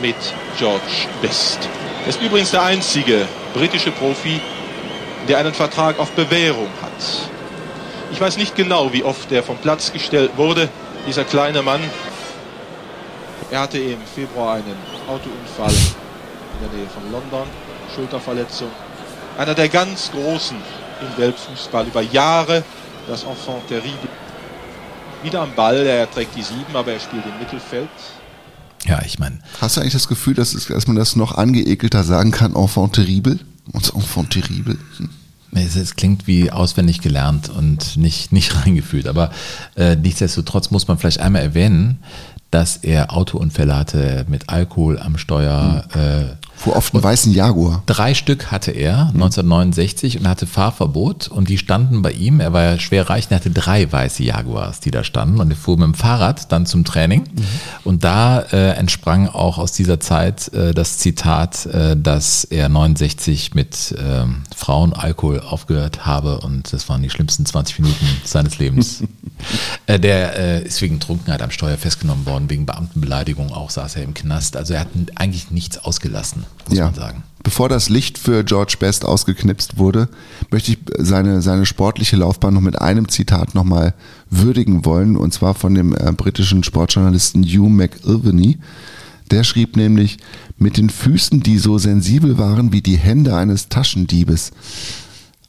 mit 0.00 0.16
George 0.58 1.08
Best. 1.22 1.58
Er 2.04 2.10
ist 2.10 2.22
übrigens 2.22 2.50
der 2.50 2.62
einzige 2.62 3.26
britische 3.54 3.90
Profi, 3.90 4.40
der 5.28 5.38
einen 5.38 5.54
Vertrag 5.54 5.98
auf 5.98 6.10
Bewährung 6.12 6.68
hat. 6.82 7.30
Ich 8.12 8.20
weiß 8.20 8.36
nicht 8.36 8.54
genau, 8.54 8.92
wie 8.92 9.02
oft 9.02 9.32
er 9.32 9.42
vom 9.42 9.56
Platz 9.56 9.92
gestellt 9.92 10.32
wurde, 10.36 10.68
dieser 11.06 11.24
kleine 11.24 11.62
Mann. 11.62 11.80
Er 13.50 13.60
hatte 13.60 13.78
im 13.78 13.98
Februar 14.14 14.54
einen 14.54 14.76
Autounfall 15.08 15.72
in 15.72 16.68
der 16.68 16.78
Nähe 16.78 16.88
von 16.88 17.10
London, 17.10 17.48
Schulterverletzung. 17.94 18.68
Einer 19.38 19.54
der 19.54 19.68
ganz 19.68 20.10
Großen 20.12 20.56
im 21.00 21.22
Weltfußball 21.22 21.86
über 21.86 22.02
Jahre, 22.02 22.64
das 23.08 23.24
Enfant 23.24 23.66
terrible. 23.68 24.08
Wieder 25.22 25.42
am 25.42 25.54
Ball, 25.54 25.86
er 25.86 26.10
trägt 26.10 26.36
die 26.36 26.42
sieben, 26.42 26.74
aber 26.74 26.92
er 26.92 27.00
spielt 27.00 27.24
im 27.24 27.38
Mittelfeld. 27.38 27.88
Ja, 28.84 29.00
ich 29.04 29.18
meine. 29.18 29.38
Hast 29.60 29.76
du 29.76 29.80
eigentlich 29.80 29.94
das 29.94 30.08
Gefühl, 30.08 30.34
dass, 30.34 30.54
es, 30.54 30.66
dass 30.66 30.86
man 30.86 30.96
das 30.96 31.16
noch 31.16 31.36
angeekelter 31.36 32.04
sagen 32.04 32.30
kann, 32.30 32.54
Enfant 32.54 32.94
terrible? 32.94 33.38
Und 33.72 33.94
Enfant 33.94 34.30
terrible. 34.30 34.78
Hm. 34.98 35.10
Es, 35.52 35.74
es 35.74 35.96
klingt 35.96 36.26
wie 36.26 36.50
auswendig 36.50 37.00
gelernt 37.00 37.48
und 37.48 37.96
nicht, 37.96 38.32
nicht 38.32 38.54
reingefühlt. 38.64 39.08
Aber 39.08 39.30
äh, 39.74 39.96
nichtsdestotrotz 39.96 40.70
muss 40.70 40.86
man 40.86 40.98
vielleicht 40.98 41.20
einmal 41.20 41.42
erwähnen, 41.42 41.98
dass 42.50 42.76
er 42.76 43.12
Autounfälle 43.12 43.76
hatte 43.76 44.24
mit 44.28 44.48
Alkohol 44.48 44.98
am 44.98 45.18
Steuer. 45.18 45.84
Äh, 45.94 46.45
Fuhr 46.56 46.74
oft 46.74 46.94
einen 46.94 47.02
weißen 47.02 47.32
Jaguar. 47.32 47.82
Drei 47.86 48.14
Stück 48.14 48.50
hatte 48.50 48.70
er 48.70 49.08
1969 49.08 50.18
und 50.18 50.28
hatte 50.28 50.46
Fahrverbot 50.46 51.28
und 51.28 51.48
die 51.48 51.58
standen 51.58 52.02
bei 52.02 52.12
ihm. 52.12 52.40
Er 52.40 52.52
war 52.52 52.62
ja 52.62 52.78
schwer 52.78 53.10
reich 53.10 53.26
und 53.26 53.32
er 53.32 53.36
hatte 53.36 53.50
drei 53.50 53.90
weiße 53.90 54.22
Jaguars, 54.22 54.80
die 54.80 54.90
da 54.90 55.04
standen 55.04 55.40
und 55.40 55.50
er 55.50 55.56
fuhr 55.56 55.76
mit 55.76 55.84
dem 55.84 55.94
Fahrrad 55.94 56.50
dann 56.50 56.64
zum 56.64 56.84
Training. 56.84 57.24
Und 57.84 58.04
da 58.04 58.40
äh, 58.40 58.70
entsprang 58.70 59.28
auch 59.28 59.58
aus 59.58 59.72
dieser 59.72 60.00
Zeit 60.00 60.48
äh, 60.54 60.72
das 60.72 60.98
Zitat, 60.98 61.66
äh, 61.66 61.96
dass 61.96 62.44
er 62.44 62.68
69 62.70 63.54
mit 63.54 63.94
ähm, 63.98 64.42
Frauen 64.54 64.94
Alkohol 64.94 65.40
aufgehört 65.40 66.06
habe 66.06 66.40
und 66.40 66.72
das 66.72 66.88
waren 66.88 67.02
die 67.02 67.10
schlimmsten 67.10 67.44
20 67.44 67.80
Minuten 67.80 68.06
seines 68.24 68.58
Lebens. 68.58 69.04
äh, 69.86 70.00
der 70.00 70.38
äh, 70.38 70.62
ist 70.62 70.80
wegen 70.80 71.00
Trunkenheit 71.00 71.42
am 71.42 71.50
Steuer 71.50 71.76
festgenommen 71.76 72.24
worden, 72.24 72.48
wegen 72.48 72.64
Beamtenbeleidigung 72.64 73.52
auch 73.52 73.70
saß 73.70 73.96
er 73.96 74.04
im 74.04 74.14
Knast. 74.14 74.56
Also 74.56 74.74
er 74.74 74.80
hat 74.80 74.88
eigentlich 75.16 75.50
nichts 75.50 75.78
ausgelassen, 75.78 76.45
muss 76.68 76.78
ja. 76.78 76.86
man 76.86 76.94
sagen. 76.94 77.22
Bevor 77.46 77.68
das 77.68 77.88
Licht 77.88 78.18
für 78.18 78.42
George 78.42 78.74
Best 78.80 79.04
ausgeknipst 79.04 79.78
wurde, 79.78 80.08
möchte 80.50 80.72
ich 80.72 80.78
seine, 80.98 81.42
seine 81.42 81.64
sportliche 81.64 82.16
Laufbahn 82.16 82.54
noch 82.54 82.60
mit 82.60 82.80
einem 82.80 83.08
Zitat 83.08 83.54
nochmal 83.54 83.94
würdigen 84.30 84.84
wollen, 84.84 85.16
und 85.16 85.32
zwar 85.32 85.54
von 85.54 85.72
dem 85.72 85.94
äh, 85.94 86.10
britischen 86.10 86.64
Sportjournalisten 86.64 87.44
Hugh 87.44 87.68
McIlvany. 87.68 88.58
Der 89.30 89.44
schrieb 89.44 89.76
nämlich, 89.76 90.18
mit 90.58 90.76
den 90.76 90.90
Füßen, 90.90 91.40
die 91.40 91.58
so 91.58 91.78
sensibel 91.78 92.36
waren 92.36 92.72
wie 92.72 92.82
die 92.82 92.96
Hände 92.96 93.36
eines 93.36 93.68
Taschendiebes, 93.68 94.50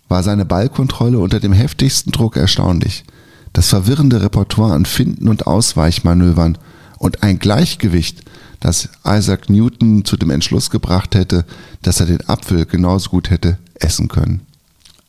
war 0.07 0.21
seine 0.21 0.45
Ballkontrolle 0.45 1.17
unter 1.17 1.39
dem 1.39 1.53
heftigsten 1.53 2.11
Druck 2.11 2.37
erstaunlich. 2.37 3.05
Das 3.53 3.69
verwirrende 3.69 4.21
Repertoire 4.21 4.73
an 4.73 4.85
Finden 4.85 5.27
und 5.27 5.47
Ausweichmanövern 5.47 6.59
und 6.99 7.23
ein 7.23 7.39
Gleichgewicht, 7.39 8.21
das 8.59 8.89
Isaac 9.05 9.49
Newton 9.49 10.03
zu 10.05 10.17
dem 10.17 10.29
Entschluss 10.31 10.69
gebracht 10.69 11.15
hätte, 11.15 11.45
dass 11.81 11.99
er 11.99 12.05
den 12.07 12.27
Apfel 12.27 12.65
genauso 12.65 13.09
gut 13.11 13.29
hätte 13.29 13.57
essen 13.75 14.07
können. 14.07 14.41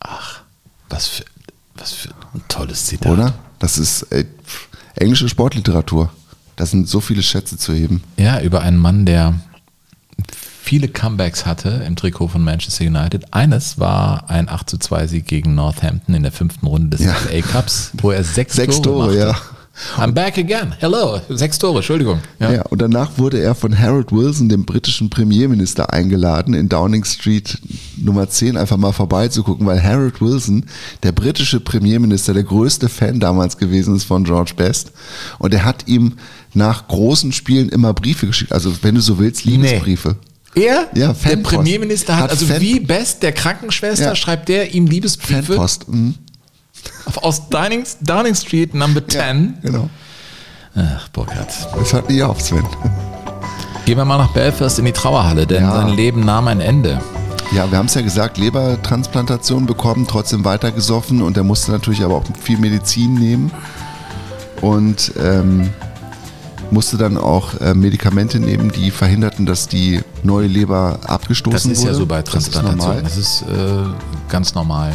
Ach, 0.01 0.41
was 0.91 1.07
für, 1.07 1.25
was 1.77 1.93
für 1.93 2.11
ein 2.35 2.43
tolles 2.49 2.87
Zitat. 2.87 3.11
Oder? 3.11 3.35
Das 3.59 3.79
ist 3.79 4.03
äh, 4.13 4.25
englische 4.97 5.29
Sportliteratur. 5.29 6.11
Da 6.57 6.67
sind 6.67 6.89
so 6.89 7.01
viele 7.01 7.23
Schätze 7.23 7.57
zu 7.57 7.73
heben. 7.73 8.03
Ja, 8.17 8.41
über 8.41 8.61
einen 8.63 8.79
Mann, 8.79 9.07
der 9.07 9.35
viele 10.63 10.89
Comebacks 10.89 11.47
hatte 11.47 11.69
im 11.87 11.97
Trikot 11.97 12.29
von 12.29 12.45
Manchester 12.45 12.85
United. 12.85 13.33
Eines 13.33 13.79
war 13.79 14.29
ein 14.29 14.49
8 14.49 14.69
zu 14.69 14.79
2 14.79 15.07
Sieg 15.07 15.27
gegen 15.27 15.55
Northampton 15.55 16.15
in 16.15 16.23
der 16.23 16.33
fünften 16.33 16.67
Runde 16.67 16.97
des 16.97 17.07
Ja. 17.07 17.15
FA 17.15 17.41
Cups, 17.41 17.93
wo 17.95 18.11
er 18.11 18.23
sechs, 18.25 18.55
Sechs 18.57 18.83
Tore, 18.83 18.85
Tore, 18.85 19.07
machte. 19.07 19.19
ja. 19.19 19.37
I'm 19.97 20.13
back 20.13 20.37
again. 20.39 20.75
Hello. 20.81 21.21
Sechs 21.29 21.59
Tore, 21.59 21.77
Entschuldigung. 21.79 22.21
Ja. 22.41 22.63
und 22.63 22.81
danach 22.83 23.19
wurde 23.19 23.41
er 23.41 23.55
von 23.55 23.79
Harold 23.79 24.13
Wilson, 24.13 24.49
dem 24.49 24.65
britischen 24.65 25.11
Premierminister, 25.11 25.93
eingeladen, 25.93 26.55
in 26.55 26.69
Downing 26.69 27.05
Street 27.05 27.59
Nummer 27.97 28.29
10 28.29 28.57
einfach 28.57 28.77
mal 28.77 28.93
vorbeizugucken, 28.93 29.67
weil 29.67 29.83
Harold 29.83 30.21
Wilson, 30.21 30.67
der 31.03 31.13
britische 31.13 31.61
Premierminister, 31.61 32.35
der 32.35 32.45
größte 32.45 32.89
Fan 32.89 33.21
damals 33.21 33.57
gewesen 33.59 33.97
ist 33.97 34.05
von 34.05 34.25
George 34.25 34.53
Best. 34.57 34.93
Und 35.39 35.55
er 35.55 35.65
hat 35.65 35.87
ihm 35.89 36.15
nach 36.55 36.89
großen 36.89 37.33
Spielen 37.33 37.69
immer 37.69 37.93
Briefe 37.95 38.27
geschickt. 38.27 38.53
Also, 38.53 38.73
wenn 38.83 38.95
du 38.95 39.01
so 39.01 39.19
willst, 39.19 39.45
Liebesbriefe. 39.45 40.17
Er, 40.55 40.89
Ja, 40.95 41.13
der. 41.13 41.37
Premierminister, 41.37 42.17
hat, 42.17 42.25
Hat 42.25 42.31
also 42.31 42.47
Fan- 42.47 42.61
wie 42.61 42.81
Best, 42.81 43.23
der 43.23 43.33
Krankenschwester, 43.33 44.07
Ja. 44.07 44.15
schreibt 44.17 44.49
der 44.49 44.75
ihm 44.75 44.87
Liebesbriefe 44.87 45.43
Fanpost. 45.55 45.89
Mhm. 45.89 46.15
Aus 47.23 47.49
Downing, 47.49 47.85
Downing 48.01 48.35
Street 48.35 48.75
Number 48.75 49.07
10. 49.07 49.59
Genau. 49.63 49.89
Ach, 50.77 51.09
Burkhard. 51.09 51.49
Das 51.79 51.93
hat 51.95 52.09
nicht 52.09 52.23
auf, 52.23 52.41
Sven. 52.41 52.65
Gehen 53.85 53.97
wir 53.97 54.05
mal 54.05 54.19
nach 54.19 54.33
Belfast 54.33 54.79
in 54.79 54.85
die 54.85 54.93
Trauerhalle, 54.93 55.47
denn 55.47 55.63
Ja. 55.65 55.73
sein 55.73 55.89
Leben 55.89 56.21
nahm 56.25 56.47
ein 56.49 56.61
Ende. 56.61 57.01
Ja, 57.53 57.71
wir 57.71 57.79
haben 57.79 57.87
es 57.87 57.95
ja 57.95 58.03
gesagt, 58.03 58.37
Lebertransplantation 58.37 59.65
bekommen, 59.65 60.07
trotzdem 60.07 60.45
weitergesoffen 60.45 61.23
und 61.23 61.37
er 61.39 61.45
musste 61.45 61.73
natürlich 61.73 62.05
aber 62.05 62.17
auch 62.17 62.25
viel 62.39 62.59
Medizin 62.59 63.15
nehmen 63.15 63.51
und 64.61 65.13
ähm, 65.19 65.71
musste 66.71 66.99
dann 66.99 67.17
auch 67.17 67.55
äh, 67.61 67.73
Medikamente 67.73 68.39
nehmen, 68.39 68.71
die 68.71 68.91
verhinderten, 68.91 69.47
dass 69.47 69.67
die 69.69 70.01
neue 70.23 70.47
Leber 70.47 70.99
abgestoßen 71.07 71.71
Das 71.71 71.79
ist 71.79 71.79
wurde. 71.85 71.93
ja 71.93 71.95
so 71.99 72.05
bei 72.07 72.21
Das 72.21 72.35
ist 72.35 72.53
Transplantation. 72.53 72.87
normal. 72.89 73.03
Das 73.03 73.17
ist, 73.17 73.43
äh, 73.43 74.29
ganz 74.29 74.55
normal. 74.55 74.93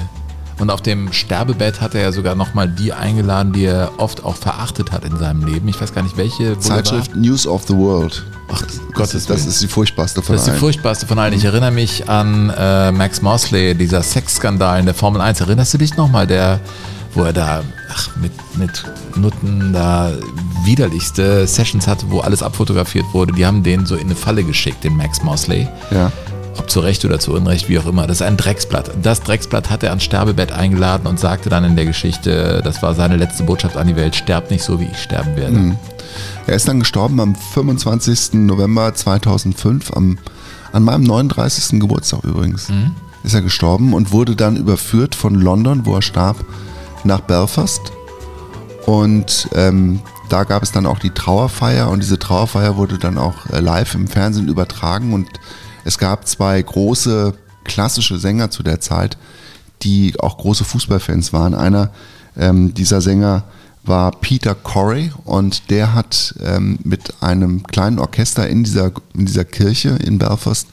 Und 0.64 0.70
auf 0.70 0.82
dem 0.82 1.12
Sterbebett 1.12 1.82
hat 1.82 1.94
er 1.94 2.04
ja 2.04 2.12
sogar 2.14 2.36
nochmal 2.36 2.70
die 2.70 2.94
eingeladen, 2.94 3.52
die 3.52 3.66
er 3.66 3.92
oft 3.98 4.24
auch 4.24 4.38
verachtet 4.38 4.94
hat 4.94 5.04
in 5.04 5.18
seinem 5.18 5.44
Leben. 5.46 5.68
Ich 5.68 5.82
weiß 5.82 5.94
gar 5.94 6.04
nicht, 6.04 6.16
welche. 6.16 6.38
Boulevard. 6.56 6.64
Zeitschrift 6.64 7.16
News 7.18 7.46
of 7.46 7.64
the 7.68 7.76
World. 7.76 8.24
Ach, 8.50 8.62
Das 8.62 8.80
Gottes 8.94 9.14
ist, 9.16 9.30
das 9.30 9.46
ist 9.46 9.62
die 9.62 9.68
furchtbarste 9.68 10.22
von 10.22 10.36
Das 10.36 10.44
ist 10.44 10.46
die 10.48 10.52
allen. 10.52 10.60
furchtbarste 10.62 11.06
von 11.06 11.20
allen. 11.20 11.34
Ich 11.34 11.44
erinnere 11.44 11.72
mich 11.72 12.08
an 12.08 12.50
äh, 12.58 12.94
Max 12.94 13.22
Mosley, 13.22 13.76
dieser 13.76 14.02
Sexskandal 14.02 14.80
in 14.80 14.86
der 14.86 14.96
Formel 14.96 15.20
1. 15.20 15.42
Erinnerst 15.42 15.74
du 15.74 15.80
dich 15.80 15.98
nochmal, 15.98 16.28
der, 16.28 16.62
wo 17.14 17.24
er 17.24 17.34
da 17.34 17.62
ach, 17.94 18.16
mit, 18.16 18.32
mit 18.56 18.86
Nutten 19.18 19.74
da 19.74 20.14
widerlichste 20.64 21.46
Sessions 21.46 21.88
hatte, 21.90 22.06
wo 22.10 22.22
alles 22.22 22.42
abfotografiert 22.42 23.06
wurde? 23.12 23.34
Die 23.34 23.46
haben 23.46 23.64
den 23.64 23.86
so 23.86 23.96
in 23.96 24.06
eine 24.06 24.16
Falle 24.16 24.46
geschickt, 24.46 24.86
den 24.86 24.96
Max 24.96 25.22
Mosley. 25.24 25.68
Ja. 25.92 26.10
Ob 26.58 26.70
zu 26.70 26.82
Recht 26.82 27.04
oder 27.06 27.20
zu 27.20 27.34
Unrecht, 27.34 27.68
wie 27.68 27.80
auch 27.80 27.86
immer. 27.86 28.06
Das 28.06 28.18
ist 28.18 28.22
ein 28.22 28.38
Drecksblatt. 28.38 28.92
Das 29.02 29.22
Drecksblatt 29.22 29.70
hat 29.70 29.84
er 29.84 29.90
ans 29.90 30.04
Sterbebett 30.04 30.52
eingeladen 30.52 31.08
und 31.08 31.20
sagte 31.20 31.50
dann 31.50 31.64
in 31.64 31.76
der 31.76 31.86
Geschichte, 31.86 32.62
das 32.64 32.84
war 32.84 32.94
seine 32.94 33.18
letzte 33.18 33.44
Botschaft 33.44 33.76
an 33.76 33.88
die 33.88 33.96
Welt, 33.96 34.16
sterbt 34.16 34.52
nicht 34.52 34.64
so, 34.64 34.80
wie 34.80 34.86
ich 34.86 34.98
sterben 34.98 35.36
werde. 35.36 35.58
Mhm. 35.58 35.78
Er 36.46 36.56
ist 36.56 36.68
dann 36.68 36.80
gestorben 36.80 37.20
am 37.20 37.36
25. 37.36 38.34
November 38.34 38.94
2005, 38.94 39.92
am, 39.94 40.20
an 40.72 40.84
meinem 40.84 41.04
39. 41.04 41.80
Geburtstag 41.80 42.24
übrigens. 42.24 42.70
Ist 43.24 43.34
er 43.34 43.42
gestorben 43.42 43.94
und 43.94 44.12
wurde 44.12 44.36
dann 44.36 44.58
überführt 44.58 45.16
von 45.16 45.36
London, 45.36 45.86
wo 45.86 45.96
er 45.96 46.02
starb, 46.02 46.38
nach 47.04 47.22
Belfast. 47.22 47.82
Und 48.86 49.48
ähm, 49.56 50.02
da 50.30 50.44
gab 50.44 50.64
es 50.64 50.72
dann 50.72 50.86
auch 50.86 51.00
die 51.00 51.12
Trauerfeier 51.12 51.90
und 51.90 52.02
diese 52.02 52.20
Trauerfeier 52.20 52.76
wurde 52.76 52.98
dann 52.98 53.18
auch 53.18 53.46
äh, 53.52 53.60
live 53.60 53.96
im 53.96 54.08
Fernsehen 54.08 54.48
übertragen 54.48 55.14
und 55.14 55.28
es 55.86 55.98
gab 55.98 56.28
zwei 56.28 56.62
große 56.62 57.34
klassische 57.64 58.18
Sänger 58.18 58.50
zu 58.52 58.64
der 58.64 58.80
Zeit, 58.80 59.18
die 59.82 60.20
auch 60.20 60.38
große 60.38 60.64
Fußballfans 60.64 61.34
waren. 61.34 61.54
Einer 61.54 61.92
ähm, 62.38 62.74
dieser 62.74 63.02
Sänger 63.02 63.44
war 63.84 64.12
Peter 64.12 64.56
Corey 64.56 65.12
und 65.26 65.70
der 65.70 65.94
hat 65.94 66.36
ähm, 66.42 66.80
mit 66.84 67.22
einem 67.22 67.64
kleinen 67.64 68.00
Orchester 68.00 68.48
in 68.48 68.64
dieser, 68.64 68.92
in 69.14 69.26
dieser 69.26 69.44
Kirche 69.44 69.90
in 69.90 70.20
Belfast 70.20 70.68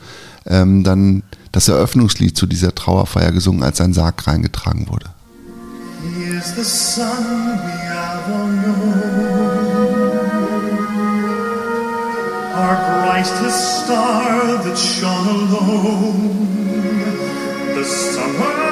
ähm, 0.47 0.85
dann 0.85 1.23
das 1.53 1.69
Eröffnungslied 1.69 2.37
zu 2.37 2.47
dieser 2.47 2.75
Trauerfeier 2.75 3.33
gesungen, 3.33 3.65
als 3.65 3.79
sein 3.79 3.93
Sarg 3.93 4.27
reingetragen 4.27 4.89
wurde. 4.89 5.07
He 6.03 6.37
is 6.37 6.55
the 6.55 6.65
sun 6.65 7.59
we 7.67 7.81
our 12.61 12.77
brightest 12.77 13.85
star 13.85 14.59
that 14.65 14.77
shone 14.77 15.29
alone. 15.29 16.47
The 17.75 17.85
summers 17.85 18.70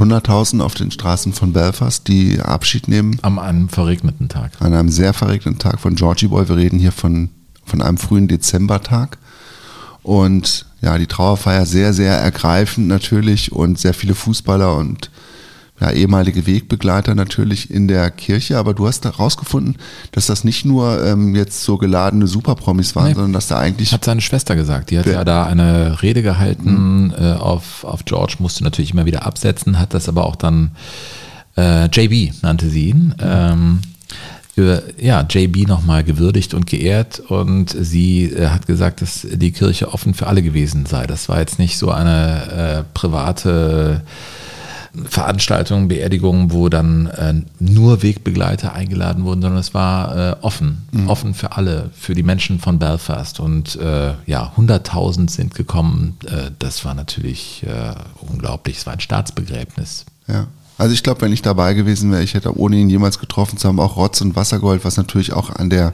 Und 0.00 0.12
100.000 0.12 0.60
auf 0.60 0.74
den 0.74 0.90
Straßen 0.90 1.32
von 1.32 1.52
Belfast, 1.52 2.06
die 2.08 2.40
Abschied 2.40 2.88
nehmen. 2.88 3.18
Am 3.22 3.38
einem 3.38 3.68
verregneten 3.68 4.28
Tag. 4.28 4.52
An 4.60 4.74
einem 4.74 4.90
sehr 4.90 5.12
verregneten 5.12 5.58
Tag 5.58 5.80
von 5.80 5.94
Georgie 5.94 6.28
Boy. 6.28 6.48
Wir 6.48 6.56
reden 6.56 6.78
hier 6.78 6.92
von, 6.92 7.30
von 7.64 7.80
einem 7.80 7.98
frühen 7.98 8.28
Dezembertag. 8.28 9.18
Und 10.02 10.66
ja, 10.82 10.98
die 10.98 11.06
Trauerfeier 11.06 11.64
sehr, 11.64 11.92
sehr 11.94 12.14
ergreifend 12.16 12.88
natürlich 12.88 13.52
und 13.52 13.78
sehr 13.78 13.94
viele 13.94 14.14
Fußballer 14.14 14.76
und 14.76 15.10
ja, 15.80 15.90
ehemalige 15.90 16.46
Wegbegleiter 16.46 17.14
natürlich 17.16 17.70
in 17.70 17.88
der 17.88 18.10
Kirche. 18.10 18.58
Aber 18.58 18.74
du 18.74 18.86
hast 18.86 19.04
herausgefunden, 19.04 19.76
dass 20.12 20.26
das 20.26 20.44
nicht 20.44 20.64
nur 20.64 21.04
ähm, 21.04 21.34
jetzt 21.34 21.62
so 21.64 21.76
geladene 21.78 22.26
Superpromis 22.28 22.94
waren, 22.94 23.08
Nee. 23.08 23.14
sondern 23.14 23.32
dass 23.32 23.48
da 23.48 23.58
eigentlich 23.58 23.92
Hat 23.92 24.04
seine 24.04 24.20
Schwester 24.20 24.54
gesagt. 24.54 24.90
Die 24.90 24.98
hat 24.98 25.06
Ja. 25.06 25.24
da 25.24 25.44
eine 25.46 26.00
Rede 26.02 26.22
gehalten 26.22 27.12
äh, 27.18 27.32
auf, 27.32 27.82
auf 27.84 28.04
George, 28.04 28.36
musste 28.38 28.62
natürlich 28.62 28.92
immer 28.92 29.04
wieder 29.06 29.26
absetzen, 29.26 29.78
hat 29.80 29.94
das 29.94 30.08
aber 30.08 30.24
auch 30.26 30.36
dann 30.36 30.70
äh, 31.56 31.86
JB 31.86 32.42
nannte 32.42 32.68
sie 32.70 32.90
ihn. 32.90 33.14
Ähm, 33.20 33.80
über, 34.56 34.82
ja, 35.00 35.26
JB 35.28 35.66
nochmal 35.66 36.04
gewürdigt 36.04 36.54
und 36.54 36.68
geehrt 36.68 37.18
und 37.18 37.74
sie 37.76 38.26
äh, 38.26 38.46
hat 38.48 38.68
gesagt, 38.68 39.02
dass 39.02 39.26
die 39.28 39.50
Kirche 39.50 39.92
offen 39.92 40.14
für 40.14 40.28
alle 40.28 40.42
gewesen 40.42 40.86
sei. 40.86 41.06
Das 41.08 41.28
war 41.28 41.40
jetzt 41.40 41.58
nicht 41.58 41.76
so 41.76 41.90
eine 41.90 42.84
äh, 42.84 42.84
private 42.94 44.02
Veranstaltungen, 45.08 45.88
Beerdigungen, 45.88 46.52
wo 46.52 46.68
dann 46.68 47.06
äh, 47.06 47.34
nur 47.58 48.02
Wegbegleiter 48.02 48.72
eingeladen 48.72 49.24
wurden, 49.24 49.42
sondern 49.42 49.60
es 49.60 49.74
war 49.74 50.16
äh, 50.16 50.36
offen, 50.42 50.86
Mhm. 50.92 51.08
offen 51.08 51.34
für 51.34 51.56
alle, 51.56 51.90
für 51.94 52.14
die 52.14 52.22
Menschen 52.22 52.60
von 52.60 52.78
Belfast. 52.78 53.40
Und 53.40 53.76
äh, 53.76 54.14
ja, 54.26 54.52
100.000 54.56 55.28
sind 55.30 55.54
gekommen. 55.54 56.16
Äh, 56.26 56.50
das 56.58 56.84
war 56.84 56.94
natürlich 56.94 57.64
äh, 57.66 57.94
unglaublich. 58.30 58.78
Es 58.78 58.86
war 58.86 58.92
ein 58.92 59.00
Staatsbegräbnis. 59.00 60.04
Ja. 60.28 60.46
Also 60.78 60.92
ich 60.92 61.02
glaube, 61.02 61.20
wenn 61.20 61.32
ich 61.32 61.42
dabei 61.42 61.74
gewesen 61.74 62.10
wäre, 62.10 62.22
ich 62.22 62.34
hätte 62.34 62.56
ohne 62.58 62.76
ihn 62.76 62.88
jemals 62.90 63.18
getroffen 63.18 63.58
zu 63.58 63.68
haben, 63.68 63.78
auch 63.78 63.96
Rotz 63.96 64.20
und 64.20 64.34
Wassergold, 64.36 64.84
was 64.84 64.96
natürlich 64.96 65.32
auch 65.32 65.50
an 65.50 65.70
der, 65.70 65.92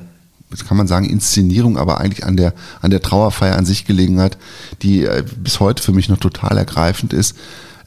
kann 0.66 0.76
man 0.76 0.86
sagen, 0.86 1.04
Inszenierung, 1.06 1.76
aber 1.76 2.00
eigentlich 2.00 2.24
an 2.24 2.36
der, 2.36 2.54
an 2.80 2.90
der 2.90 3.02
Trauerfeier 3.02 3.56
an 3.56 3.66
sich 3.66 3.84
gelegen 3.84 4.20
hat, 4.20 4.38
die 4.82 5.04
äh, 5.04 5.22
bis 5.36 5.60
heute 5.60 5.82
für 5.82 5.92
mich 5.92 6.08
noch 6.08 6.18
total 6.18 6.56
ergreifend 6.58 7.12
ist. 7.12 7.36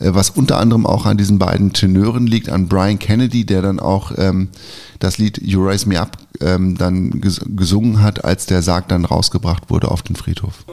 Äh, 0.04 0.14
was 0.14 0.30
unter 0.32 0.58
anderem 0.58 0.86
auch 0.86 1.06
an 1.06 1.18
diesen 1.18 1.40
beiden 1.40 1.74
Tenören 1.74 2.28
liegt, 2.28 2.50
an 2.50 2.68
Brian 2.68 3.00
Kennedy, 3.00 3.46
der 3.46 3.62
dann 3.62 3.80
auch 3.80 4.12
ähm, 4.18 4.50
das 5.00 5.18
Lied 5.18 5.42
You 5.42 5.66
Raise 5.66 5.88
Me 5.88 6.00
Up 6.00 6.18
ähm, 6.42 6.78
dann 6.78 7.22
ges 7.22 7.42
gesungen 7.46 8.02
hat, 8.02 8.24
als 8.26 8.46
der 8.46 8.62
Sarg 8.62 8.90
dann 8.90 9.06
rausgebracht 9.06 9.70
wurde 9.70 9.90
auf 9.90 10.02
den 10.02 10.16
Friedhof. 10.16 10.66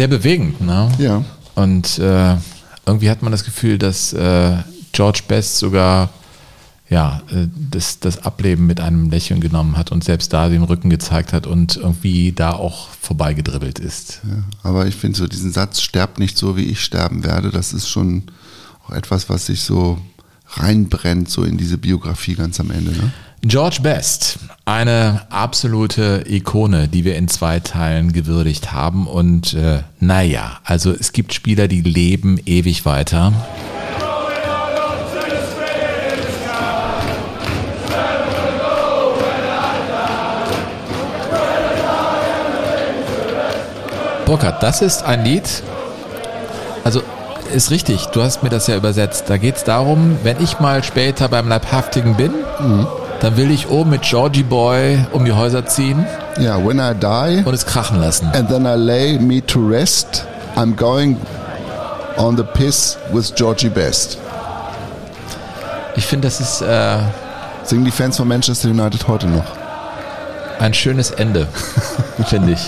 Sehr 0.00 0.08
bewegend. 0.08 0.62
Ne? 0.62 0.90
Ja. 0.96 1.22
Und 1.54 1.98
äh, 1.98 2.36
irgendwie 2.86 3.10
hat 3.10 3.20
man 3.20 3.32
das 3.32 3.44
Gefühl, 3.44 3.76
dass 3.76 4.14
äh, 4.14 4.56
George 4.92 5.20
Best 5.28 5.58
sogar 5.58 6.08
ja, 6.88 7.20
äh, 7.30 7.48
das, 7.70 8.00
das 8.00 8.24
Ableben 8.24 8.66
mit 8.66 8.80
einem 8.80 9.10
Lächeln 9.10 9.42
genommen 9.42 9.76
hat 9.76 9.92
und 9.92 10.02
selbst 10.02 10.32
da 10.32 10.48
den 10.48 10.62
Rücken 10.62 10.88
gezeigt 10.88 11.34
hat 11.34 11.46
und 11.46 11.76
irgendwie 11.76 12.32
da 12.32 12.52
auch 12.52 12.88
vorbeigedribbelt 12.98 13.78
ist. 13.78 14.22
Ja, 14.24 14.42
aber 14.62 14.86
ich 14.86 14.96
finde 14.96 15.18
so 15.18 15.26
diesen 15.26 15.52
Satz, 15.52 15.82
sterbt 15.82 16.18
nicht 16.18 16.38
so, 16.38 16.56
wie 16.56 16.64
ich 16.64 16.80
sterben 16.80 17.22
werde, 17.22 17.50
das 17.50 17.74
ist 17.74 17.86
schon 17.86 18.22
auch 18.86 18.94
etwas, 18.94 19.28
was 19.28 19.44
sich 19.44 19.60
so 19.60 19.98
reinbrennt, 20.48 21.28
so 21.28 21.44
in 21.44 21.58
diese 21.58 21.76
Biografie 21.76 22.36
ganz 22.36 22.58
am 22.58 22.70
Ende. 22.70 22.92
Ne? 22.92 23.12
George 23.42 23.78
Best, 23.82 24.38
eine 24.66 25.22
absolute 25.30 26.24
Ikone, 26.28 26.88
die 26.88 27.06
wir 27.06 27.16
in 27.16 27.26
zwei 27.26 27.58
Teilen 27.58 28.12
gewürdigt 28.12 28.72
haben. 28.72 29.06
Und 29.06 29.54
äh, 29.54 29.78
naja, 29.98 30.58
also 30.62 30.92
es 30.92 31.12
gibt 31.12 31.32
Spieler, 31.32 31.66
die 31.66 31.80
leben 31.80 32.38
ewig 32.44 32.84
weiter. 32.84 33.32
Burkhard, 44.26 44.62
das 44.62 44.82
ist 44.82 45.02
ein 45.02 45.24
Lied, 45.24 45.62
also 46.84 47.00
ist 47.54 47.70
richtig, 47.70 48.04
du 48.12 48.22
hast 48.22 48.42
mir 48.42 48.50
das 48.50 48.66
ja 48.66 48.76
übersetzt. 48.76 49.24
Da 49.28 49.38
geht 49.38 49.56
es 49.56 49.64
darum, 49.64 50.18
wenn 50.22 50.40
ich 50.42 50.60
mal 50.60 50.84
später 50.84 51.28
beim 51.28 51.48
Leibhaftigen 51.48 52.16
bin, 52.16 52.34
dann 53.20 53.36
will 53.36 53.50
ich 53.50 53.68
oben 53.68 53.90
mit 53.90 54.02
Georgie 54.02 54.42
Boy 54.42 55.04
um 55.12 55.24
die 55.24 55.32
Häuser 55.32 55.66
ziehen. 55.66 56.06
Ja, 56.38 56.64
when 56.64 56.78
I 56.78 56.92
die 56.94 57.44
und 57.46 57.54
es 57.54 57.66
krachen 57.66 58.00
lassen. 58.00 58.30
and 58.34 58.48
then 58.48 58.64
I 58.64 58.74
lay 58.76 59.18
me 59.18 59.44
to 59.46 59.60
rest, 59.66 60.24
I'm 60.56 60.74
going 60.74 61.16
on 62.16 62.36
the 62.36 62.44
piss 62.44 62.96
with 63.12 63.34
Georgie 63.34 63.68
Best. 63.68 64.18
Ich 65.96 66.06
finde, 66.06 66.28
das 66.28 66.40
ist 66.40 66.62
äh, 66.62 66.98
Singen 67.64 67.84
die 67.84 67.90
Fans 67.90 68.16
von 68.16 68.26
Manchester 68.28 68.68
United 68.68 69.06
heute 69.08 69.26
noch? 69.26 69.44
ein 70.60 70.74
schönes 70.74 71.10
Ende, 71.10 71.48
finde 72.26 72.52
ich, 72.52 72.60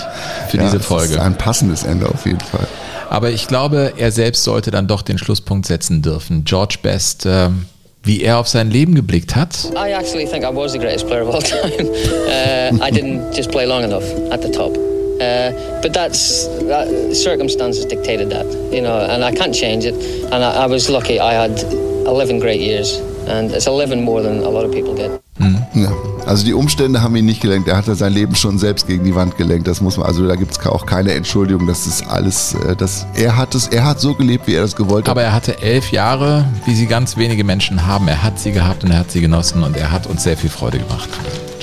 für 0.48 0.57
Ja, 0.57 0.64
diese 0.64 0.78
es 0.78 0.86
Folge. 0.86 1.20
Ein 1.20 1.36
passendes 1.36 1.84
Ende 1.84 2.07
auf 2.09 2.24
jeden 2.24 2.40
Fall. 2.40 2.66
Aber 3.11 3.30
ich 3.30 3.46
glaube, 3.46 3.92
er 3.98 4.11
selbst 4.11 4.44
sollte 4.44 4.70
dann 4.70 4.86
doch 4.86 5.03
den 5.03 5.18
Schlusspunkt 5.18 5.66
setzen 5.66 6.00
dürfen. 6.00 6.44
George 6.44 6.76
Best, 6.82 7.26
ähm, 7.26 7.66
wie 8.05 8.22
er 8.22 8.38
auf 8.38 8.48
sein 8.48 8.70
Leben 8.70 8.94
geblickt 8.94 9.36
hat. 9.36 9.70
I 9.76 9.92
actually 9.92 10.26
think 10.26 10.44
I 10.44 10.55
was 10.55 10.72
the 10.72 10.78
greatest 10.78 11.07
player 11.07 11.22
of 11.22 11.34
all 11.34 11.42
time. 11.62 11.88
Uh, 11.88 12.84
I 12.84 12.90
didn't 12.90 13.32
just 13.32 13.50
play 13.50 13.66
long 13.66 13.84
enough 13.84 14.05
at 14.32 14.42
the 14.42 14.50
top. 14.50 14.76
Uh, 15.20 15.53
but 15.82 15.92
that's 15.92 16.48
that, 16.66 17.14
circumstances 17.14 17.86
dictated 17.86 18.30
that, 18.30 18.46
you 18.72 18.80
know, 18.80 18.98
and 18.98 19.22
I 19.22 19.32
can't 19.32 19.55
change 19.55 19.84
it. 19.84 19.94
And 20.32 20.42
I, 20.42 20.64
I 20.64 20.66
was 20.66 20.90
lucky; 20.90 21.20
I 21.20 21.32
had 21.32 21.62
11 21.62 22.40
great 22.40 22.61
years, 22.61 22.96
and 23.28 23.53
it's 23.53 23.68
11 23.68 24.03
more 24.03 24.20
than 24.20 24.38
a 24.38 24.48
lot 24.48 24.64
of 24.64 24.72
people 24.72 24.96
get. 24.96 25.21
Ja. 25.39 25.93
Also 26.26 26.45
die 26.45 26.53
Umstände 26.53 27.03
haben 27.03 27.16
ihn 27.16 27.24
nicht 27.24 27.41
gelenkt. 27.41 27.66
Er 27.66 27.76
hatte 27.76 27.95
sein 27.95 28.12
Leben 28.12 28.35
schon 28.35 28.59
selbst 28.59 28.87
gegen 28.87 29.05
die 29.05 29.14
Wand 29.14 29.37
gelenkt. 29.39 29.66
Das 29.66 29.80
muss 29.80 29.97
man, 29.97 30.07
also 30.07 30.26
da 30.26 30.37
gibt 30.37 30.53
es 30.53 30.66
auch 30.66 30.87
keine 30.87 31.12
Entschuldigung. 31.14 31.66
Das 31.66 31.87
ist 31.87 32.07
alles, 32.07 32.55
äh, 32.55 32.76
das, 32.76 33.07
er 33.14 33.37
hat 33.37 33.55
es, 33.55 33.68
er 33.68 33.85
hat 33.85 34.01
so 34.01 34.14
gelebt, 34.14 34.47
wie 34.47 34.55
er 34.55 34.62
das 34.62 34.76
gewollt 34.76 35.07
hat. 35.07 35.11
Aber 35.11 35.22
er 35.22 35.33
hatte 35.33 35.61
elf 35.62 35.91
Jahre, 35.91 36.45
wie 36.66 36.74
sie 36.74 36.87
ganz 36.87 37.16
wenige 37.16 37.45
Menschen 37.45 37.87
haben. 37.87 38.07
Er 38.09 38.22
hat 38.22 38.39
sie 38.39 38.53
gehabt 38.53 38.85
und 38.85 38.91
er 38.91 38.99
hat 38.99 39.11
sie 39.11 39.20
genossen 39.20 39.62
und 39.62 39.76
er 39.76 39.91
hat 39.91 40.07
uns 40.07 40.22
sehr 40.22 40.37
viel 40.37 40.51
Freude 40.51 40.78
gemacht. 40.78 41.09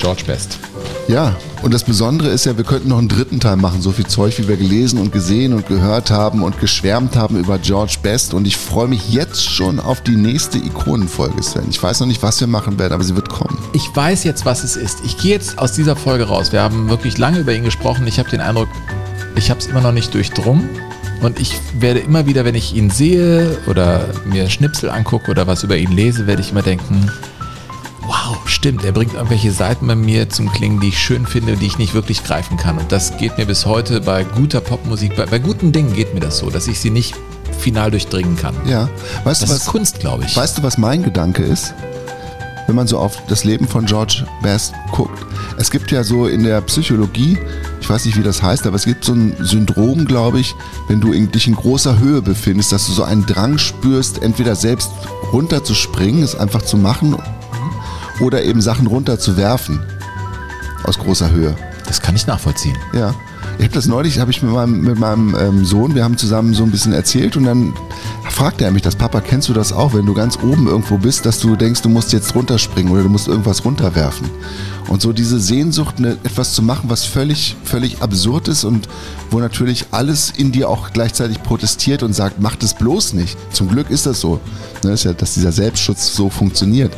George 0.00 0.22
Best. 0.26 0.58
Ja, 1.08 1.36
und 1.62 1.74
das 1.74 1.84
Besondere 1.84 2.28
ist 2.30 2.46
ja, 2.46 2.56
wir 2.56 2.64
könnten 2.64 2.88
noch 2.88 2.98
einen 2.98 3.08
dritten 3.08 3.38
Teil 3.38 3.56
machen, 3.56 3.82
so 3.82 3.92
viel 3.92 4.06
Zeug, 4.06 4.38
wie 4.38 4.48
wir 4.48 4.56
gelesen 4.56 4.98
und 4.98 5.12
gesehen 5.12 5.52
und 5.52 5.66
gehört 5.66 6.10
haben 6.10 6.42
und 6.42 6.58
geschwärmt 6.58 7.16
haben 7.16 7.36
über 7.36 7.58
George 7.58 7.96
Best. 8.02 8.32
Und 8.32 8.46
ich 8.46 8.56
freue 8.56 8.88
mich 8.88 9.12
jetzt 9.12 9.44
schon 9.44 9.78
auf 9.78 10.00
die 10.00 10.16
nächste 10.16 10.56
Ikonenfolge, 10.56 11.42
Sven. 11.42 11.66
Ich 11.68 11.82
weiß 11.82 12.00
noch 12.00 12.06
nicht, 12.06 12.22
was 12.22 12.40
wir 12.40 12.46
machen 12.46 12.78
werden, 12.78 12.94
aber 12.94 13.04
sie 13.04 13.14
wird 13.14 13.28
kommen. 13.28 13.58
Ich 13.74 13.94
weiß 13.94 14.24
jetzt, 14.24 14.46
was 14.46 14.64
es 14.64 14.76
ist. 14.76 15.00
Ich 15.04 15.18
gehe 15.18 15.32
jetzt 15.32 15.58
aus 15.58 15.72
dieser 15.72 15.96
Folge 15.96 16.24
raus. 16.24 16.50
Wir 16.52 16.62
haben 16.62 16.88
wirklich 16.88 17.18
lange 17.18 17.40
über 17.40 17.52
ihn 17.52 17.64
gesprochen. 17.64 18.06
Ich 18.06 18.18
habe 18.18 18.30
den 18.30 18.40
Eindruck, 18.40 18.68
ich 19.36 19.50
habe 19.50 19.60
es 19.60 19.66
immer 19.66 19.82
noch 19.82 19.92
nicht 19.92 20.14
durchdrungen. 20.14 20.68
Und 21.20 21.38
ich 21.38 21.54
werde 21.78 22.00
immer 22.00 22.24
wieder, 22.24 22.46
wenn 22.46 22.54
ich 22.54 22.74
ihn 22.74 22.88
sehe 22.88 23.58
oder 23.66 24.06
mir 24.24 24.48
Schnipsel 24.48 24.88
angucke 24.88 25.30
oder 25.30 25.46
was 25.46 25.62
über 25.62 25.76
ihn 25.76 25.92
lese, 25.92 26.26
werde 26.26 26.40
ich 26.40 26.52
immer 26.52 26.62
denken, 26.62 27.10
wow, 28.10 28.36
stimmt, 28.44 28.84
er 28.84 28.90
bringt 28.90 29.14
irgendwelche 29.14 29.52
Seiten 29.52 29.86
bei 29.86 29.94
mir 29.94 30.28
zum 30.28 30.50
Klingen, 30.50 30.80
die 30.80 30.88
ich 30.88 30.98
schön 30.98 31.26
finde, 31.26 31.56
die 31.56 31.66
ich 31.66 31.78
nicht 31.78 31.94
wirklich 31.94 32.24
greifen 32.24 32.56
kann. 32.56 32.76
Und 32.76 32.90
das 32.90 33.16
geht 33.18 33.38
mir 33.38 33.46
bis 33.46 33.66
heute 33.66 34.00
bei 34.00 34.24
guter 34.24 34.60
Popmusik, 34.60 35.14
bei, 35.16 35.26
bei 35.26 35.38
guten 35.38 35.70
Dingen 35.70 35.94
geht 35.94 36.12
mir 36.12 36.20
das 36.20 36.38
so, 36.38 36.50
dass 36.50 36.66
ich 36.66 36.80
sie 36.80 36.90
nicht 36.90 37.14
final 37.56 37.90
durchdringen 37.92 38.36
kann. 38.36 38.54
Ja, 38.66 38.88
weißt 39.22 39.42
das 39.42 39.50
du 39.50 39.54
ist 39.54 39.66
was? 39.66 39.66
Kunst, 39.66 40.00
glaube 40.00 40.24
ich. 40.24 40.36
Weißt 40.36 40.58
du, 40.58 40.62
was 40.64 40.76
mein 40.76 41.04
Gedanke 41.04 41.44
ist? 41.44 41.72
Wenn 42.66 42.74
man 42.74 42.88
so 42.88 42.98
auf 42.98 43.16
das 43.28 43.44
Leben 43.44 43.68
von 43.68 43.86
George 43.86 44.24
Best 44.42 44.74
guckt. 44.90 45.24
Es 45.56 45.70
gibt 45.70 45.92
ja 45.92 46.02
so 46.02 46.26
in 46.26 46.42
der 46.42 46.60
Psychologie, 46.62 47.38
ich 47.80 47.88
weiß 47.88 48.04
nicht, 48.06 48.18
wie 48.18 48.22
das 48.22 48.42
heißt, 48.42 48.66
aber 48.66 48.76
es 48.76 48.84
gibt 48.84 49.04
so 49.04 49.12
ein 49.12 49.36
Syndrom, 49.40 50.04
glaube 50.04 50.40
ich, 50.40 50.54
wenn 50.88 51.00
du 51.00 51.12
in, 51.12 51.30
dich 51.30 51.46
in 51.46 51.54
großer 51.54 51.98
Höhe 51.98 52.22
befindest, 52.22 52.72
dass 52.72 52.86
du 52.86 52.92
so 52.92 53.04
einen 53.04 53.24
Drang 53.26 53.58
spürst, 53.58 54.22
entweder 54.22 54.56
selbst 54.56 54.90
runterzuspringen, 55.32 56.22
es 56.22 56.34
einfach 56.34 56.62
zu 56.62 56.76
machen, 56.76 57.16
oder 58.20 58.44
eben 58.44 58.60
Sachen 58.60 58.86
runterzuwerfen 58.86 59.80
aus 60.84 60.98
großer 60.98 61.30
Höhe. 61.30 61.54
Das 61.86 62.00
kann 62.00 62.14
ich 62.14 62.26
nachvollziehen. 62.26 62.76
Ja. 62.92 63.14
Ich 63.58 63.64
habe 63.64 63.74
das 63.74 63.86
neulich, 63.86 64.20
habe 64.20 64.30
ich 64.30 64.42
mit 64.42 64.52
meinem, 64.52 64.80
mit 64.80 64.98
meinem 64.98 65.36
ähm, 65.38 65.64
Sohn, 65.64 65.94
wir 65.94 66.04
haben 66.04 66.16
zusammen 66.16 66.54
so 66.54 66.62
ein 66.62 66.70
bisschen 66.70 66.92
erzählt 66.92 67.36
und 67.36 67.44
dann 67.44 67.74
fragte 68.30 68.64
er 68.64 68.70
mich 68.70 68.82
das, 68.82 68.96
Papa, 68.96 69.20
kennst 69.20 69.48
du 69.48 69.52
das 69.52 69.72
auch, 69.72 69.92
wenn 69.92 70.06
du 70.06 70.14
ganz 70.14 70.38
oben 70.42 70.66
irgendwo 70.66 70.96
bist, 70.96 71.26
dass 71.26 71.40
du 71.40 71.56
denkst, 71.56 71.82
du 71.82 71.90
musst 71.90 72.12
jetzt 72.12 72.34
runterspringen 72.34 72.90
oder 72.90 73.02
du 73.02 73.08
musst 73.10 73.28
irgendwas 73.28 73.64
runterwerfen. 73.64 74.30
Und 74.88 75.02
so 75.02 75.12
diese 75.12 75.38
Sehnsucht, 75.38 76.00
ne, 76.00 76.16
etwas 76.22 76.54
zu 76.54 76.62
machen, 76.62 76.88
was 76.88 77.04
völlig, 77.04 77.56
völlig 77.64 78.00
absurd 78.00 78.48
ist 78.48 78.64
und 78.64 78.88
wo 79.30 79.40
natürlich 79.40 79.86
alles 79.90 80.32
in 80.34 80.52
dir 80.52 80.68
auch 80.70 80.92
gleichzeitig 80.92 81.42
protestiert 81.42 82.02
und 82.02 82.14
sagt, 82.14 82.40
mach 82.40 82.56
das 82.56 82.74
bloß 82.74 83.12
nicht. 83.12 83.36
Zum 83.52 83.68
Glück 83.68 83.90
ist 83.90 84.06
das 84.06 84.20
so, 84.20 84.40
ne, 84.84 84.92
ist 84.92 85.04
ja, 85.04 85.12
dass 85.12 85.34
dieser 85.34 85.52
Selbstschutz 85.52 86.14
so 86.14 86.30
funktioniert. 86.30 86.92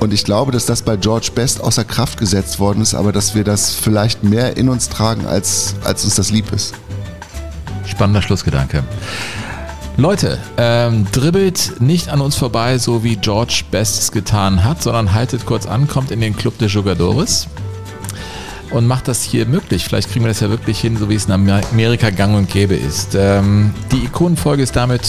Und 0.00 0.12
ich 0.12 0.24
glaube, 0.24 0.52
dass 0.52 0.66
das 0.66 0.82
bei 0.82 0.96
George 0.96 1.30
Best 1.34 1.60
außer 1.60 1.84
Kraft 1.84 2.18
gesetzt 2.18 2.60
worden 2.60 2.82
ist, 2.82 2.94
aber 2.94 3.12
dass 3.12 3.34
wir 3.34 3.44
das 3.44 3.74
vielleicht 3.74 4.22
mehr 4.22 4.56
in 4.56 4.68
uns 4.68 4.88
tragen, 4.88 5.26
als, 5.26 5.74
als 5.84 6.04
uns 6.04 6.14
das 6.14 6.30
lieb 6.30 6.52
ist. 6.52 6.74
Spannender 7.84 8.22
Schlussgedanke. 8.22 8.84
Leute, 9.96 10.38
ähm, 10.56 11.08
dribbelt 11.10 11.80
nicht 11.80 12.10
an 12.10 12.20
uns 12.20 12.36
vorbei, 12.36 12.78
so 12.78 13.02
wie 13.02 13.16
George 13.16 13.64
Best 13.72 13.98
es 13.98 14.12
getan 14.12 14.62
hat, 14.62 14.80
sondern 14.80 15.12
haltet 15.12 15.44
kurz 15.44 15.66
an, 15.66 15.88
kommt 15.88 16.12
in 16.12 16.20
den 16.20 16.36
Club 16.36 16.56
de 16.58 16.68
Jugadores. 16.68 17.48
Und 18.70 18.86
macht 18.86 19.08
das 19.08 19.22
hier 19.22 19.46
möglich. 19.46 19.84
Vielleicht 19.84 20.10
kriegen 20.10 20.24
wir 20.24 20.28
das 20.28 20.40
ja 20.40 20.50
wirklich 20.50 20.78
hin, 20.80 20.96
so 20.96 21.08
wie 21.08 21.14
es 21.14 21.26
in 21.26 21.32
Amerika 21.32 22.10
gang 22.10 22.36
und 22.36 22.50
gäbe 22.50 22.74
ist. 22.74 23.14
Ähm, 23.14 23.72
die 23.92 24.04
Ikonenfolge 24.04 24.62
ist 24.62 24.76
damit 24.76 25.02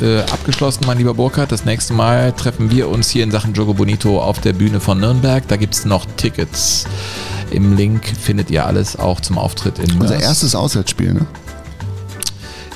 äh, 0.00 0.20
abgeschlossen, 0.20 0.84
mein 0.86 0.98
lieber 0.98 1.14
Burkhard. 1.14 1.52
Das 1.52 1.64
nächste 1.64 1.92
Mal 1.92 2.32
treffen 2.32 2.70
wir 2.70 2.88
uns 2.88 3.10
hier 3.10 3.24
in 3.24 3.30
Sachen 3.30 3.52
Jogo 3.52 3.74
Bonito 3.74 4.20
auf 4.20 4.40
der 4.40 4.52
Bühne 4.52 4.80
von 4.80 4.98
Nürnberg. 5.00 5.46
Da 5.48 5.56
gibt 5.56 5.74
es 5.74 5.84
noch 5.84 6.06
Tickets. 6.16 6.86
Im 7.50 7.76
Link 7.76 8.06
findet 8.06 8.50
ihr 8.50 8.64
alles 8.66 8.96
auch 8.98 9.20
zum 9.20 9.36
Auftritt 9.38 9.78
in 9.78 9.92
Unser 10.00 10.14
Mörs. 10.14 10.22
erstes 10.22 10.54
Auswärtsspiel, 10.54 11.12
ne? 11.14 11.26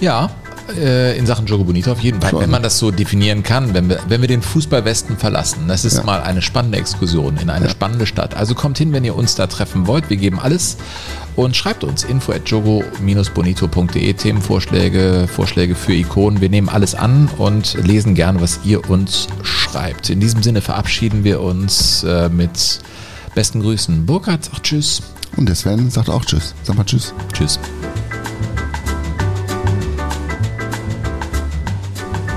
Ja, 0.00 0.30
äh, 0.76 1.16
in 1.18 1.26
Sachen 1.26 1.46
Jogo 1.46 1.64
Bonito 1.64 1.92
auf 1.92 2.00
jeden 2.00 2.20
Fall, 2.20 2.30
Schon. 2.30 2.40
wenn 2.40 2.50
man 2.50 2.62
das 2.62 2.78
so 2.78 2.90
definieren 2.90 3.42
kann, 3.42 3.74
wenn 3.74 3.88
wir, 3.88 4.00
wenn 4.08 4.20
wir 4.20 4.28
den 4.28 4.42
Fußballwesten 4.42 5.16
verlassen. 5.16 5.66
Das 5.68 5.84
ist 5.84 5.98
Ja. 5.98 6.02
mal 6.04 6.22
eine 6.22 6.42
spannende 6.42 6.78
Exkursion 6.78 7.36
in 7.36 7.50
eine 7.50 7.68
spannende 7.68 8.06
Stadt. 8.06 8.36
Also 8.36 8.54
kommt 8.54 8.78
hin, 8.78 8.92
wenn 8.92 9.04
ihr 9.04 9.14
uns 9.14 9.34
da 9.34 9.46
treffen 9.46 9.86
wollt. 9.86 10.10
Wir 10.10 10.16
geben 10.16 10.38
alles 10.40 10.76
und 11.36 11.54
schreibt 11.56 11.84
uns 11.84 12.04
info 12.04 12.32
at 12.32 12.48
jogo-bonito.de 12.48 14.12
Themenvorschläge, 14.14 15.28
Vorschläge 15.32 15.74
für 15.74 15.92
Ikonen. 15.94 16.40
Wir 16.40 16.48
nehmen 16.48 16.68
alles 16.68 16.94
an 16.94 17.28
und 17.38 17.74
lesen 17.84 18.14
gerne, 18.14 18.40
was 18.40 18.60
ihr 18.64 18.88
uns 18.90 19.28
schreibt. 19.42 20.10
In 20.10 20.20
diesem 20.20 20.42
Sinne 20.42 20.60
verabschieden 20.60 21.24
wir 21.24 21.40
uns 21.40 22.02
äh, 22.04 22.28
mit 22.28 22.80
besten 23.34 23.60
Grüßen. 23.60 24.06
Burkhard 24.06 24.44
sagt 24.44 24.62
Tschüss. 24.64 25.02
Und 25.36 25.46
der 25.48 25.54
Sven 25.56 25.90
sagt 25.90 26.08
auch 26.08 26.24
Tschüss. 26.24 26.54
Sag 26.62 26.76
mal 26.76 26.84
Tschüss. 26.84 27.12
Tschüss. 27.32 27.58